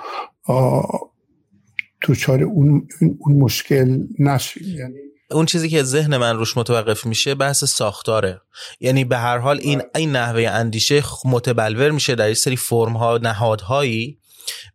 [2.02, 2.88] توچار اون,
[3.18, 4.62] اون مشکل نشیم.
[4.78, 4.94] یعنی
[5.30, 8.40] اون چیزی که ذهن من روش متوقف میشه بحث ساختاره.
[8.80, 13.18] یعنی به هر حال این این نحوه اندیشه متبلور میشه در این سری فرم ها
[13.18, 14.18] نهادهایی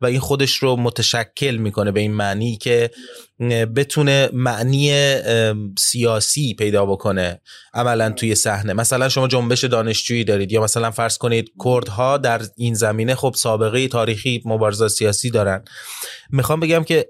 [0.01, 2.91] و این خودش رو متشکل می‌کنه به این معنی که
[3.75, 5.15] بتونه معنی
[5.77, 7.41] سیاسی پیدا بکنه
[7.73, 8.73] عملا توی صحنه.
[8.73, 13.87] مثلا شما جنبش دانشجویی دارید یا مثلا فرض کنید کردها در این زمینه خب سابقه
[13.87, 15.63] تاریخی مبارزه سیاسی دارن.
[16.29, 17.09] می‌خوام بگم که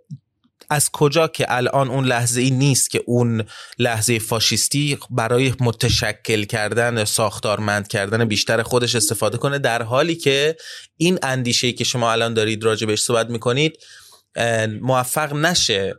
[0.70, 3.44] از کجا که الان اون لحظه ای نیست که اون
[3.80, 10.56] لحظه فاشیستی برای متشکل کردن ساختارمند کردن بیشتر خودش استفاده کنه در حالی که
[10.98, 13.78] این اندیشه که شما الان دارید راجع بهش صحبت می‌کنید
[14.82, 15.96] موفق نشه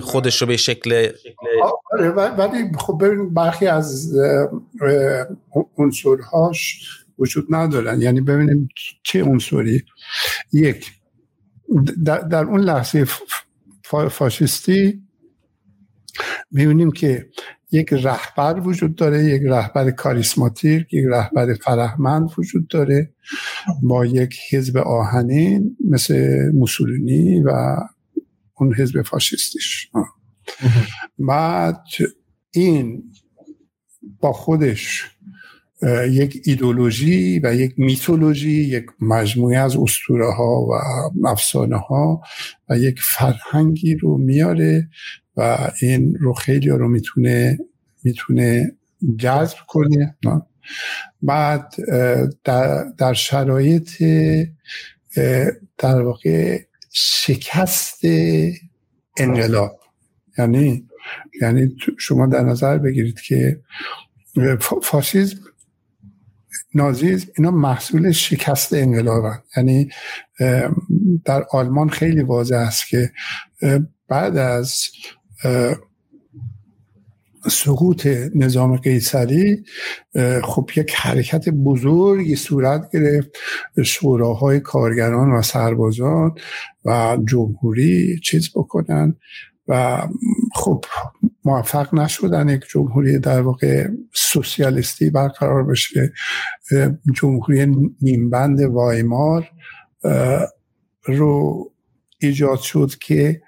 [0.00, 1.12] خودش رو به شکل
[1.92, 4.12] آره ولی خب ببینید برخی از
[5.78, 6.80] عنصرهاش
[7.18, 8.02] وجود ندارن.
[8.02, 8.68] یعنی ببینیم
[9.02, 9.84] چه عنصری.
[10.52, 10.86] یک
[12.04, 13.06] در, در اون لحظه
[14.08, 15.02] فاشیستی
[16.50, 17.28] می‌بینیم که
[17.72, 23.14] یک رهبر وجود داره یک رهبر کاریسماتیک یک رهبر فرهمند وجود داره
[23.82, 27.76] با یک حزب آهنین مثل موسولینی و
[28.54, 29.90] اون حزب فاشیستیش.
[31.18, 31.84] بعد
[32.50, 33.02] این
[34.20, 35.10] با خودش
[36.10, 40.72] یک ایدولوژی و یک میتولوژی یک مجموعه از اسطوره ها و
[41.28, 42.22] افسانه ها
[42.68, 44.88] و یک فرهنگی رو میاره
[45.36, 47.58] و این رو خیلی رو می‌تونه
[48.04, 48.76] می‌تونه
[49.18, 50.16] جذب کنه.
[51.22, 51.74] بعد
[52.44, 54.02] در, در شرایط
[55.78, 56.60] در واقع
[56.92, 58.00] شکست
[59.16, 59.80] انقلاب.
[60.38, 60.88] یعنی
[61.42, 63.60] یعنی شما در نظر بگیرید که
[64.82, 65.38] فاشیزم
[66.74, 69.24] نازیزم اینا محصول شکست انقلاب
[69.56, 69.88] یعنی
[71.24, 73.12] در آلمان خیلی واضح است که
[74.08, 74.82] بعد از
[77.50, 79.64] سقوط نظام قیصری
[80.44, 83.30] خب یک حرکت بزرگی صورت گرفت.
[83.84, 86.34] شوراهای کارگران و سربازان
[86.84, 89.16] و جمهوری چیز بکنن
[89.68, 90.02] و
[90.54, 90.84] خب
[91.44, 96.12] موفق نشدن یک جمهوری در واقع سوسیالیستی برقرار بشه.
[97.14, 99.50] جمهوری نیمبند وایمار
[101.04, 101.64] رو
[102.20, 103.42] ایجاد شد که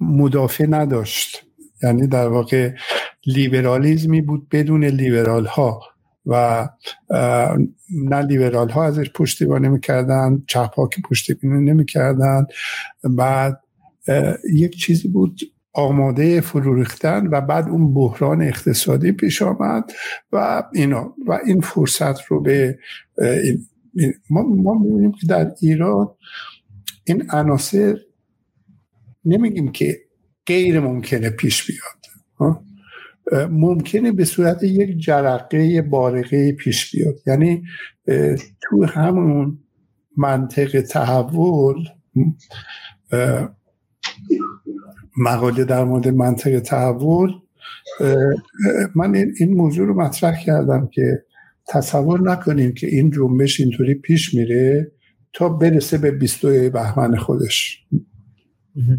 [0.00, 1.46] مدافع نداشت.
[1.82, 2.74] یعنی در واقع
[3.26, 5.80] لیبرالیزمی بود بدون لیبرال ها
[6.26, 6.68] و
[7.90, 12.46] نه لیبرال ها ازش پشتیبانی نمی‌کردن چپ ها که پشتیبانی نمی‌کردن
[13.04, 13.60] بعد
[14.52, 15.40] یک چیزی بود
[15.72, 19.92] آماده فرو ریختن و بعد اون بحران اقتصادی پیش آمد
[20.32, 22.78] و اینا و این فرصت رو به
[24.30, 26.08] ما, ما می‌بینیم که در ایران
[27.04, 27.96] این عناصر
[29.24, 30.00] نمیگیم که
[30.46, 32.00] غیر ممکنه پیش بیاد
[33.50, 37.14] ممکنه به صورت یک جرقه بارقه پیش بیاد.
[37.26, 37.62] یعنی
[38.60, 39.58] تو همون
[40.16, 41.84] منطق تحول
[45.20, 47.32] مقاله در مورد منطق تحول
[48.94, 51.24] من این موضوع رو مطرح کردم که
[51.68, 54.92] تصور نکنیم که این جنبش اینطوری پیش میره
[55.32, 57.84] تا برسه به 22 بهمن خودش.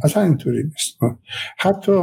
[0.04, 0.98] اصلا اینطوری نیست.
[1.58, 2.02] حتی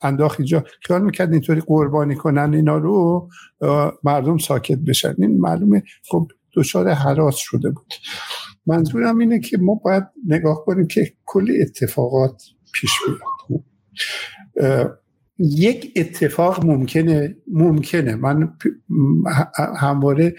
[0.00, 0.64] انداخت اینجا.
[0.82, 3.28] خیال می‌کرد اینطوری قربانی کنن اینا رو
[4.04, 5.14] مردم ساکت بشن.
[5.18, 7.94] این معلومه خب دچار حراس شده بود.
[8.66, 12.42] منظورم اینه که ما باید نگاه کنیم که کلی اتفاقات
[12.72, 13.64] پیش بیاد
[15.38, 18.14] یک اتفاق ممکنه ممکنه.
[18.14, 18.52] من
[19.76, 20.34] همواره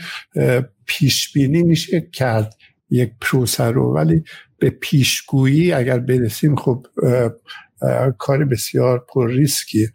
[0.85, 2.53] پیش بینی میشه کرد
[2.89, 3.93] یک پروسه رو.
[3.93, 4.23] ولی
[4.59, 6.87] به پیشگویی اگر برسیم خب
[8.17, 9.87] کار بسیار پر ریسکی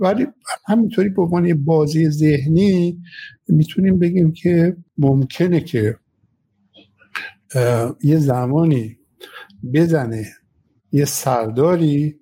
[0.00, 0.26] ولی
[0.66, 3.02] همینطوری به عنوان بازی ذهنی
[3.48, 5.96] می‌تونیم بگیم که ممکنه که
[8.02, 8.98] یه زمانی
[9.74, 10.26] بزنه
[10.92, 12.20] یه سرداری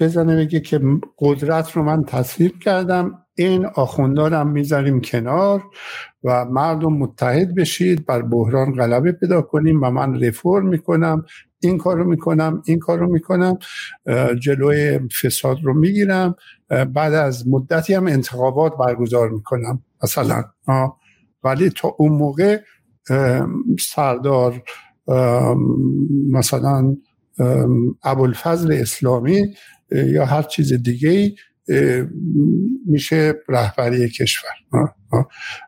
[0.00, 0.80] بزنه بگه که
[1.18, 3.24] قدرت رو من تصویب کردم.
[3.34, 5.62] این آخوندارم می‌ذاریم کنار
[6.24, 11.24] و مردم متحد بشید بر بحران غلبه پیدا کنیم و من رفرم می‌کنم.
[11.60, 13.58] این کار رو می‌کنم این کار رو می‌کنم
[14.42, 16.34] جلوی فساد رو می‌گیرم.
[16.68, 20.44] بعد از مدتی هم انتخابات برگزار می‌کنم مثلا.
[21.44, 22.60] ولی تا اون موقع
[23.80, 24.62] سردار
[26.30, 26.96] مثلا
[28.02, 29.54] ابوالفضل اسلامی
[29.90, 31.34] یا هر چیز دیگه
[32.86, 34.50] میشه رهبری کشور.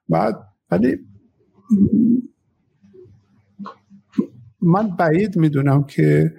[0.09, 0.37] بعد
[0.71, 0.99] ولی
[4.63, 6.35] من بعید می‌دونم که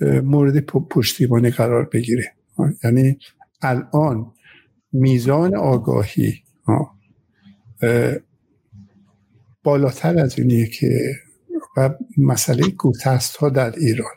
[0.00, 2.32] مورد پشتیبانی قرار بگیره.
[2.84, 3.18] یعنی
[3.62, 4.32] الان
[4.92, 6.42] میزان آگاهی
[9.62, 11.14] بالاتر از اینیه که
[11.76, 14.12] و مسئله گوتست ها در ایران.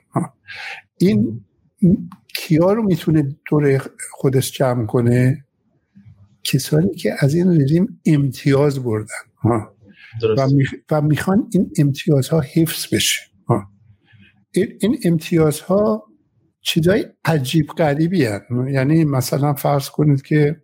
[0.98, 1.46] این
[2.36, 3.82] کیا رو می‌تونه دور
[4.12, 5.46] خودش جمع کنه؟
[6.44, 9.06] کسانی که از این رژیم امتیاز بردن
[10.92, 13.22] و, می‌خوان این امتیازها حفظ بشه
[14.54, 16.04] این امتیازها
[16.62, 20.62] چیزای عجیب غریبی هست یعنی مثلا فرض کنید که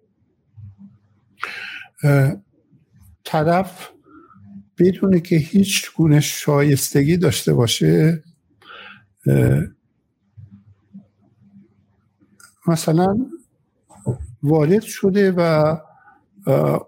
[3.23, 3.89] طرف
[4.79, 8.23] بدونه که هیچ گونه شایستگی داشته باشه
[12.67, 13.17] مثلا
[14.43, 15.75] وارد شده و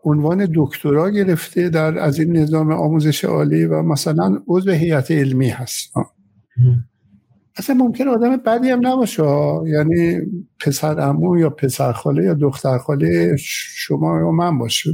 [0.03, 5.93] عنوان دکترا گرفته در از این نظام آموزش عالی و مثلا عضو هیئت علمی هست.
[7.55, 9.23] اصلا ممکن آدم بدی هم نباشه.
[9.65, 10.19] یعنی
[10.59, 14.89] پسر امو یا پسر خاله یا دختر خاله شما یا من باشه.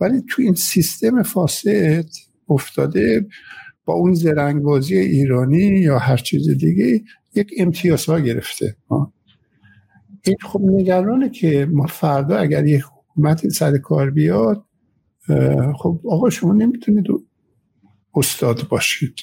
[0.00, 2.04] ولی تو این سیستم فاسد
[2.48, 3.26] افتاده
[3.84, 7.02] با اون زرنگبازی ایرانی یا هر چیز دیگه
[7.34, 8.76] یک امتیازها گرفته.
[10.28, 14.64] این خب نگرانه که ما فردا اگر یک حکومت سر کار بیاد
[15.76, 17.06] خب آقا شما نمی‌تونید
[18.14, 19.14] استاد باشید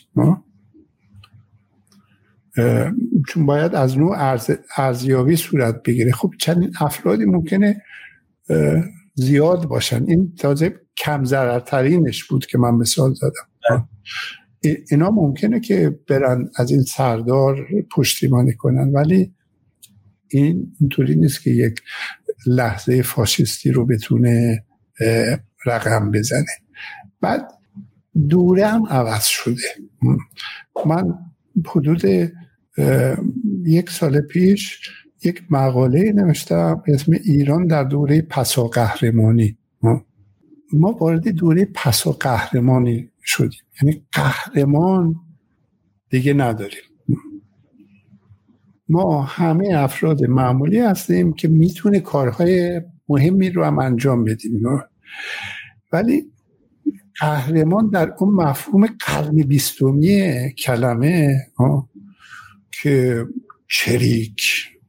[3.28, 4.38] چون باید از نوع
[4.78, 6.12] ارزیابی صورت بگیره.
[6.12, 7.82] خب چندین افرادی ممکنه
[9.14, 10.06] زیاد باشن.
[10.08, 13.90] این تازه کم ضررترینش بود که من مثال زدم.
[14.92, 19.35] اینا ممکنه که برن از این سردار پشتیبانی کنن ولی
[20.28, 21.82] این اینطوری نیست که یک
[22.48, 24.64] لحظه فاشisتی رو بتونه
[25.66, 26.46] رقم بزنه.
[27.22, 27.52] بعد
[28.30, 29.62] دوره هم عوض شده.
[30.86, 31.14] من
[31.68, 32.02] حدود
[33.66, 34.80] یک سال پیش
[35.24, 39.58] یک مقاله نوشتم اسم ایران در دوره پسا قهرمانی.
[40.74, 43.60] ما وارد دوره پسا قهرمانی شدیم.
[43.82, 45.16] یعنی قهرمان
[46.10, 46.84] دیگه نداریم.
[48.90, 54.64] ما همه افراد معمولی هستیم که می‌تونه کارهای مهمی رو هم انجام بدیم
[55.92, 56.32] ولی
[57.20, 61.38] قهرمان در اون مفهوم قرن بیستمی کلمه
[62.82, 63.26] که
[63.68, 64.42] چریک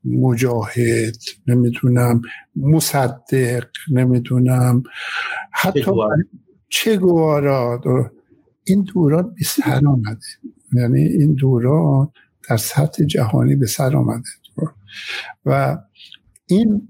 [0.05, 1.16] مجاهد
[1.47, 2.23] نمی‌دونم
[2.56, 4.82] مصدق نمی‌دونم
[5.52, 5.90] حتی
[6.68, 7.81] چه گوارا
[8.64, 10.27] این دوران به سر آمده.
[10.73, 12.12] یعنی این دوران
[12.48, 14.28] در سطح جهانی به سر آمده.
[15.44, 15.78] و
[16.47, 16.89] این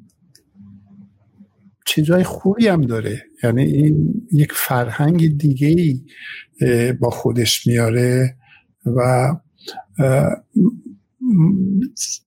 [1.86, 3.22] چیزهای خوبی هم داره.
[3.42, 6.02] یعنی این یک فرهنگ دیگه ای
[6.92, 8.36] با خودش میاره
[8.86, 9.32] و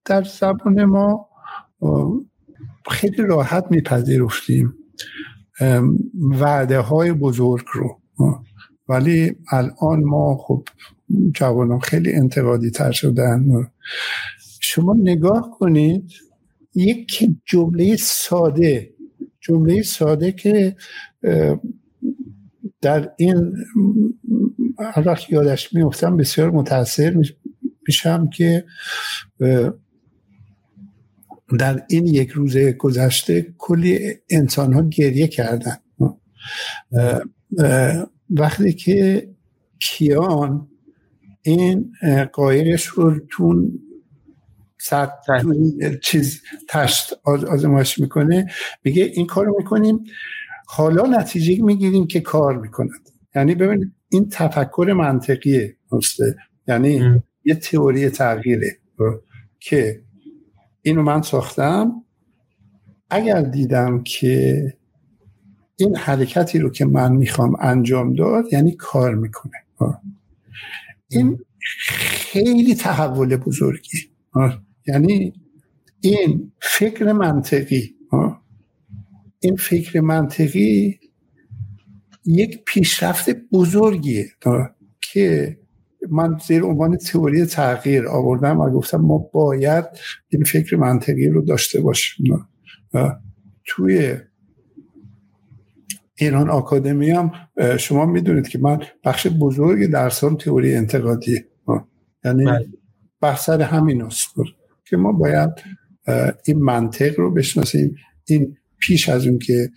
[0.06, 1.30] در زبان ما
[2.92, 4.74] خیلی راحت میپذیرفتیم
[6.14, 8.02] وعده های بزرگ رو.
[8.90, 10.64] ولی الان ما خب
[11.34, 13.72] جوانان خیلی انتقادی تر شدن.
[14.60, 16.12] شما نگاه کنید
[16.76, 18.94] یک جمله ساده
[19.40, 20.76] جمله ساده که
[22.82, 23.54] در این
[24.96, 27.22] الان یادش میفتم بسیار متاثر
[27.88, 28.66] میشم که
[31.60, 34.00] در این یک روز گذشته کلی
[34.30, 35.78] انسان ها گریه کردن.
[38.30, 39.30] وقتی که
[39.80, 40.69] کیان
[41.42, 41.94] این
[42.34, 43.80] قایقش رو تون
[44.78, 45.10] سر
[46.02, 48.52] چیز تشت آزمایش می‌کنه.
[48.84, 50.04] میگه این کار رو می‌کنیم.
[50.68, 53.10] حالا نتیجه می‌گیریم که کار می‌کند.
[53.36, 55.76] یعنی ببینید این تفکر منطقیه
[56.68, 58.78] یعنی یه تئوری تغییره
[59.60, 60.02] که
[60.82, 62.06] اینو من ساختم.
[63.10, 64.64] اگر دیدم که
[65.76, 69.54] این حرکتی رو که من می‌خوام انجام داد یعنی کار می‌کنه.
[71.10, 71.40] این
[72.32, 73.98] خیلی تحول بزرگی.
[74.88, 75.34] یعنی
[76.02, 77.96] این فکر منطقی
[79.40, 81.00] این فکر منطقی
[82.26, 84.30] یک پیشرفت بزرگیه
[85.02, 85.58] که
[86.10, 89.86] من زیر عنوان تئوری تغییر آوردم و گفتم ما باید
[90.30, 92.48] این فکر منطقی رو داشته باشیم
[93.66, 94.18] توی
[96.20, 97.32] ایران آکادمی هم
[97.78, 101.46] شما می‌دونید که من بخش بزرگ درسام تئوری انتقادی
[102.26, 102.68] یعنی بله.
[103.22, 104.28] بحث همین است
[104.86, 105.50] که ما باید
[106.46, 107.96] این منطق رو بشناسیم.
[108.26, 109.72] این پیش از اون که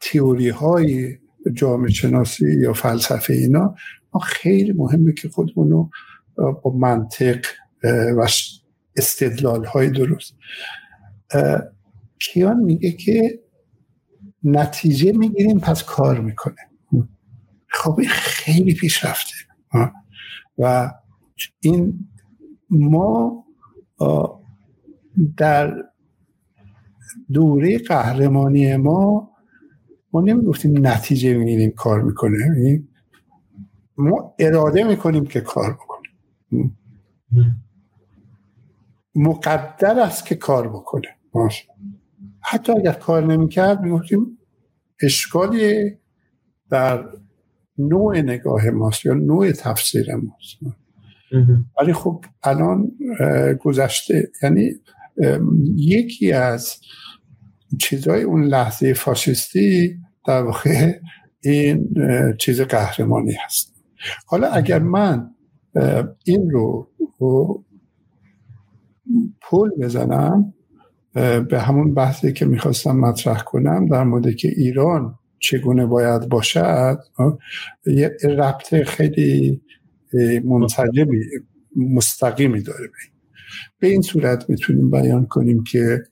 [0.00, 1.18] تئوری های
[1.54, 3.74] جامعه شناسی یا فلسفه اینا
[4.14, 5.90] ما خیلی مهمه که خودمون رو
[6.62, 7.46] با منطق
[8.18, 8.26] و
[8.96, 10.34] استدلال های درست
[12.18, 13.40] کیان میگه که
[14.44, 16.56] نتیجه می‌گیریم پس کار می‌کنه
[17.68, 19.34] خب این خیلی پیشرفته.
[20.58, 20.92] و
[21.60, 22.08] این
[22.70, 23.44] ما
[25.36, 25.74] در
[27.32, 29.30] دوره قهرمانی ما
[30.12, 32.88] ما نمی‌گفتیم نتیجه می‌گیریم کار می‌کنه یعنی
[33.96, 36.76] ما اراده می‌کنیم که کار بکنیم.
[39.14, 41.64] مقدر است که کار بکنه باشه.
[42.42, 44.38] حتی اگر کار نمی‌کرد می‌گفتیم
[45.02, 45.96] اشکالی
[46.70, 47.04] در
[47.78, 50.76] نوع نگاه ماست یا نوع تفسیر ماست.
[51.80, 52.92] ولی خب الان
[53.60, 54.70] گذشته یعنی
[55.76, 56.76] یکی از
[57.80, 61.00] چیزهای اون لحظه فاشیستی در واقع
[61.40, 61.94] این
[62.38, 63.74] چیز قهرمانی هست.
[64.26, 65.30] حالا اگر من
[66.24, 66.90] این رو
[69.40, 70.54] پول بزنم
[71.14, 76.98] به همون بحثی که می‌خواستم مطرح کنم در مورد که ایران چگونه باید باشد
[77.86, 79.60] یه ربط خیلی
[80.44, 81.20] منسجمی
[81.76, 82.88] مستقیمی داره.
[83.78, 86.02] به این صورت می‌تونیم بیان کنیم که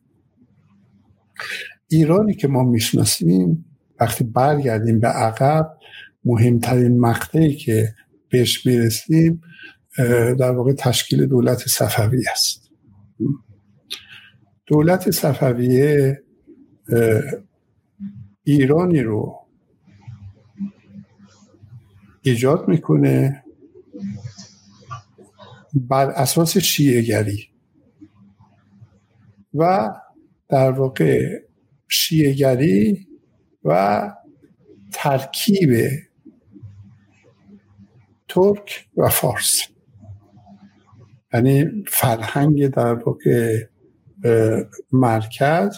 [1.88, 3.64] ایرانی که ما می‌شناسیم
[4.00, 5.76] وقتی برگردیم به عقب
[6.24, 7.94] مهمترین مقطعی که
[8.30, 9.42] بهش می‌رسیم
[10.38, 12.70] در واقع تشکیل دولت صفوی است.
[14.68, 16.22] دولت صفویه
[18.44, 19.46] ایرانی رو
[22.22, 23.44] ایجاد می‌کنه
[25.74, 27.48] بر اساس شیعگری
[29.54, 29.90] و
[30.48, 31.38] در واقع
[31.88, 33.08] شیعگری
[33.64, 34.02] و
[34.92, 35.70] ترکیب
[38.28, 39.60] ترک و فارس.
[41.34, 43.64] یعنی فرهنگ در واقع
[44.92, 45.76] مرکز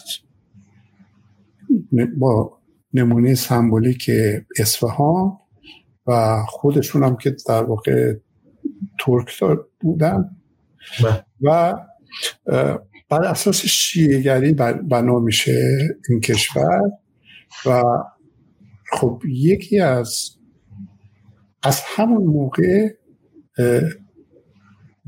[2.19, 2.61] با
[2.95, 4.11] نمونه سمبولیک
[4.59, 5.39] اصفهان
[6.07, 8.15] و خودشون هم که در واقع
[9.01, 10.31] ترک بودن
[11.03, 11.25] بله.
[11.41, 11.75] و
[13.09, 16.91] بر اساس شیعگری بنا میشه این کشور
[17.67, 17.83] و
[18.93, 20.31] خب یکی از
[21.63, 22.89] از همون موقع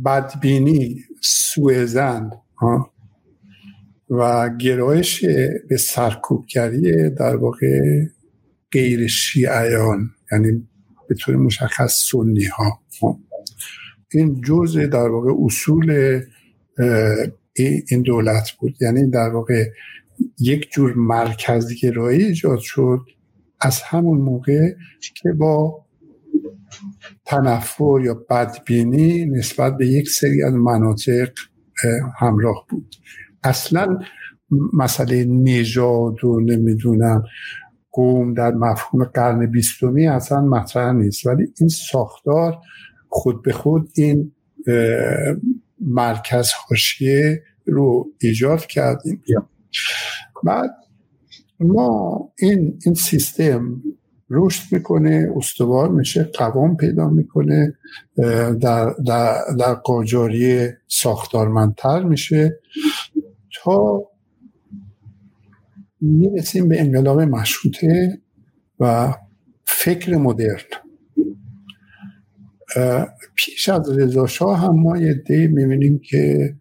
[0.05, 1.85] بدبینی سوء
[4.11, 5.25] و گرایش
[5.69, 8.05] به سرکوبگری در واقع
[8.73, 10.69] غیر شیعیان یعنی
[11.09, 12.81] به طور مشخص سنی ها
[14.13, 16.21] این جزء در واقع اصول
[17.89, 18.83] این دولت بود.
[18.83, 19.65] یعنی در واقع
[20.39, 23.01] یک جور مرکزگرایی ایجاد شد
[23.61, 24.75] از همون موقع
[25.15, 25.85] که با
[27.25, 31.31] تنفر یا بدبینی نسبت به یک سری از مناطق
[32.19, 32.95] همراه بود.
[33.45, 33.99] اصلا
[34.73, 37.25] مسئله نژاد و نمی‌دونم
[37.93, 41.27] قوم در مفهوم قرن بیستمی اصلا مطرح نیست.
[41.27, 42.59] ولی این ساختار
[43.09, 44.33] خود به خود این
[45.81, 49.23] مرکز حاشیه رو ایجاد کردیم
[50.45, 50.71] بعد
[51.61, 53.83] ما این این سیستم
[54.31, 57.75] رشد می‌کنه استوار میشه قوام پیدا می‌کنه
[58.61, 62.61] در, در, در قاجاری ساختارمندتر میشه.
[63.63, 64.03] تا
[66.01, 68.21] می‌رسیم به انقلاب مشروطه
[68.81, 69.15] و
[69.65, 70.63] فکر مدرن.
[73.35, 76.55] پیش از رضا شاه هم ما یه دی می‌بینیم که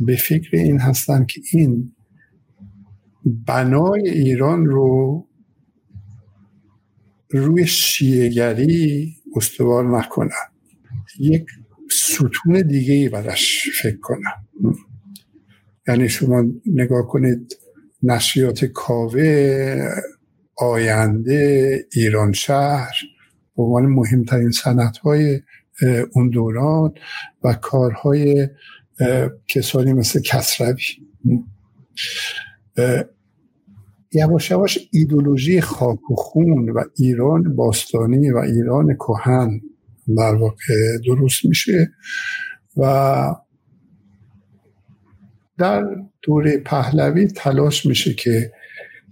[0.00, 1.92] به فکر این هستن که این
[3.24, 5.26] بنای ایران رو
[7.30, 10.30] روی شیعگری استوار نکنن.
[11.18, 11.46] یک
[11.90, 14.74] ستون دیگه ای برش فکر کنن.
[15.88, 17.56] یعنی شما نگاه کنید
[18.02, 19.88] نشریات کاوه
[20.56, 22.94] آینده ایران شهر
[23.56, 25.40] به عنوان مهمترین سنت های
[26.12, 26.94] اون دوران
[27.44, 28.48] و کارهای
[29.48, 30.82] کسانی مثل کسروی.
[34.12, 39.60] یواش یواش ایدولوژی خاک و خون و ایران باستانی و ایران کهن
[40.16, 41.90] در واقع درست میشه
[42.76, 43.34] و
[45.58, 45.84] در
[46.22, 48.52] دوره پهلوی تلاش میشه که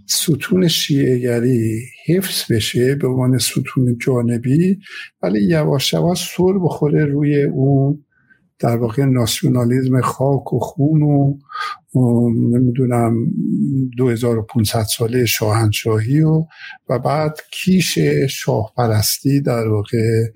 [0.06, 4.78] ستون شیعهگری حفظ بشه به عنوان ستون جانبی
[5.22, 8.04] ولی یواش یواش سر بخوره روی اون
[8.58, 11.38] در واقع ناسیونالیزم خاک و خون و,
[12.30, 13.14] نمی‌دونم
[13.96, 16.44] 2500 ساله شاهنشاهی و
[16.88, 17.98] و بعد کیش
[18.30, 20.26] شاه پرستی در واقع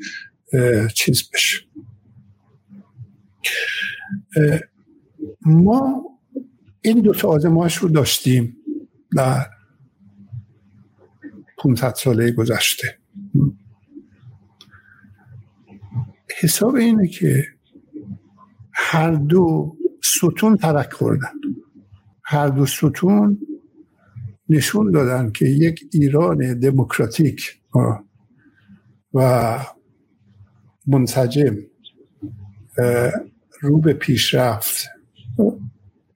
[0.95, 1.59] چیز بشه.
[5.47, 6.03] ما
[6.81, 8.57] این دو تا آزمایش رو داشتیم
[9.17, 9.47] در
[11.59, 12.99] 500 ساله گذشته.
[16.41, 17.45] حساب اینه که
[18.73, 21.33] هر دو ستون ترک خوردن.
[22.25, 23.39] هر دو ستون
[24.49, 27.61] نشون دادن که یک ایران دموکراتیک
[29.15, 29.59] و
[30.87, 31.57] منسجم
[33.61, 34.96] رو به پیشرفت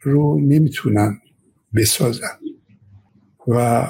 [0.01, 1.19] رو نمی‌تونن
[1.75, 2.39] بسازن
[3.49, 3.87] و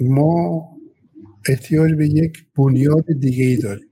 [0.00, 0.68] ما
[1.48, 3.88] احتیاج به یک بنیاد دیگه ای داریم.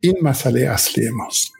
[0.00, 1.52] این مسئله اصلی ماست.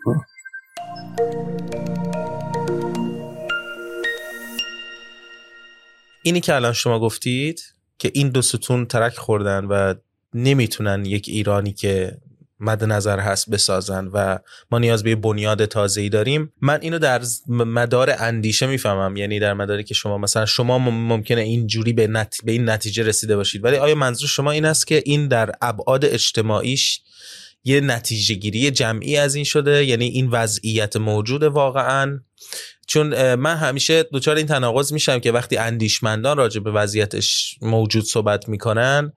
[6.22, 7.60] اینی که الان شما گفتید
[7.98, 9.94] که این دو ستون ترک خوردن و
[10.34, 12.18] نمی‌تونن یک ایرانی که
[12.60, 14.38] مد نظر هست بسازن و
[14.70, 16.52] ما نیاز به بنیاد تازه ای داریم.
[16.60, 19.16] من اینو در مدار اندیشه می‌فهمم.
[19.16, 22.36] یعنی در مداری که شما مثلا شما ممکنه اینجوری به, نت...
[22.44, 23.64] به این نتیجه رسیده باشید.
[23.64, 27.00] ولی آیا منظور شما این است که این در ابعاد اجتماعیش
[27.64, 32.20] یه نتیجه گیری جمعی از این شده؟ یعنی این وضعیت موجود واقعا؟
[32.86, 38.48] چون من همیشه دوچار این تناقض میشم که وقتی اندیشمندان راجع به وضعیتش موجود صحبت
[38.48, 39.12] می‌کنن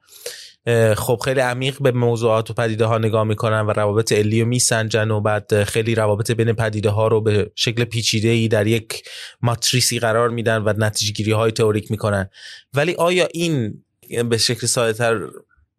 [0.95, 5.11] خب خیلی عمیق به موضوعات و پدیده ها نگاه می‌کنن و روابط علی رو میسنجن
[5.11, 9.03] و بعد خیلی روابط بین پدیده ها رو به شکل پیچیده ای در یک
[9.41, 12.30] ماتریسی قرار میدن و نتیجه گیری های تئوریک می‌کنن.
[12.73, 13.84] ولی آیا این
[14.30, 15.19] به شکل ساده تر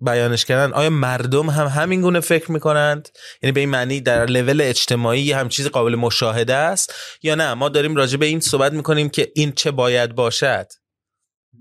[0.00, 3.08] بیانش کردن آیا مردم هم همین گونه فکر می‌کنند؟
[3.42, 7.68] یعنی به این معنی در لول اجتماعی هم چیز قابل مشاهده است یا نه؟ ما
[7.68, 10.66] داریم راجع به این صحبت می‌کنیم که این چه باید باشد.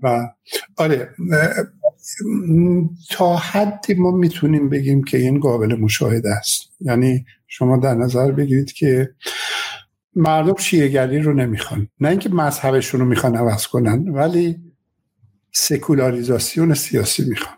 [0.02, 0.20] و
[0.76, 1.14] آره
[3.10, 6.60] تا حدی ما می‌تونیم بگیم که این قابل مشاهده است.
[6.80, 9.14] یعنی شما در نظر بگیرید که
[10.14, 11.88] مردم شیعگری رو نمی‌خوان.
[12.00, 14.56] نه اینکه مذهبشون رو می‌خوان عوض کنن ولی
[15.52, 17.56] سکولاریزاسیون سیاسی می‌خوان.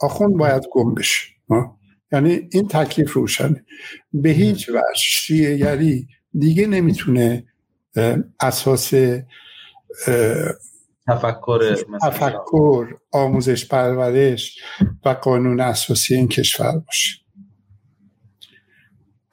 [0.00, 1.26] آخوند باید گم بشه.
[2.12, 3.64] یعنی این تکلیف روشنه
[4.12, 7.44] به هیچ وجه شیعگری دیگه نمی‌تونه
[8.40, 8.94] اساس
[11.08, 14.58] تفکر تفکر آموزش پرورش
[15.04, 17.18] و قانون اساسی این کشور باشه.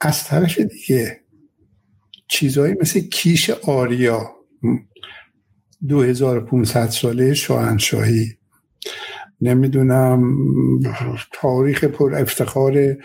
[0.00, 1.20] از طرف دیگه
[2.28, 4.30] چیزهایی مثل کیش آریا
[5.88, 8.38] 2500 ساله شاهنشاهی.
[9.40, 10.36] نمی‌دونم
[11.32, 12.96] تاریخ پر افتخار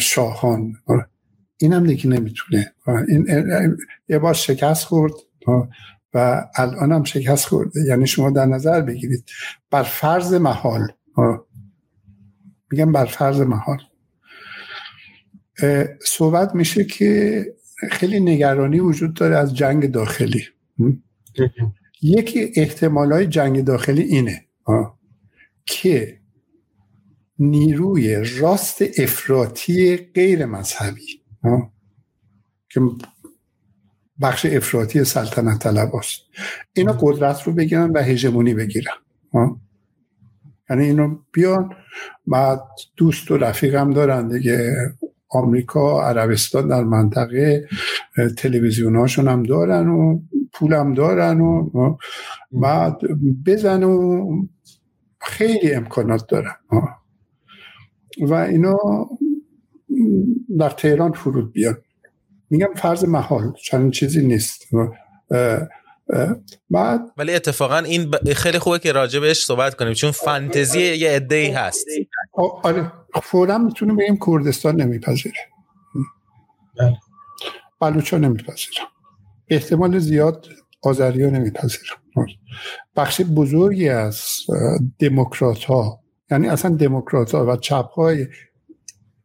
[0.00, 0.72] شاهان.
[1.60, 2.74] این هم دیگه نمی‌تونه.
[3.08, 3.26] این
[4.08, 5.12] یه بار شکست خورد.
[6.14, 7.80] و الان هم شکست خورده.
[7.88, 9.24] یعنی شما در نظر بگیرید
[9.70, 10.88] بر فرض محال
[12.70, 13.78] میگم بر فرض محال.
[16.06, 17.44] صحبت میشه که
[17.90, 20.44] خیلی نگرانی وجود داره از جنگ داخلی.
[22.02, 24.44] یکی احتمال های جنگ داخلی اینه
[25.66, 26.20] که
[27.38, 31.22] نیروی راست افراطی غیر مذهبی
[32.68, 32.80] که
[34.20, 36.20] بخش افراطی سلطنت طلب است.
[36.72, 38.94] اینا قدرت رو بگیرن و هژمونی بگیرن.
[40.70, 41.70] یعنی اینو بیان
[42.26, 42.62] بعد
[42.96, 44.74] دوست و رفیق هم دارن دیگه.
[45.34, 47.68] آمریکا عربستان در منطقه
[48.38, 50.20] تلویزیون هم دارن و
[50.52, 51.70] پولم دارن و
[52.52, 52.98] بعد
[53.46, 54.26] بزن و
[55.20, 56.54] خیلی امکانات دارن
[58.20, 58.76] و اینا
[60.58, 61.76] در تهران فرود بیان.
[62.50, 64.62] میگم فرض محال چنین چیزی نیست.
[66.70, 71.34] بعد ولی اتفاقا این خیلی خوبه که راجع بهش صحبت کنیم چون فانتزی یه عده
[71.34, 71.86] ای هست
[72.62, 72.92] آره
[73.22, 75.34] فورا می‌تونیم بگیم کردستان نمیپذیره.
[76.78, 76.96] بله.
[77.80, 78.80] بلوچا نمیپذیره.
[79.48, 80.46] احتمال زیاد
[80.82, 81.90] آذریا نمیپذیره.
[82.96, 84.22] بخش بزرگی از
[84.98, 86.00] دموکرات ها
[86.30, 88.26] یعنی اصلا دموکرات ها و چپ های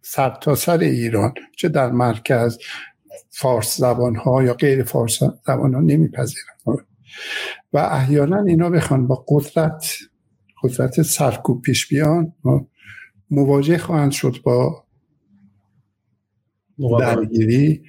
[0.02, 2.58] سرتاسر سر ایران چه در مرکز
[3.30, 6.46] فارس زبان ها یا غیر فارس زبان ها نمیپذیرن.
[7.74, 9.86] و احیانا اینا بخوان با قدرت
[10.64, 12.34] قدرت سرکوب پیش بیان
[13.32, 14.86] مواجه خواهند شد با
[17.00, 17.84] درگیری.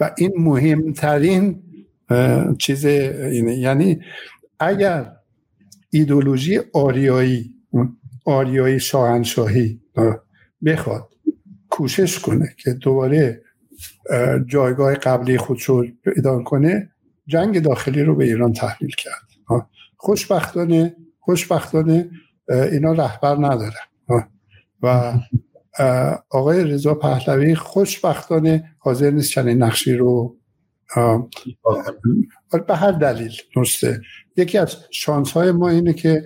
[0.00, 1.62] و این مهمترین
[2.58, 3.58] چیز اینه.
[3.58, 4.00] یعنی
[4.60, 5.12] اگر
[5.90, 7.54] ایدولوژی آریایی
[8.24, 9.80] آریایی شاهنشاهی
[10.64, 11.08] بخواد
[11.70, 13.42] کوشش کنه که دوباره
[14.46, 16.90] جایگاه قبلی خودش رو پیدا کنه
[17.26, 19.62] جنگ داخلی رو به ایران تحمیل کرد.
[19.96, 22.10] خوشبختانه خوشبختانه
[22.48, 24.28] اینا رهبر ندارن
[24.82, 25.14] و
[26.30, 30.36] آقای رضا پهلوی خوشبختانه حاضر نیست چنین نقشی رو
[32.68, 34.00] به هر دلیل درسته
[34.36, 36.24] یکی از شانس های ما اینه که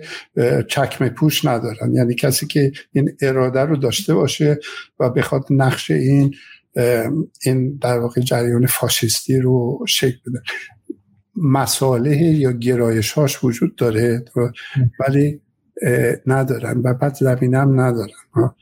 [0.67, 1.93] چکمه پوش ندارن.
[1.93, 4.59] یعنی کسی که این اراده رو داشته باشه
[4.99, 6.35] و بخواد نقش این
[7.45, 10.41] این در واقع جریان فاشیستی رو شکل بده.
[11.35, 14.25] مساله یا گرایش هاش وجود داره
[14.99, 15.41] ولی
[16.27, 18.53] ندارن و بعد زمینم ندارن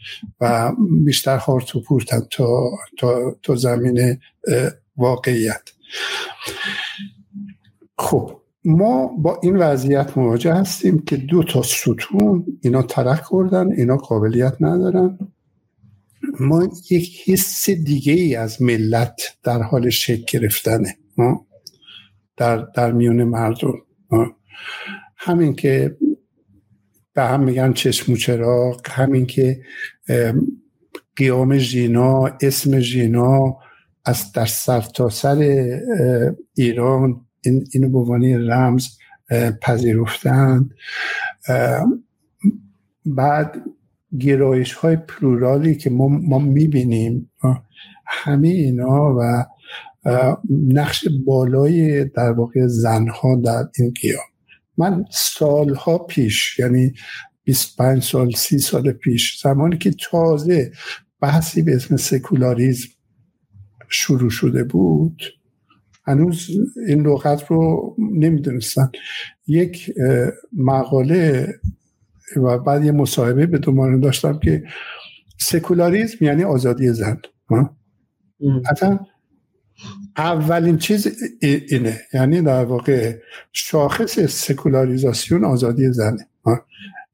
[0.41, 0.71] و
[1.05, 4.17] بیشتر هارت و پورتن تا, تا, تا زمین
[4.97, 5.61] واقعیت.
[7.97, 13.97] خب ما با این وضعیت مواجه هستیم که دو تا ستون اینا ترک کردن اینا
[13.97, 15.17] قابلیت ندارن.
[16.39, 20.97] ما یک حس دیگه ای از ملت در حال شکل گرفتنه.
[22.37, 23.73] در, در میون مردم.
[25.17, 25.97] همین که
[27.13, 29.61] به هم میگن چشم و چراغ همین که
[31.15, 33.57] قیام ژینا اسم ژینا
[34.05, 35.81] از در سرتاسر سر
[36.55, 38.87] ایران این اینو به عنوان رمز
[39.61, 40.69] پذیرفتن.
[43.05, 43.63] بعد
[44.19, 47.31] گرایش های پلورالی که ما, ما می‌بینیم
[48.07, 49.45] همه اینا و
[50.67, 54.23] نقش بالای در واقع زنها در این قیام.
[54.77, 56.93] من سالها پیش یعنی
[57.43, 60.71] 25 سال 30 سال پیش زمانی که تازه
[61.21, 62.87] بحثی به اسم سکولاریزم
[63.89, 65.21] شروع شده بود
[66.07, 66.49] هنوز
[66.87, 68.91] این لغت رو نمی‌دونستن
[69.47, 69.93] یک
[70.53, 71.47] مقاله
[72.37, 74.63] و بعد یه مصاحبه به دومانه داشتم که
[75.39, 77.21] سکولاریزم یعنی آزادی زن
[78.69, 78.85] حتی
[80.17, 81.07] اولین چیز
[81.41, 82.01] اینه.
[82.13, 83.17] یعنی در واقع
[83.53, 86.27] شاخص سکولاریزاسیون آزادی زنه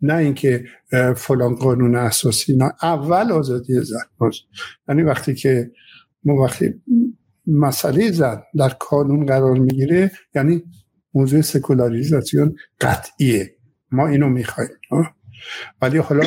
[0.02, 0.66] نه اینکه
[1.16, 2.74] فلان قانون اساسی نه.
[2.82, 4.32] اول آزادی زن
[4.90, 5.72] یعنی وقتی که
[6.24, 6.74] ما وقتی
[7.48, 10.64] مسئله زن در کانون قرار می‌گیره یعنی
[11.14, 13.56] موضوع سکولاریزاسیون قطعیه.
[13.92, 14.70] ما اینو می‌خوایم
[15.82, 16.24] ولی حالا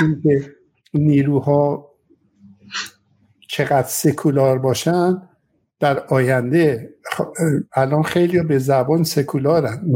[0.00, 0.52] اینکه
[0.94, 1.90] نیروها
[3.48, 5.22] چقدر سکولار باشن
[5.80, 6.94] در آینده
[7.74, 9.92] الان خیلی به زبان سکولارن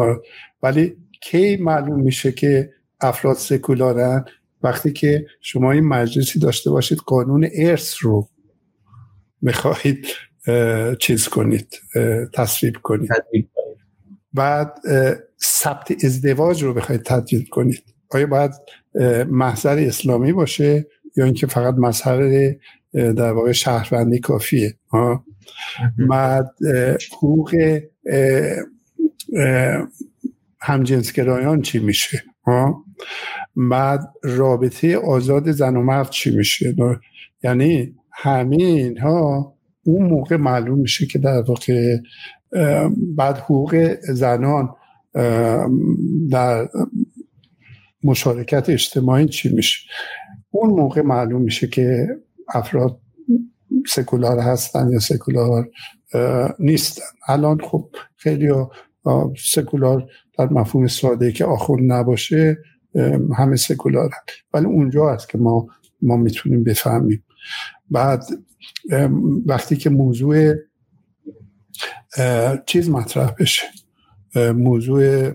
[0.63, 4.25] ولی کی معلوم میشه که افراد سکولارن؟
[4.63, 8.29] وقتی که شما این مجلسی داشته باشید قانون ارث رو
[9.43, 10.07] می‌خواهید
[11.01, 11.81] چیز کنید.
[12.33, 13.11] تصویب کنید.
[14.35, 14.79] بعد
[15.43, 17.85] ثبت ازدواج رو بخواید تدوین کنید.
[18.11, 18.53] آیا باید
[19.29, 20.87] محضر اسلامی باشه
[21.17, 22.55] یا اینکه فقط مظهر
[22.93, 24.75] در واقع شهروندی کافیه؟
[26.09, 26.51] بعد
[27.13, 27.81] حقوق
[30.61, 32.23] همجنسگرایان چی میشه؟
[33.57, 36.77] بعد رابطه آزاد زن و مرد چی میشه؟
[37.43, 39.54] یعنی همه اینها
[39.85, 41.97] اون موقع معلوم میشه که در واقع
[43.17, 44.69] بعد حقوق زنان
[46.31, 46.69] در
[48.05, 49.91] مشارکت اجتماعی چی میشه.
[50.51, 52.09] اون موقع معلوم میشه که
[52.49, 53.01] افراد
[53.87, 55.71] سکولار هستن یا سکولار
[56.59, 57.03] نیستن.
[57.29, 58.53] الان خب خیلی
[59.39, 60.07] سکولار
[60.39, 62.59] در مفهوم ساده که آخوند نباشه
[63.37, 64.11] همه سکولار
[64.55, 65.67] ولی اونجا هست که ما
[66.03, 67.25] ما می‌تونیم بفهمیم.
[67.91, 68.25] بعد
[69.47, 70.55] وقتی که موضوع
[72.67, 73.63] چیز مطرح بشه.
[74.37, 75.33] موضوع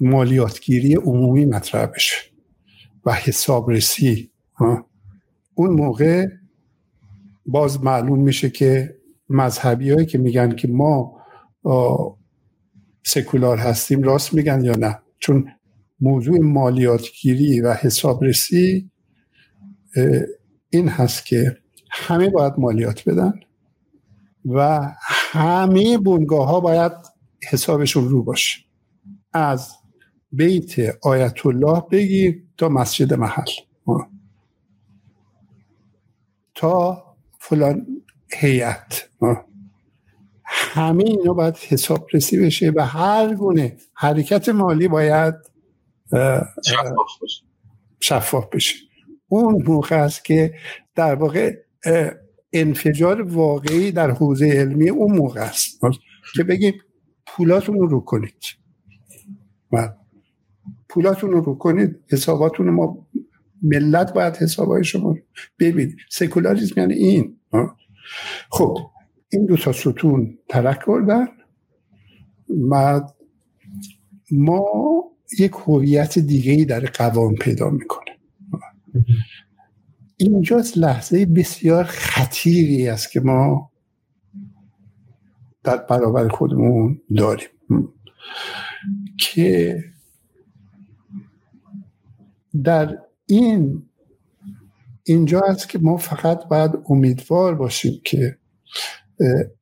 [0.00, 2.16] مالیاتگیری عمومی مطرح بشه
[3.06, 4.30] و حسابرسی.
[5.54, 6.26] اون موقع
[7.46, 8.96] باز معلوم میشه که
[9.28, 11.20] مذهبی هایی که میگن که ما
[13.02, 15.48] سکولار هستیم راست میگن یا نه؟ چون
[16.00, 18.90] موضوع مالیاتگیری و حسابرسی
[20.70, 21.56] این هست که
[21.90, 23.40] همه باید مالیات بدن
[24.44, 26.92] و همه بنگاه ها باید
[27.50, 28.60] حسابشون رو باشه.
[29.32, 29.72] از
[30.32, 33.50] بیت آیت الله بگیر تا مسجد محل.
[36.54, 37.04] تا
[37.38, 37.86] فلان
[38.32, 39.08] هیئت.
[40.44, 45.34] همه اینا باید حساب رسی بشه و هر گونه حرکت مالی باید
[48.00, 48.74] شفاف بشه.
[49.38, 50.54] اون موقع است که
[50.94, 51.56] در واقع
[52.52, 55.80] انفجار واقعی در حوزه علمی اون موقع است.
[56.36, 56.74] که بگیم
[57.26, 58.34] پولاتون رو کنید.
[59.72, 59.90] بله.
[60.88, 63.06] پولاتون رو کنید حساباتون ما
[63.62, 65.16] ملت باید حسابای شما
[65.58, 67.36] ببینید سکولاریزم یعنی این.
[68.50, 68.78] خب
[69.32, 71.26] این دو تا ستون ترک کردن
[72.48, 73.14] بعد
[74.30, 74.64] ما
[75.38, 78.10] یک هویت دیگه ای در قوام پیدا می‌کنه.
[80.16, 83.70] اینجاست لحظه بسیار خطیری است که ما
[85.64, 87.48] در برابر خودمون داریم.
[89.18, 89.78] که
[92.64, 93.82] در این
[95.04, 98.38] اینجا است که ما فقط باید امیدوار باشیم که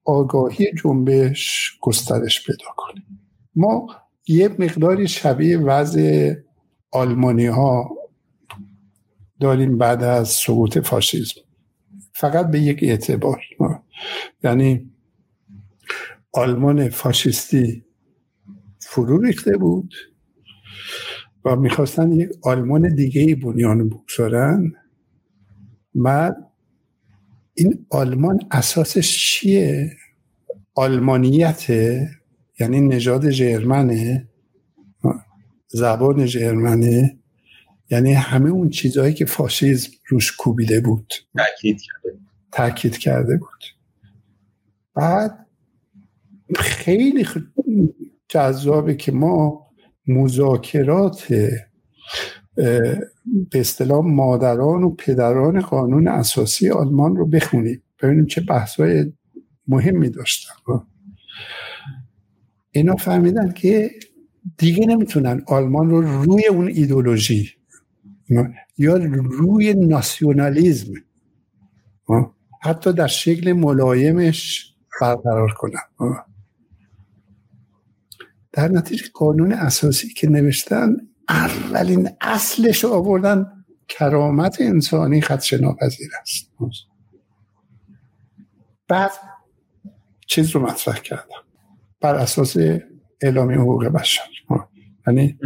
[0.05, 3.21] آگاهی جنبش گسترش پیدا کنیم
[3.57, 3.87] ما
[4.29, 6.35] یه مقداری شبیه وضع
[6.91, 7.97] آلمانی ها
[9.43, 11.41] داریم بعد از سقوط فاشیسم
[12.13, 13.41] فقط به یک اعتبار.
[14.45, 14.91] یعنی
[16.33, 17.85] آلمان فاشیستی
[18.81, 19.95] فرو ریخته بود
[21.45, 24.73] و می‌خواستن یک آلمان دیگه بنیان بگذارن.
[25.95, 26.37] بعد
[27.55, 29.97] این آلمان اساسش چیه؟
[30.75, 32.11] آلمانیته
[32.61, 34.29] یعنی نژاد جرمنه
[35.69, 37.19] زبان جرمنه.
[37.93, 41.13] یعنی همه اون چیزهایی که فاشیزم روش کوبیده بود.
[41.37, 42.19] تاکید کرده
[42.53, 43.65] تاکید کرده بود.
[44.95, 45.47] بعد
[46.57, 47.27] خیلی
[48.29, 49.67] جذابه که ما
[50.07, 51.33] مذاکرات
[53.51, 59.13] به اصطلاح مادران و پدران قانون اساسی آلمان رو بخونید ببینیم چه بحثای
[59.69, 60.55] مهمی داشتن.
[62.71, 63.91] اینا فهمیدن که
[64.59, 67.62] دیگه نمی‌تونن آلمان رو روی اون ایدولوژی
[68.79, 70.93] یا روی ناسیونالیزم.
[72.63, 75.81] حتی در شکل ملایمش برقرار کنن.
[78.53, 80.97] در نتیجه قانون اساسی که نوشتن
[81.29, 86.53] اولین اصلش رو آوردن کرامت انسانی خدش ناپذیر است
[88.89, 89.11] بعد
[90.27, 91.43] چیز رو مطرح کردم.
[92.01, 92.57] بر اساس
[93.21, 94.23] اعلامی حقوق بشر.
[95.07, 95.39] یعنی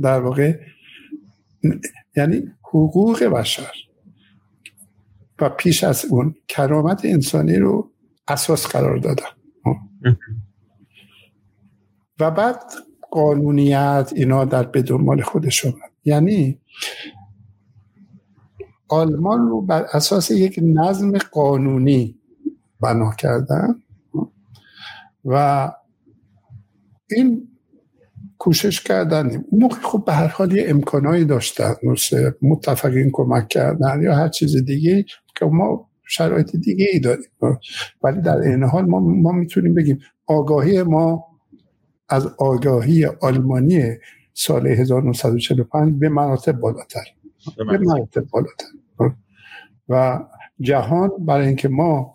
[0.00, 0.58] در واقع
[2.16, 3.72] یعنی حقوق بشر.
[5.40, 7.90] و پیش از اون کرامت انسانی رو
[8.28, 9.24] اساس قرار دادن.
[12.20, 12.62] و بعد
[13.10, 16.60] قانونیت اینا در به دنبال خودش اومد یعنی
[18.88, 22.18] آلمان رو بر اساس یک نظم قانونی
[22.80, 23.82] بنا کردن.
[25.24, 25.72] و
[27.10, 27.48] این
[28.42, 31.74] کوشش کردن اون موقع خب به هر حال یه امکانایی داشتن.
[31.82, 35.04] مثل متفقین کمک کردن یا هر چیز دیگه
[35.38, 37.30] که ما شرایط دیگه ای داریم.
[38.02, 41.24] ولی در این حال ما, ما می‌تونیم بگیم آگاهی ما
[42.08, 43.82] از آگاهی آلمانی
[44.34, 47.04] سال 1945 به مراتب بالاتر.
[47.56, 48.66] به مراتب بالاتر.
[49.88, 50.20] و
[50.60, 52.14] جهان برای اینکه ما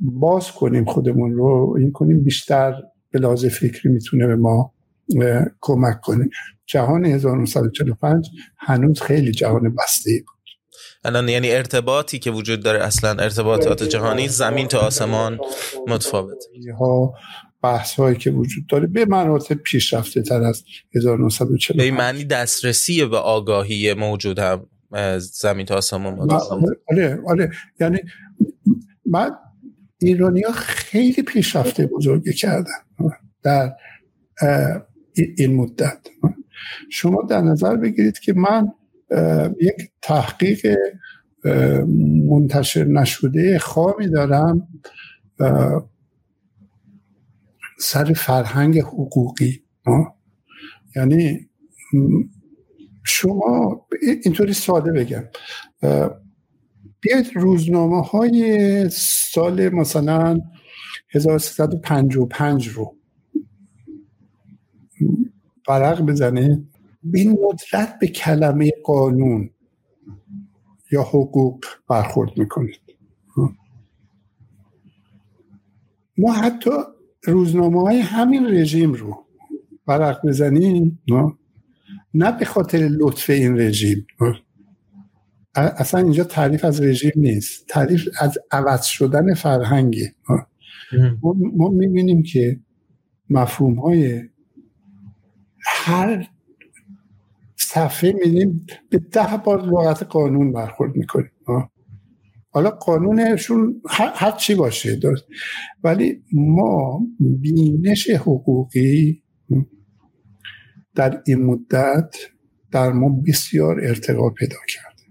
[0.00, 2.74] باز کنیم خودمون رو این کنیم بیشتر
[3.10, 4.72] به لحاظ فکری می‌تونه به ما
[5.60, 6.28] کمک کنه.
[6.66, 8.28] جهان 1945
[8.58, 10.40] هنوز خیلی جهان بسته بود.
[11.04, 15.38] الان یعنی ارتباطی که وجود داره اصلا ارتباطات جهانی زمین تا آسمان
[15.86, 16.44] متفاوت.
[16.78, 17.14] ها
[17.62, 20.64] بحث هایی که وجود داره به مراتب پیشرفته تر از
[20.94, 24.66] 1945 به معنی دسترسی به آگاهی موجود هم
[25.18, 26.18] زمین تا آسمان
[26.90, 27.50] آره آره
[27.80, 27.98] یعنی
[29.06, 29.32] بعد
[29.98, 32.72] ایرانی ها خیلی پیشرفته بزرگی کردن.
[33.42, 33.72] در
[35.14, 36.08] این مدت.
[36.90, 38.72] شما در نظر بگیرید که من
[39.60, 40.76] یک تحقیق
[42.30, 44.68] منتشر نشده خوامی دارم
[47.78, 49.62] سر فرهنگ حقوقی.
[50.96, 51.48] یعنی
[53.04, 55.24] شما اینطوری ساده بگم.
[57.00, 60.40] بیاید روزنامه های سال مثلا
[61.10, 62.96] 1355 رو
[65.70, 66.64] فرق بزنه
[67.04, 69.50] به ندرت به کلمه قانون
[70.92, 72.80] یا حقوق برخورد می‌کنید.
[76.18, 76.70] ما حتی
[77.24, 79.26] روزنامه های همین رژیم رو
[79.86, 81.02] برق بزنیم
[82.14, 84.06] نه؟ به خاطر لطف این رژیم.
[85.54, 87.66] اصلا اینجا تعریف از رژیم نیست.
[87.68, 90.14] تعریف از عوض شدن فرهنگه.
[91.56, 92.60] ما می‌بینیم که
[93.30, 94.22] مفهوم های
[95.66, 96.28] هر
[97.56, 101.30] صفحه میدیم به ده بار لغت قانون برخورد می‌کنیم
[102.52, 105.24] حالا قانونشون هر چی باشه داشت
[105.84, 109.22] ولی ما بینش حقوقی
[110.94, 112.14] در این مدت
[112.70, 115.02] در ما بسیار ارتقا پیدا کرده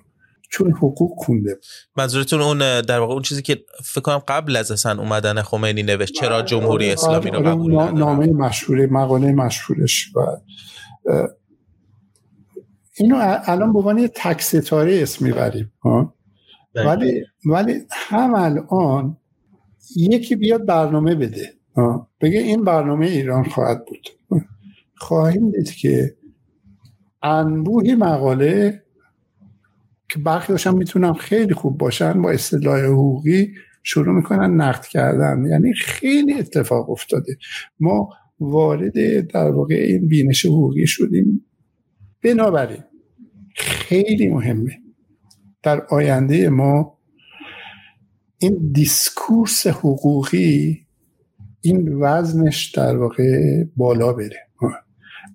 [0.50, 1.58] چون حقوق خونده.
[1.96, 6.12] منظورتون اون در واقع اون چیزی که فکر کنم قبل از اصلا اومدن خمینی نوشت
[6.12, 10.20] چرا جمهوری اسلامی رو قبول نامه مشهور مقاله مشهورش و
[12.96, 13.16] اینو
[13.46, 15.72] الان به عنوان تک ستاره اسم می‌بریم
[16.74, 16.86] بله.
[16.86, 19.16] ولی ولی هم الان
[19.96, 21.54] یکی بیاد برنامه بده
[22.20, 24.08] بگه این برنامه ایران خواهد بود.
[24.96, 26.16] خواهیم دید که
[27.24, 28.82] انبوهی مقاله
[30.08, 35.44] که برخی می‌تونم خیلی خوب باشن با اصطلاح حقوقی شروع می‌کنن نقد کردن.
[35.50, 37.36] یعنی خیلی اتفاق افتاده.
[37.80, 38.08] ما
[38.40, 41.46] وارد در واقع این بینش حقوقی شدیم.
[42.22, 42.82] بنابراین
[43.56, 44.78] خیلی مهمه.
[45.62, 46.98] در آینده ما
[48.38, 50.86] این دیسکورس حقوقی
[51.60, 54.48] این وزنش در واقع بالا بره.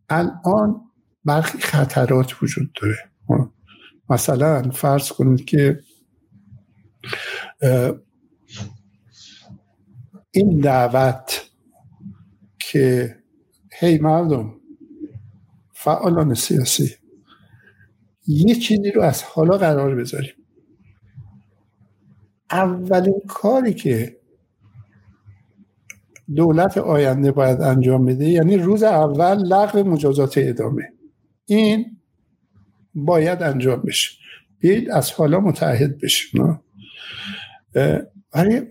[0.09, 0.81] الان
[1.25, 2.97] برخی خطرات وجود داره.
[4.09, 5.79] مثلا فرض کنید که
[10.31, 11.49] این دعوت
[12.59, 13.15] که
[13.79, 14.53] هی مردم
[15.73, 16.95] فعالان سیاسی
[18.27, 20.33] یه چیزی رو از حالا قرار بذاریم.
[22.51, 24.19] اولین کاری که
[26.35, 30.93] دولت آینده باید انجام بده یعنی روز اول لغو مجازات ادامه.
[31.49, 31.85] این
[32.95, 34.11] باید انجام بشه.
[34.59, 36.59] بیایید از حالا متحد بشیم
[38.35, 38.61] ولی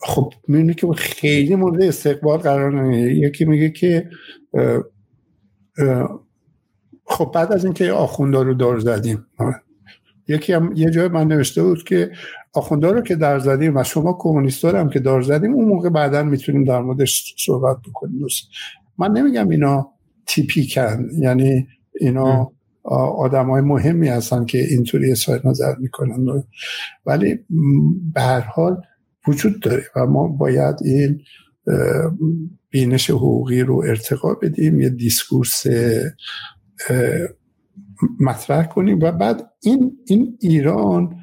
[0.00, 4.10] خب می‌بینی که خیلی مورد استقبال قرار نمیده یکی میگه که
[7.04, 9.26] خب بعد از اینکه آخوندا رو دار زدیم
[10.28, 12.10] یکی هم یه جای من نوشته بود که
[12.52, 16.22] آخوندا رو که در زدیم و شما کمونیست هم که دار زدیم اون موقع بعدا
[16.22, 18.26] می‌تونیم در موردش صحبت بکنیم.
[18.98, 19.93] من نمیگم اینا
[20.26, 21.08] تیپیکن.
[21.18, 21.68] یعنی
[22.00, 22.52] اینا
[23.18, 26.44] آدم های مهمی هستن که اینطوری اظهار نظر می‌کنن.
[27.06, 27.38] ولی
[28.14, 28.80] به هر حال
[29.28, 31.20] وجود داره و ما باید این
[32.70, 35.66] بینش حقوقی رو ارتقا بدیم یه دیسکورس
[38.20, 41.16] مطرح کنیم و بعد این, این ایران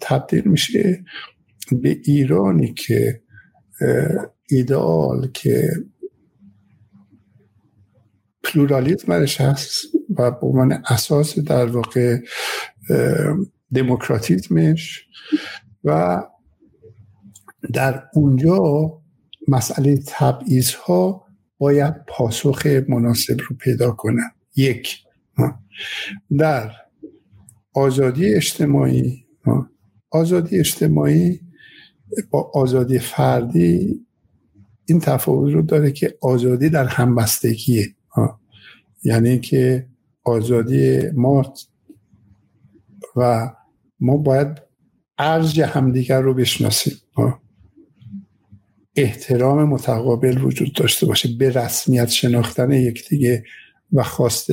[0.00, 1.04] تبدیل میشه
[1.82, 3.22] به ایرانی که
[4.50, 5.68] ایدئال که
[8.42, 9.86] پلورالیزمش هست
[10.18, 12.18] و به عنوان اساس در واقع
[13.74, 15.06] دموکراتیزمش
[15.84, 16.22] و
[17.72, 18.58] در اونجا
[19.48, 21.26] مسئله تبعیض ها
[21.58, 24.96] باید پاسخ مناسب رو پیدا کنن یک
[26.38, 26.70] در
[27.74, 29.24] آزادی اجتماعی
[30.10, 31.40] آزادی اجتماعی
[32.30, 34.06] با آزادی فردی
[34.84, 37.94] این تفاوت رو داره که آزادی در همبستگیه.
[39.04, 39.86] یعنی که
[40.24, 41.54] آزادی ما
[43.16, 43.50] و
[44.00, 44.62] ما باید
[45.18, 46.92] ارج همدیگر رو بشناسیم.
[48.96, 53.44] احترام متقابل وجود داشته باشه به رسمیت شناختن یکدیگه
[53.92, 54.50] و خواست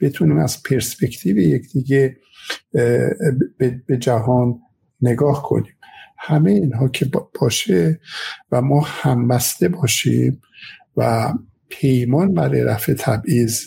[0.00, 2.16] بتونیم از پرسپکتیو یکدیگه
[3.86, 4.60] به جهان
[5.00, 5.72] نگاه کنیم.
[6.18, 7.10] همه اینها که
[7.40, 8.00] باشه
[8.52, 10.40] و ما همبسته باشیم
[10.96, 11.32] و
[11.72, 13.66] پیمان برای رفع تبعیض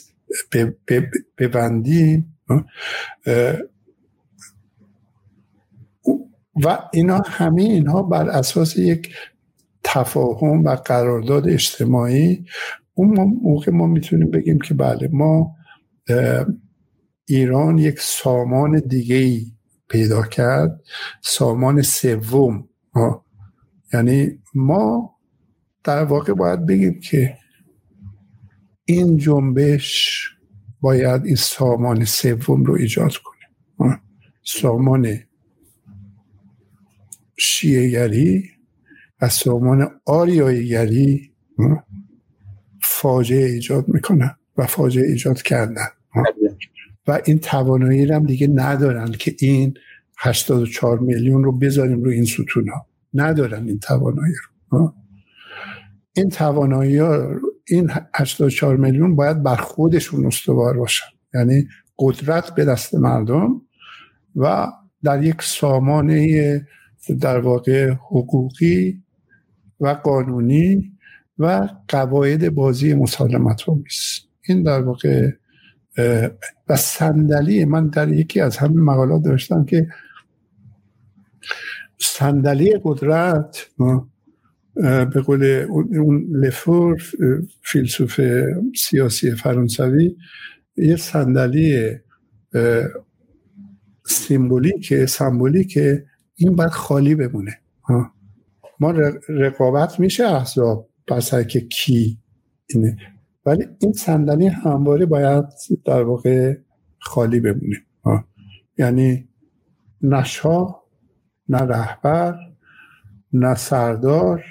[1.38, 2.38] ببندیم
[6.64, 9.16] و اینا همه اینها بر اساس یک
[9.84, 12.46] تفاهم و قرارداد اجتماعی.
[12.94, 15.56] اون موقع ما می‌تونیم بگیم که بله ما
[17.26, 19.46] ایران یک سامان دیگه ای
[19.90, 20.82] پیدا کرد
[21.22, 22.70] سامان سوم
[23.94, 25.16] یعنی ما
[25.84, 27.38] در واقع باید بگیم که
[28.86, 30.22] این جنبش
[30.82, 34.02] باید این سامان سوم رو ایجاد کنه
[34.44, 35.20] سامان
[37.38, 38.50] شیعگری
[39.22, 41.32] و سامان آریاییگری
[42.82, 45.88] فاجعه ایجاد می‌کنن و فاجعه ایجاد کردن.
[47.08, 49.74] و این توانایی هم دیگه ندارن که این
[50.18, 54.34] 84 میلیون رو بذاریم رو این ستون ها ندارن این توانایی
[54.70, 54.94] رو.
[56.14, 61.06] این توانایی ها این 84 میلیون باید بر خودشون استوار باشن.
[61.34, 61.68] یعنی
[62.00, 63.62] قدرت به دست مردم
[64.36, 64.68] و
[65.04, 66.68] در یک سامانه
[67.20, 69.04] در واقع حقوقی
[69.80, 70.92] و قانونی
[71.40, 75.32] و قواعد بازی مسالمت آمیز این در واقع
[76.70, 79.88] و صندلی من در یکی از همین مقالات داشتم که
[82.00, 83.68] صندلی قدرت
[84.76, 87.02] به قول اون لفور
[87.64, 88.22] فیلسوف
[88.76, 90.16] سیاسی فرانسوی
[90.78, 91.92] یه صندلی
[94.06, 95.80] سیمبولیک سمبولیک
[96.36, 97.60] این باید خالی بمونه.
[98.80, 98.92] ما
[99.30, 102.20] رقابت میشه احزاب بسر که کی
[102.68, 102.98] اینه.
[103.46, 105.46] ولی این صندلی همواره باید
[105.86, 106.58] در واقع
[107.00, 107.86] خالی بمونه.
[108.78, 109.30] یعنی
[110.02, 110.84] نه شاه
[111.50, 112.36] نه رهبر
[113.34, 114.44] نه سردار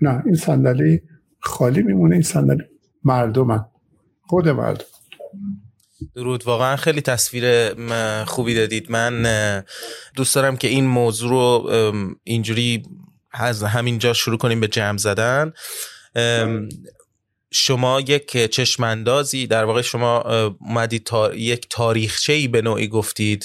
[0.00, 1.02] نه این صندلی
[1.40, 2.64] خالی میمونه این صندلی
[3.04, 3.64] مردمن.
[4.22, 4.84] خود مردم.
[6.14, 6.44] درود.
[6.44, 7.74] واقعا خیلی تصویر
[8.24, 8.90] خوبی دادید.
[8.90, 9.64] من
[10.16, 11.70] دوست دارم که این موضوع رو
[12.24, 12.82] اینجوری
[13.32, 15.52] از همینجا شروع کنیم به جمع زدن.
[17.50, 20.20] شما یک چشماندازی در واقع شما
[20.60, 23.44] اومدید تا یک تاریخچه ای به نوعی گفتید.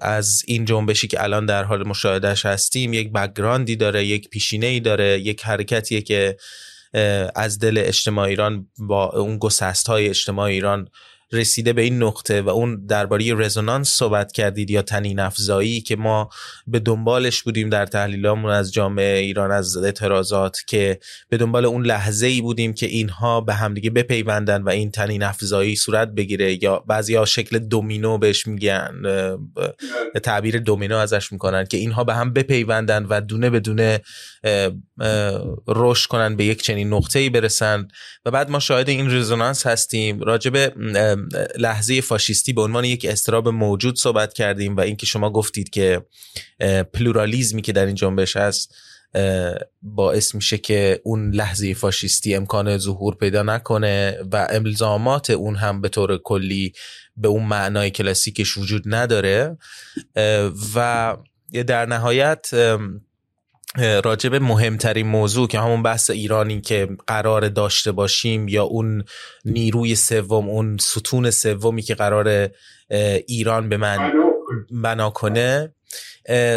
[0.00, 4.80] از این جنبشی که الان در حال مشاهدهش هستیم یک بکگراندی داره یک پیشینه ای
[4.80, 6.36] داره یک حرکتیه که
[7.34, 10.88] از دل اجتماع ایران با اون گسست های اجتماع ایران
[11.32, 16.28] رسیده به این نقطه و اون درباره رزونانس صحبت کردید یا تنین افزایی که ما
[16.66, 20.98] به دنبالش بودیم در تحلیلامون از جامعه ایران از اعتراضات که
[21.28, 25.76] به دنبال اون لحظه ای بودیم که اینها به همدیگه بپیوندن و این تنین افزایی
[25.76, 26.64] صورت بگیره.
[26.64, 28.92] یا بعضی ها شکل دومینو بهش میگن
[30.22, 34.00] تعبیر دومینو ازش می‌کنن که اینها به هم بپیوندن و دونه به دونه
[35.68, 37.88] رشد کنن به یک چنین نقطه ای برسن.
[38.26, 40.20] و بعد ما شاهد این رزونانس هستیم.
[40.20, 40.72] راجب
[41.58, 46.06] لحظه فاشیستی به عنوان یک استراب موجود صحبت کردیم و اینکه شما گفتید که
[46.94, 48.74] پلورالیزمی که در این جنبش هست
[49.82, 55.88] باعث میشه که اون لحظه فاشیستی امکان ظهور پیدا نکنه و الزامات اون هم به
[55.88, 56.72] طور کلی
[57.16, 59.58] به اون معنای کلاسیکش وجود نداره.
[60.74, 61.16] و
[61.66, 62.50] در نهایت
[63.78, 69.04] راجب مهمترین موضوع که همون بحث ایرانی که قرار داشته باشیم یا اون
[69.44, 72.50] نیروی سوم اون ستون سومی که قرار
[73.26, 74.12] ایران به من
[74.70, 75.74] بنا کنه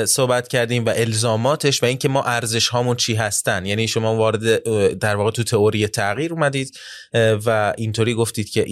[0.06, 3.66] صحبت کردیم و الزاماتش و اینکه ما ارزش هامون چی هستن.
[3.66, 4.64] یعنی شما وارد
[5.00, 6.78] در واقع تو تئوری تغییر اومدید
[7.14, 8.66] و اینطوری گفتید که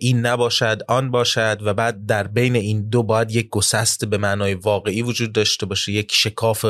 [0.00, 4.54] این نباشد آن باشد و بعد در بین این دو باید یک گسست به معنای
[4.54, 6.64] واقعی وجود داشته باشه یک شکاف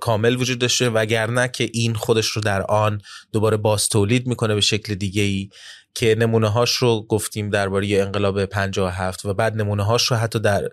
[0.00, 3.00] کامل وجود داشته وگرنه که این خودش رو در آن
[3.32, 5.48] دوباره باز تولید می‌کنه به شکل دیگه ای
[5.94, 10.68] که نمونه هاش رو گفتیم درباره انقلاب 57 و بعد نمونه هاش رو حتی در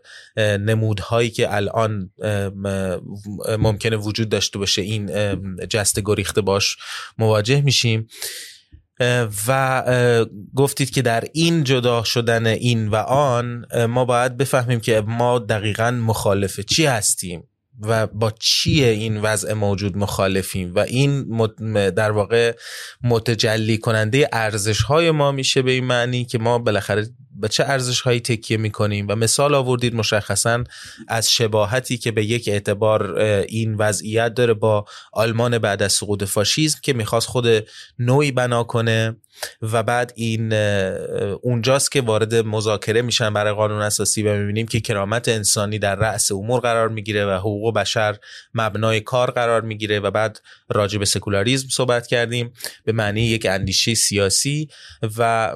[0.58, 2.12] نمودهایی که الان
[3.60, 5.12] ممکنه وجود داشته باشه این
[5.66, 6.78] جست گریخته باش
[7.18, 8.08] مواجه میشیم.
[9.48, 9.84] و
[10.56, 15.92] گفتید که در این جدا شدن این و آن ما باید بفهمیم که ما دقیقا
[15.92, 17.44] مخالف چی هستیم.
[17.82, 21.24] و با چیه این وضع موجود مخالفیم و این
[21.90, 22.56] در واقع
[23.04, 27.08] متجلی کننده ارزش های ما میشه به این معنی که ما بالاخره
[27.40, 30.64] به چه ارزش هایی تکیه می‌کنیم و مثال آوردید مشخصا
[31.08, 36.80] از شباهتی که به یک اعتبار این وضعیت داره با آلمان بعد از سقوط فاشیزم
[36.82, 37.48] که می‌خواست خود
[38.00, 39.16] نوعی بنا کنه
[39.62, 40.54] و بعد این
[41.42, 46.32] اونجاست که وارد مذاکره میشن برای قانون اساسی و می‌بینیم که کرامت انسانی در رأس
[46.32, 48.18] امور قرار می‌گیره و حقوق بشر
[48.54, 50.40] مبنای کار قرار می‌گیره و بعد
[50.70, 52.54] راجع به سکولاریزم صحبت کردیم
[52.86, 54.68] به معنی یک اندیشه سیاسی
[55.18, 55.56] و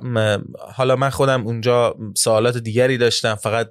[0.76, 1.70] حالا من خودم اونجا
[2.18, 3.68] سوالات دیگری داشتم فقط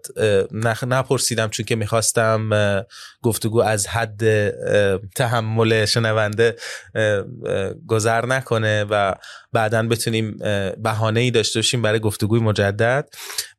[0.86, 2.51] نپرسیدم چون که می‌خواستم
[3.22, 4.51] گفتگو از حد
[5.16, 6.56] تحمل شنونده
[7.86, 9.14] گذر نکنه و
[9.52, 10.39] بعدا بتونیم
[10.82, 13.09] بهانه ای داشته باشیم برای گفتگوی مجدد.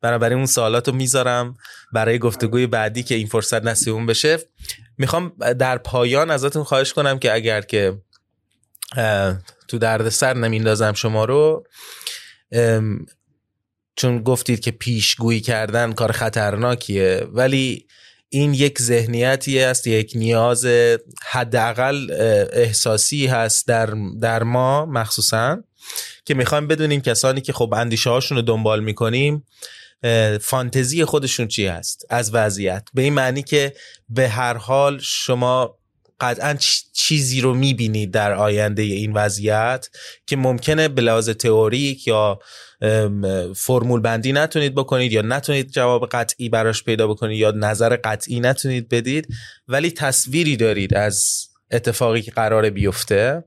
[0.00, 1.54] بنابراین اون سوالات رو می‌ذارم
[1.92, 4.38] برای گفتگوی بعدی که این فرصت نصیبون بشه.
[4.98, 7.98] می‌خوام در پایان ازتون خواهش کنم که اگر که
[9.68, 11.66] تو دردسر نمیندازم شما رو
[14.02, 17.86] چون گفتید که پیشگویی کردن کار خطرناکیه ولی
[18.28, 20.66] این یک ذهنیتی است یک نیاز
[21.30, 22.10] حداقل
[22.52, 25.62] احساسی هست در, در ما مخصوصا
[26.24, 29.46] که می‌خوایم بدونیم کسانی که خب اندیشه هاشون رو دنبال می‌کنیم
[30.40, 33.72] فانتزی خودشون چی هست از وضعیت؟ به این معنی که
[34.08, 35.78] به هر حال شما
[36.20, 36.56] قطعا
[36.92, 39.88] چیزی رو می‌بینید در آینده این وضعیت
[40.26, 42.38] که ممکنه به لحاظ تئوریک یا
[43.56, 48.88] فرمول بندی نتونید بکنید یا نتونید جواب قطعی براش پیدا بکنید یا نظر قطعی نتونید
[48.88, 49.28] بدید
[49.68, 53.44] ولی تصویری دارید از اتفاقی که قرار بیفته.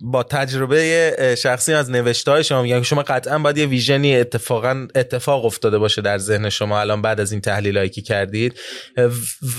[0.00, 5.78] با تجربه شخصی از نوشته شما میگم شما قطعا باید یه ویژنی اتفاقا اتفاق افتاده
[5.78, 8.60] باشه در ذهن شما الان بعد از این تحلیل هایی که کردید.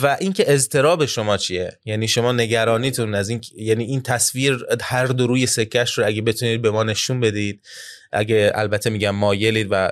[0.02, 5.28] و اینکه اضطراب شما چیه؟ یعنی شما نگرانیتون از این یعنی این تصویر هر دو
[5.28, 7.62] روی سکش رو اگه بتونید به ما نشون بدید
[8.12, 9.92] اگه البته میگم مایلید و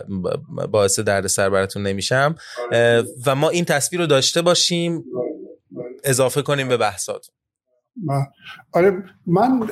[0.72, 2.36] باعث دردسر براتون نمیشم
[3.26, 5.04] و ما این تصویر رو داشته باشیم
[6.04, 7.28] اضافه کنیم به بحثات
[8.72, 9.70] آره من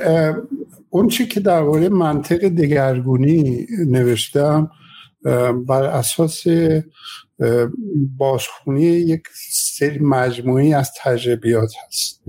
[0.90, 4.72] اون چی که درباره منطق دگرگونی نوشتم
[5.68, 6.44] بر اساس
[8.18, 12.24] بازخونی یک سری مجموعی از تجربیات هست.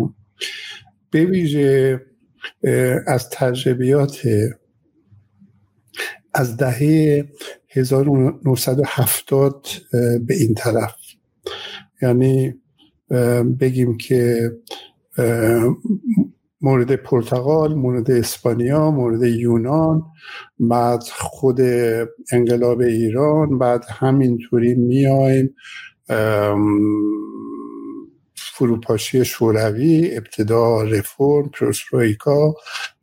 [1.10, 2.00] به ویژه
[3.06, 4.28] از تجربیات
[6.35, 7.24] از دهه
[7.69, 9.66] 1970
[10.27, 10.94] به این طرف.
[12.02, 12.55] یعنی
[13.61, 14.52] بگیم که
[16.61, 20.02] مورد پرتغال مورد اسپانیا مورد یونان
[20.61, 21.61] بعد خود
[22.32, 25.55] انقلاب ایران بعد همینطوری میایم
[28.36, 32.55] فروپاشی شوروی ابتدا رفرم پروسرویکا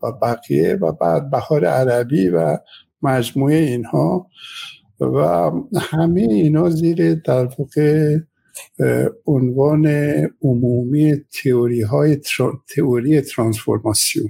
[0.04, 2.58] و بقیه و بعد بهار عربی و
[3.04, 4.28] مجموعه اینها
[5.00, 8.18] و همه اینا زیر در واقع
[9.26, 9.88] عنوان
[10.42, 12.18] عمومی تئوری های
[12.76, 14.30] تئوری ترانسفورماسیون.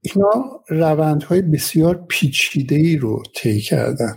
[0.00, 4.16] اینا روندهای بسیار پیچیده ای رو طی کردن.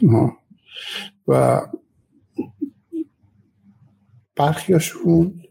[1.27, 1.61] و
[4.35, 5.41] برخیاشون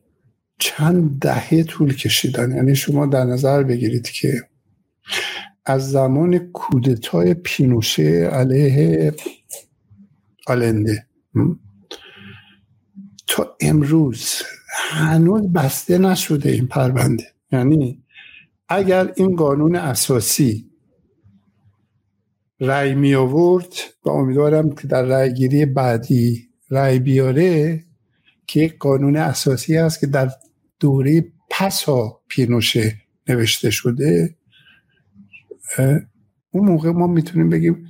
[0.59, 2.57] چند دهه طول کشیدن.
[2.57, 4.43] یعنی شما در نظر بگیرید که
[5.69, 9.15] از زمان کودتای پینوشه علیه
[10.47, 11.07] آلنده.
[13.27, 14.43] تا امروز
[14.91, 17.25] هنوز بسته نشده این پرونده.
[17.53, 18.03] یعنی
[18.69, 20.71] اگر این قانون اساسی
[22.61, 23.73] رأی می آورد
[24.05, 27.85] و امیدوارم که در رأی گیری بعدی رأی بیاره
[28.47, 30.31] که یک قانون اساسی است که در
[30.81, 32.97] دوره پسا پینوشه
[33.29, 34.38] نوشته شده.
[36.51, 37.87] اون موقع ما می‌تونیم بگیم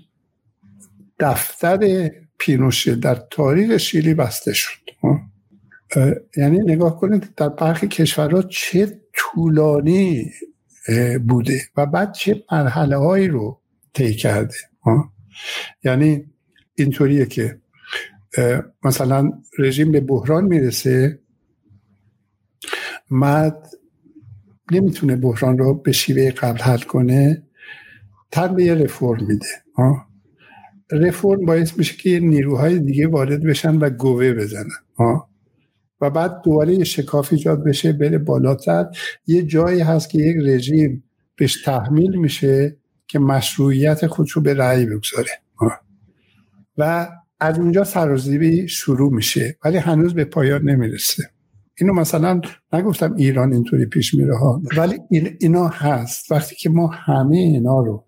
[1.19, 4.79] دفتر پینوشه در تاریخ شیلی بسته شد.
[6.37, 10.33] یعنی نگاه کنید در برخی کشورها چه طولانی
[11.29, 13.61] بوده و بعد چه مرحله هایی رو
[13.95, 14.55] طی کرده.
[15.85, 16.25] یعنی
[16.75, 17.61] اینطوریه که
[18.85, 21.19] مثلا رژیم به بحران می‌رسه
[23.11, 23.67] بعد
[24.73, 27.43] نمی‌تونه بحران رو به شیوه قبل حل کنه.
[28.31, 29.47] به یه رفرم میده.
[30.93, 34.71] رفرم باعث میشه که نیروهای دیگه وارد بشن و گوه بزنن.
[36.01, 38.87] و بعد دوباره یه شکاف ایجاد بشه بره بالاتر.
[39.27, 41.05] یه جایی هست که یک رژیم
[41.37, 42.77] بهش تحمیل میشه
[43.07, 45.31] که مشروعیت خودش رو به رأی بگذاره.
[46.79, 47.09] و
[47.41, 51.23] از اونجا سرازیبی شروع میشه ولی هنوز به پایان نمی‌رسه.
[51.81, 52.41] اینو مثلا
[52.73, 54.63] نگفتم ایران اینطوری پیش میره ها.
[54.77, 54.99] ولی
[55.41, 56.33] اینا هست.
[56.33, 58.05] وقتی که ما همه اینا رو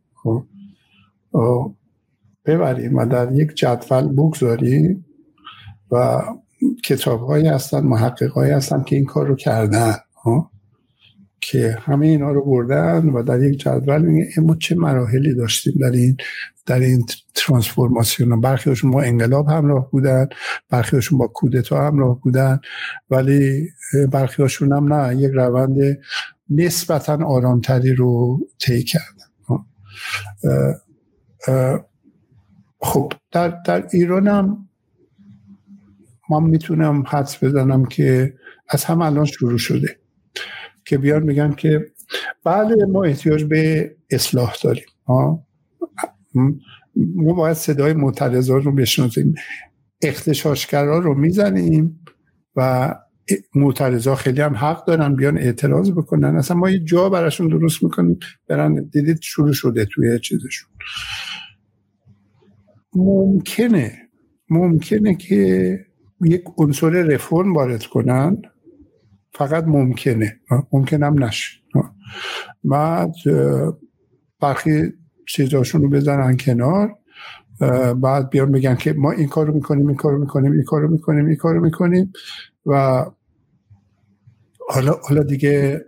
[2.45, 5.05] ببریم و در یک جدول بگذاریم
[5.91, 6.23] و
[6.85, 9.95] کتاب هایی هستن محقق هایی هستن که این کار رو کردن؟
[11.41, 15.91] که همه اینا رو بردن و در یک جدول میگه ما چه مراحلی داشتیم در
[15.91, 16.17] این
[16.67, 20.29] در این ترانسفورماسیون برخیشون با انقلاب همراه بودن
[20.71, 22.61] برخیشون با کودتا همراه بودن
[23.11, 23.69] ولی
[24.13, 25.99] برخیشون هم نه یک روند
[26.51, 29.31] نسبتا آرامتری رو طی کردن
[32.81, 34.69] خب در, در ایران هم
[36.31, 38.35] من می‌تونم حدس بزنم که
[38.69, 39.97] از هم الان شروع شده
[40.85, 41.93] که بیان میگن که
[42.45, 44.85] بله ما احتیاج به اصلاح داریم.
[46.95, 49.35] ما باید صدای معترضا رو بشناسیم.
[50.03, 52.01] اختشاشگرا رو می‌زنیم
[52.57, 52.95] و
[53.55, 56.37] معترضا خیلی هم حق دارن بیان اعتراض بکنن.
[56.37, 58.19] اصلا ما یه جا براشون درست می‌کنیم
[58.49, 60.71] برن دیدید شروع شده توی چیزشون.
[62.95, 64.09] ممکنه.
[64.51, 65.79] ممکنه که
[66.21, 68.43] یک عنصر رفرم وارد کنن.
[69.33, 70.41] فقط ممکنه.
[70.73, 71.61] ممکنم نشه.
[72.65, 73.15] بعد
[74.41, 74.93] برخی
[75.29, 76.97] چیزاشون رو بزنن کنار.
[77.97, 81.37] بعد بیان بگن که ما این کارو می‌کنیم این کارو می‌کنیم این کارو می‌کنیم این
[81.37, 82.13] کارو می‌کنیم
[82.67, 83.05] و
[84.69, 85.85] حالا حالا دیگه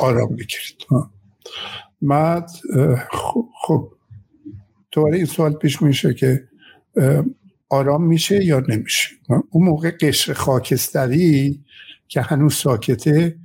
[0.00, 1.06] آرام بگیرید.
[2.02, 2.50] بعد
[3.12, 3.92] خب, خب
[4.96, 6.48] دوباره این سوال پیش میشه که
[7.68, 9.10] آرام میشه یا نمیشه؟
[9.50, 11.64] اون موقع قشر خاکستری
[12.08, 13.36] که هنوز ساکته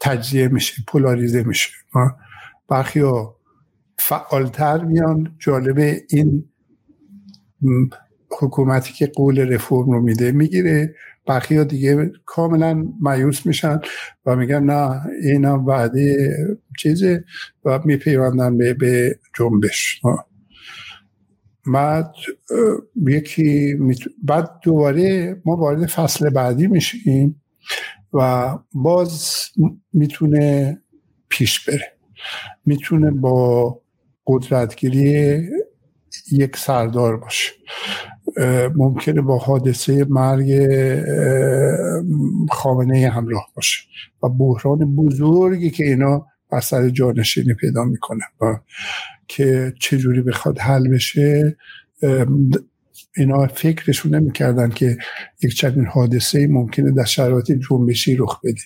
[0.00, 1.70] تجزیه میشه پولاریزه میشه.
[2.68, 3.36] برخی ها
[3.98, 5.36] فعالتر میان.
[5.38, 6.44] جالب این
[8.40, 10.94] حکومتی که قول رفرم رو میده می‌گیره.
[11.26, 13.80] برخی ها دیگه کاملا مایوس میشن
[14.26, 16.36] و میگن نه اینا وعده
[16.78, 17.24] چیزه
[17.64, 20.00] و میپیوندن به, به جنبش.
[21.72, 22.14] بعد
[23.06, 23.74] یکی
[24.22, 27.42] بعد دوباره ما وارد فصل بعدی میشیم
[28.12, 29.40] و باز
[29.92, 30.78] می‌تونه
[31.28, 31.92] پیش بره.
[32.66, 33.80] می‌تونه با
[34.26, 35.40] قدرتگیری
[36.32, 37.52] یک سردار باشه.
[38.76, 40.68] ممکنه با حادثه مرگ
[42.50, 43.80] خامنه همراه باشه
[44.22, 48.24] و بحران بزرگی که اینا بر سر جانشینی پیدا می‌کنه
[49.28, 51.56] که چجوری بخواد حل بشه
[53.16, 54.98] اینا فکرشون نمی‌کردن که
[55.42, 58.60] یک چنین حادثه ممکنه در شرایط جنبشی رخ بده.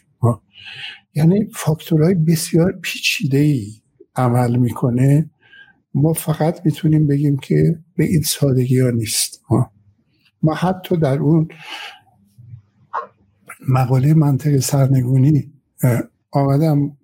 [1.15, 3.67] یعنی فاکتورهای بسیار پیچیده ای
[4.17, 5.31] عمل می‌کنه.
[5.95, 9.43] ما فقط می‌تونیم بگیم که به این سادگی ها نیست.
[10.43, 11.49] ما حتی در اون
[13.69, 15.53] مقاله منطق سرنگونی
[16.31, 16.98] آمدم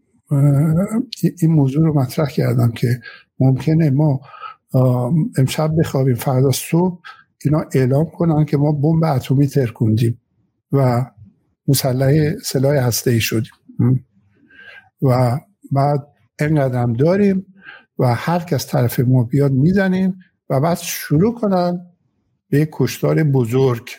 [1.41, 3.01] این موضوع رو مطرح کردم که
[3.41, 4.21] ممکنه ما
[5.39, 7.01] امشب بخوابیم فردا صبح
[7.45, 10.21] اینا اعلام کنن که ما بمب اتمی ترکوندیم
[10.73, 11.07] و
[11.69, 13.53] مسلح سلاح هسته ای شدیم
[15.03, 15.41] و
[15.73, 16.07] بعد
[16.39, 17.47] انقدر داریم
[17.99, 20.19] و هر کس طرف ما بیاد می‌زنیم
[20.51, 21.87] و بعد شروع کنن
[22.51, 23.91] به کشتار بزرگ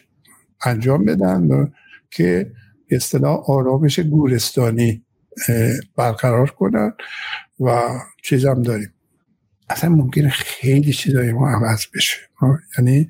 [0.65, 1.71] انجام بدن
[2.11, 2.51] که
[2.89, 5.04] اصطلاح آرامش گورستانی
[5.97, 6.93] برقرار کنن
[7.59, 7.81] و
[8.23, 8.93] چیزم داریم.
[9.69, 12.17] اصلا ممکنه خیلی چیزای ما عوض بشه.
[12.77, 13.09] یعنی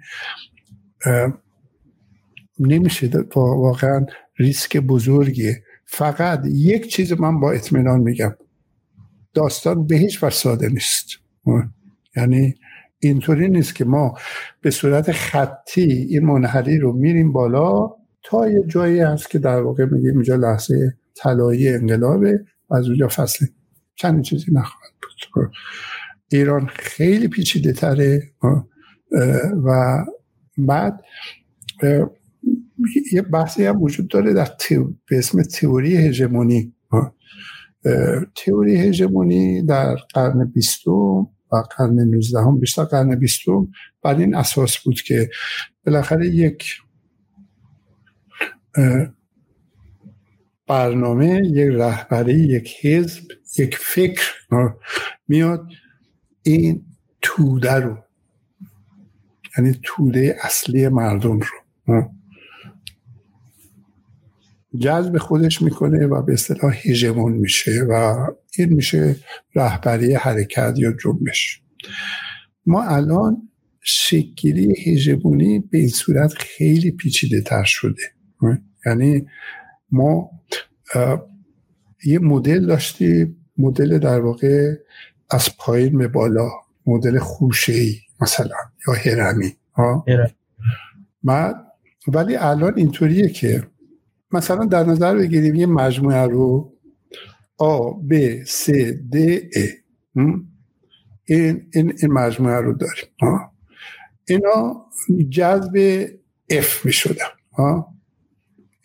[2.59, 4.05] نمیشه واقعا
[4.37, 5.63] ریسک بزرگیه.
[5.85, 8.35] فقط یک چیز من با اطمینان میگم.
[9.33, 11.07] داستان به هیچ ساده نیست.
[12.15, 12.55] یعنی
[12.99, 14.17] اینطوری نیست که ما
[14.61, 19.85] به صورت خطی این منحری رو میریم بالا تا یه جایی هست که در واقع
[19.85, 23.45] میگیم اینجا لحظه طلایی انقلابه از اونجا فصل.
[23.95, 25.51] چند چیزی نخواهد بود.
[26.31, 28.31] ایران خیلی پیچیده تره
[29.65, 29.97] و
[30.57, 31.01] بعد
[33.11, 34.49] یه بحثی هم وجود داره در
[35.09, 36.73] به اسم تئوری هژمونی.
[38.35, 43.67] تئوری هژمونی در قرن بیستم و قرن نوزدهم بیشتر قرن بیستم
[44.01, 45.29] بر این اساس بود که
[45.85, 46.65] بالاخره یک
[50.67, 53.23] برنامه یک رهبری یک حزب
[53.57, 54.33] یک فکر
[55.27, 55.67] میاد.
[56.43, 56.85] این
[57.21, 57.97] توده رو
[59.57, 62.09] یعنی توده اصلی مردم رو
[64.79, 68.25] جذب خودش می‌کنه و به اصطلاح هژمون میشه و
[68.57, 69.15] این میشه
[69.55, 71.61] رهبری حرکت یا جنبش.
[72.65, 73.49] ما الان
[73.81, 78.01] شکلی هژمونی به این صورت خیلی پیچیده تر شده
[78.85, 79.25] یعنی
[79.95, 80.29] ما
[82.05, 84.73] یه مدل داشتیم مدل در واقع
[85.29, 86.49] از پایین به بالا
[86.85, 88.55] مدل خوشه ای مثلا
[88.87, 90.05] یا هرمی ها
[92.07, 93.67] ولی الان اینطوریه که
[94.31, 96.75] مثلا در نظر بگیریم یه مجموعه رو
[97.61, 98.13] A, B,
[98.45, 98.71] C,
[99.11, 99.15] D,
[99.55, 99.85] E
[101.25, 103.51] این, این, این مجموعه رو داریم ها.
[104.27, 104.85] اینا
[105.29, 106.05] جذب
[106.53, 107.94] F می شدن ها.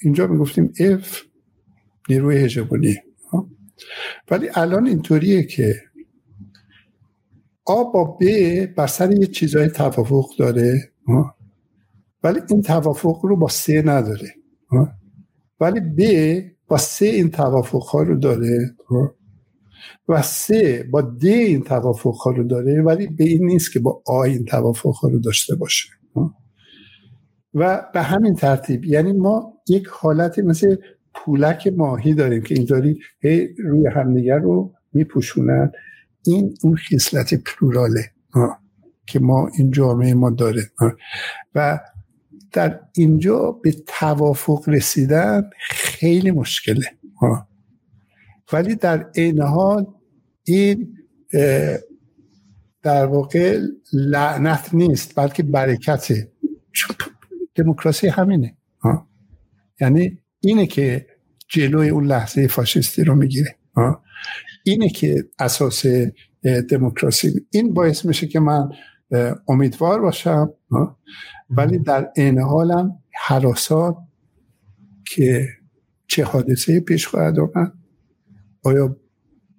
[0.02, 1.16] اینجا می گفتیم F
[2.08, 2.96] نیروی هژمونی.
[4.30, 5.82] ولی الان اینطوریه که
[7.64, 8.24] آ با ب
[8.66, 10.92] بر سر یه چیزای توافق داره
[12.22, 14.34] ولی این توافق رو با سه نداره
[15.60, 16.00] ولی ب
[16.68, 18.76] با سه این توافق ها رو داره
[20.08, 24.02] و سه با د این توافق ها رو داره ولی به این نیست که با
[24.06, 25.88] آ این توافق ها رو داشته باشه
[27.54, 30.76] و به همین ترتیب یعنی ما یک حالتی مثل
[31.14, 32.98] پولک ماهی داریم که اینطوری
[33.58, 35.72] روی همدیگر رو میپوشونن.
[36.26, 38.10] این اون خصلت پلوراله
[39.06, 40.70] که ما این جامعه ما داره
[41.54, 41.80] و
[42.52, 46.86] در اینجا به توافق رسیدن خیلی مشکله
[48.52, 49.86] ولی در این حال
[50.44, 50.96] این
[52.82, 53.60] در واقع
[53.92, 56.32] لعنت نیست بلکه برکته.
[57.54, 58.56] دموکراسی همینه.
[58.80, 59.08] ها.
[59.80, 61.06] یعنی اینه که
[61.48, 63.56] جلوی اون لحظه فاشisتی رو می‌گیره.
[64.64, 65.86] اینه که اساس
[66.70, 67.46] دموکراسی.
[67.50, 68.68] این باعث میشه که من
[69.48, 70.52] امیدوار باشم.
[71.50, 73.94] ولی در عین حالم حراسان
[75.14, 75.48] که
[76.06, 77.72] چه حادثه پیش خواهد آمد.
[78.64, 78.96] آیا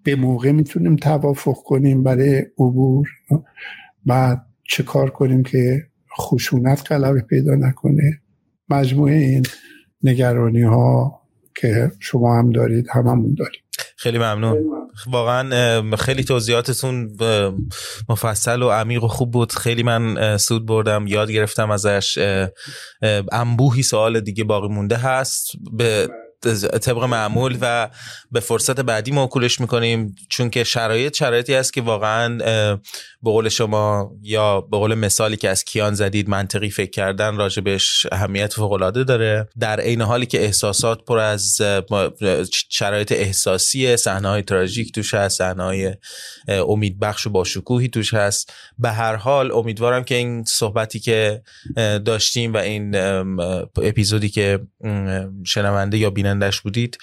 [0.04, 3.08] به موقع می‌تونیم توافق کنیم برای عبور؟
[4.06, 8.22] و چه کار کنیم که خشونت غلبه پیدا نکنه.
[8.70, 9.46] مجموعه این
[10.04, 11.22] نگرانی ها
[11.56, 13.62] که شما هم دارید هممون داریم.
[13.98, 14.58] خیلی ممنون.
[15.08, 17.18] واقعا خیلی توضیحاتتون
[18.10, 19.52] مفصل و عمیق و خوب بود.
[19.52, 22.18] خیلی من سود بردم یاد گرفتم ازش.
[23.32, 25.52] انبوهی سوال دیگه باقی مونده هست.
[25.74, 26.10] به
[26.82, 27.90] طبق معمول و
[28.32, 32.38] به فرصت بعدی موکولش می‌کنیم چون که شرایط شرایطی هست که واقعا
[33.24, 38.08] به قول شما یا به قول مثالی که از کیان زدید منطقی فکر کردن راجبش
[38.12, 39.48] اهمیت فوق داره.
[39.60, 41.58] در عین حالی که احساسات پر از
[42.70, 45.96] شرایط احساسی صحنه های تراژیک توش هست صحنه های
[46.48, 48.54] امیدبخش و باشکوهی توش هست.
[48.80, 51.42] به هر حال امیدوارم که این صحبتی که
[52.06, 52.96] داشتیم و این
[53.78, 54.60] اپیزودی که
[55.46, 56.98] شنونده یا بینندش بودید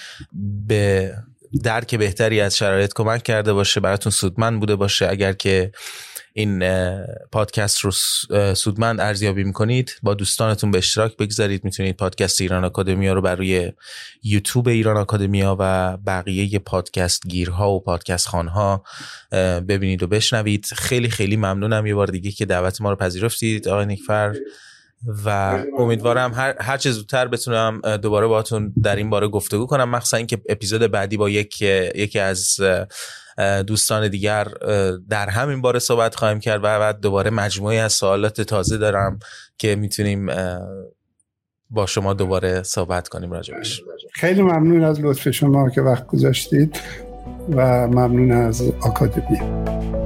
[0.67, 1.15] به
[1.63, 5.09] درک بهتری از شرایط کمک کرده باشه براتون سودمند بوده باشه.
[5.09, 5.73] اگر که
[6.33, 6.65] این
[7.33, 7.91] پادکست رو
[8.55, 11.65] سودمند ارزیابی می‌کنید با دوستانتون به اشتراک بگذارید.
[11.65, 13.73] می‌تونید پادکست ایران آکادمیا رو بر روی
[14.23, 18.85] یوتیوب ایران آکادمیا و بقیه پادکست گیرها و پادکست خانها
[19.69, 20.67] ببینید و بشنوید.
[20.77, 21.87] خیلی خیلی ممنونم.
[21.87, 23.69] یه بار دیگه که دعوت ما رو پذیرفتید.
[23.69, 24.35] آقای نیکفر
[25.25, 29.91] و امیدوارم هر, هر چه زودتر بتونم دوباره باتون در این باره گفتگو کنم.
[29.91, 32.61] مخصوصا اینکه اپیزود بعدی با یک یکی از
[33.67, 34.45] دوستان دیگر
[35.09, 39.19] در همین باره صحبت خواهیم کرد و بعد دوباره مجموعی از سوالات تازه دارم
[39.59, 40.31] که می‌تونیم
[41.71, 46.81] با شما دوباره صحبت کنیم راجبش خیلی ممنون از لطف شما که وقت گذاشتید
[47.51, 49.98] و ممنون از آکادمی.